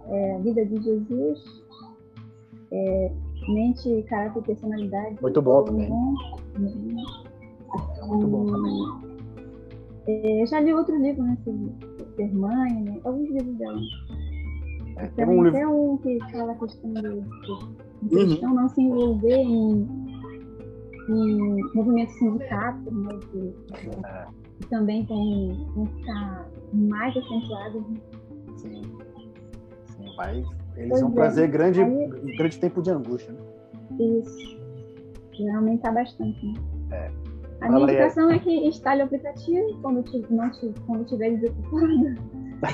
[0.09, 1.43] é, A Vida de Jesus,
[2.71, 3.13] é,
[3.49, 5.17] Mente, Caráter e Personalidade.
[5.21, 5.91] Muito bom também.
[5.91, 7.25] Muito
[8.27, 9.19] bom também.
[10.07, 11.37] É, eu já li outro livro, né?
[12.23, 13.01] Hermânia, né?
[13.05, 13.81] Alguns livros dela.
[14.97, 15.49] É, tem um livro.
[15.57, 19.87] até um que fala a questão de, de um cristão não se envolver em,
[21.09, 23.19] em movimento sindicato, né?
[23.31, 23.55] Que,
[24.05, 24.27] É,
[24.61, 27.81] que também tem um ficar mais acentuado.
[27.89, 27.97] né?
[28.57, 28.83] sim.
[29.97, 30.45] Sim, vai.
[30.77, 31.15] Eles Pois vão é.
[31.15, 33.33] trazer grande, Aí- um grande tempo de angústia.
[33.33, 33.41] Né?
[34.21, 34.59] Isso.
[35.41, 36.55] Vai aumentar bastante, né?
[36.91, 37.28] É.
[37.61, 40.51] A minha aí, indicação é que instale o aplicativo quando não
[40.87, 42.17] quando estiver desocupado.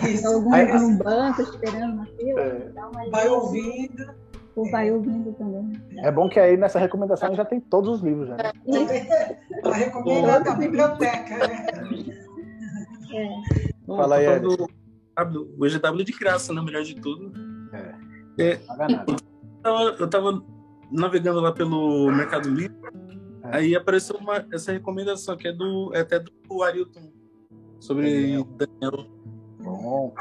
[0.09, 0.27] Isso.
[0.27, 2.69] Algum Aí num banco esperando na fila, É.
[2.75, 4.15] dá uma vai ouvindo.
[4.57, 5.73] ou vai ouvindo também.
[5.99, 8.37] É bom que aí nessa recomendação já tem todos os livros já.
[8.37, 8.53] né?
[8.67, 9.69] Isso.
[9.69, 11.37] A recomendada da biblioteca.
[11.49, 11.67] Né?
[13.13, 13.29] É.
[13.87, 14.69] Não, Fala aí, falando do
[15.17, 15.41] W.
[15.59, 15.67] O
[15.97, 16.61] GW de graça, né?
[16.63, 17.33] Melhor de tudo.
[17.33, 19.05] Não paga nada.
[19.13, 19.17] Eu
[19.63, 20.43] tava, eu tava
[20.91, 23.04] navegando lá pelo Mercado Livre, É.
[23.45, 27.13] aí apareceu uma, essa recomendação que é do é até do Arilton
[27.79, 29.07] sobre Daniel.
[29.61, 30.15] Bom.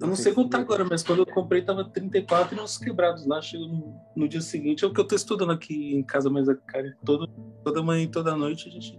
[0.00, 3.26] Eu não sei quanto tá agora, mas quando eu comprei tava 34 e uns quebrados
[3.26, 3.40] lá.
[3.40, 4.84] Chega no, no dia seguinte.
[4.84, 7.26] É o que eu tô estudando aqui em casa, mas a cara todo,
[7.62, 8.98] toda manhã e toda noite a gente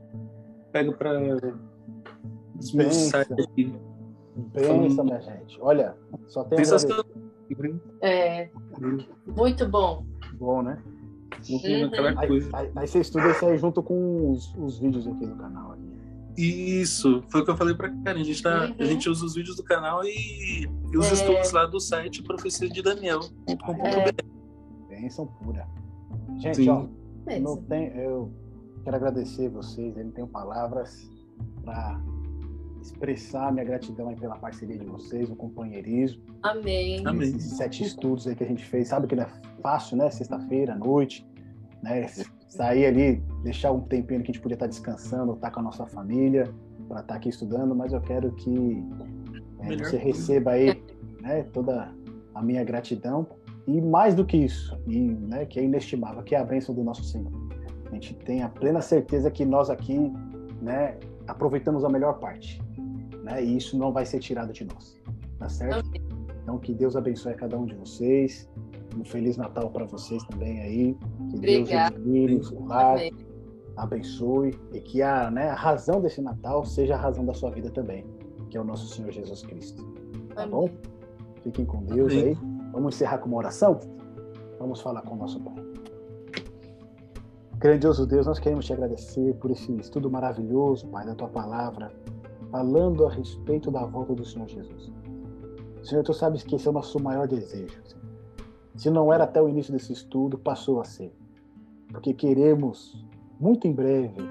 [0.72, 1.20] pega pra
[2.56, 3.74] desmiuçar aqui.
[4.54, 5.58] Pensa, minha gente.
[5.62, 5.96] Olha,
[6.28, 6.78] só tem Pensa.
[8.02, 8.50] É,
[9.26, 10.06] muito bom.
[10.34, 10.82] bom, né?
[11.50, 12.50] Não tem aquela Aí, coisa.
[12.54, 15.72] aí- aí você estuda isso aí junto com os, os vídeos aqui do canal.
[15.74, 15.96] Aqui.
[16.38, 18.20] Isso, foi o que eu falei pra Karen.
[18.20, 18.76] A gente, tá, Uhum.
[18.80, 21.14] a gente usa os vídeos do canal e, e os É.
[21.14, 23.86] estudos lá do site Profecia de Daniel.com.br.
[24.90, 24.96] É.
[25.02, 25.66] Bênção pura.
[26.38, 26.70] Gente, Sim.
[26.70, 26.86] ó,
[27.28, 28.32] É não tem, eu
[28.84, 29.96] quero agradecer vocês.
[29.98, 31.10] Eu não tenho palavras
[31.64, 32.00] para
[32.82, 36.22] expressar minha gratidão aí pela parceria de vocês, o companheirismo.
[36.44, 37.02] Amém.
[37.08, 37.30] Amém.
[37.30, 38.90] Esses sete estudos aí que a gente fez.
[38.90, 39.30] Sabe que não é
[39.62, 40.10] fácil, né?
[40.12, 41.26] Sexta-feira, à noite,
[41.86, 42.08] né?
[42.50, 45.86] Sair ali, deixar um tempinho que a gente podia estar descansando, estar com a nossa
[45.86, 46.52] família,
[46.88, 48.84] para estar aqui estudando, mas eu quero que
[49.60, 50.82] é, você receba aí
[51.22, 51.94] né, toda
[52.34, 53.28] a minha gratidão
[53.68, 56.84] e mais do que isso, e, né, que é inestimável, que é a bênção do
[56.84, 57.32] nosso Senhor.
[57.90, 60.12] A gente tem a plena certeza que nós aqui
[60.62, 60.98] né,
[61.28, 62.62] aproveitamos a melhor parte,
[63.24, 65.02] né, e isso não vai ser tirado de nós,
[65.40, 65.90] tá certo?
[66.44, 68.48] Então, que Deus abençoe a cada um de vocês.
[68.98, 70.94] Um Feliz Natal para vocês também aí.
[71.30, 71.96] Que Deus Obrigada.
[71.96, 73.14] ilumine lar, Amém.
[73.76, 74.58] abençoe.
[74.74, 78.06] E que a, né, a razão desse Natal seja a razão da sua vida também,
[78.50, 79.84] que é o nosso Senhor Jesus Cristo.
[80.34, 80.66] Tá bom?
[80.68, 80.80] Amém.
[81.44, 82.26] Fiquem com Deus Amém.
[82.30, 82.38] aí.
[82.72, 83.80] Vamos encerrar com uma oração?
[84.60, 85.54] Vamos falar com o nosso Pai.
[87.58, 91.92] Grandioso Deus, nós queremos te agradecer por esse estudo maravilhoso, Pai, da tua palavra,
[92.52, 94.92] falando a respeito da volta do Senhor Jesus.
[95.84, 97.82] Senhor, tu sabes que esse é o nosso maior desejo.
[98.76, 101.14] Se não era até o início desse estudo, passou a ser.
[101.88, 103.06] Porque queremos,
[103.40, 104.22] muito em breve,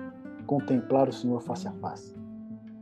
[0.47, 2.15] contemplar o Senhor face a face.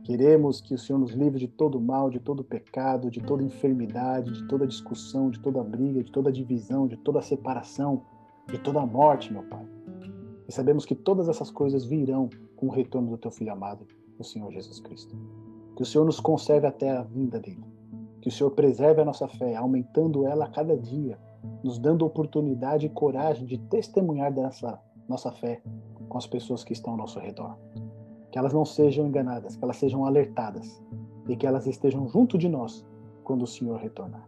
[0.03, 4.33] Queremos que o Senhor nos livre de todo mal, de todo pecado, de toda enfermidade,
[4.33, 8.01] de toda discussão, de toda briga, de toda divisão, de toda separação,
[8.47, 9.65] de toda morte, meu Pai.
[10.45, 13.87] E sabemos que todas essas coisas virão com o retorno do Teu Filho amado,
[14.19, 15.15] o Senhor Jesus Cristo.
[15.77, 17.63] Que o Senhor nos conserve até a vinda dele.
[18.19, 21.17] Que o Senhor preserve a nossa fé, aumentando ela a cada dia,
[21.63, 25.61] nos dando oportunidade e coragem de testemunhar dessa nossa fé
[26.07, 27.57] com as pessoas que estão ao nosso redor.
[28.31, 30.81] Que elas não sejam enganadas, que elas sejam alertadas
[31.27, 32.85] e que elas estejam junto de nós
[33.23, 34.27] quando o Senhor retornar.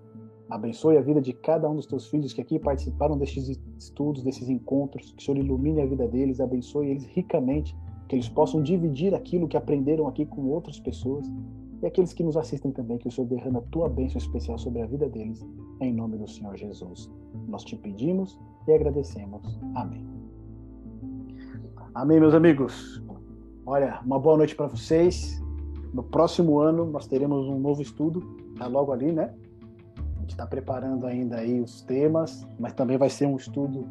[0.50, 4.48] Abençoe a vida de cada um dos teus filhos que aqui participaram destes estudos, desses
[4.48, 5.12] encontros.
[5.12, 7.76] Que o Senhor ilumine a vida deles, abençoe eles ricamente,
[8.08, 11.26] que eles possam dividir aquilo que aprenderam aqui com outras pessoas.
[11.82, 14.82] E aqueles que nos assistem também, que o Senhor derrama a tua bênção especial sobre
[14.82, 15.46] a vida deles,
[15.82, 17.10] em nome do Senhor Jesus.
[17.48, 19.60] Nós te pedimos e agradecemos.
[19.76, 20.06] Amém.
[21.94, 23.02] Amém, meus amigos.
[23.66, 25.42] Olha, uma boa noite para vocês.
[25.94, 28.22] No próximo ano nós teremos um novo estudo,
[28.58, 29.34] tá logo ali, né?
[30.18, 33.88] A gente está preparando ainda aí os temas, mas também vai ser um estudo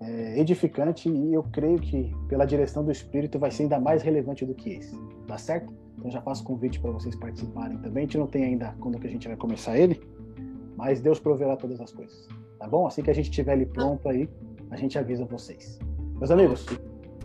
[0.00, 4.44] é, edificante e eu creio que pela direção do Espírito vai ser ainda mais relevante
[4.44, 5.72] do que esse, tá certo?
[5.96, 8.04] Então já faço convite para vocês participarem também.
[8.04, 10.00] A gente não tem ainda quando que a gente vai começar ele,
[10.76, 12.86] mas Deus proverá todas as coisas, tá bom?
[12.86, 14.28] Assim que a gente tiver ele pronto aí,
[14.70, 15.78] a gente avisa vocês.
[16.18, 16.66] Meus amigos,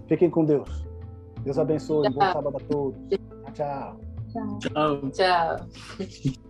[0.07, 0.87] fiquem com Deus.
[1.43, 2.09] Deus abençoe.
[2.09, 2.99] Bom sábado a todos.
[3.53, 3.99] Tchau.
[4.31, 4.59] Tchau.
[4.59, 5.09] Tchau.
[5.09, 6.48] Tchau.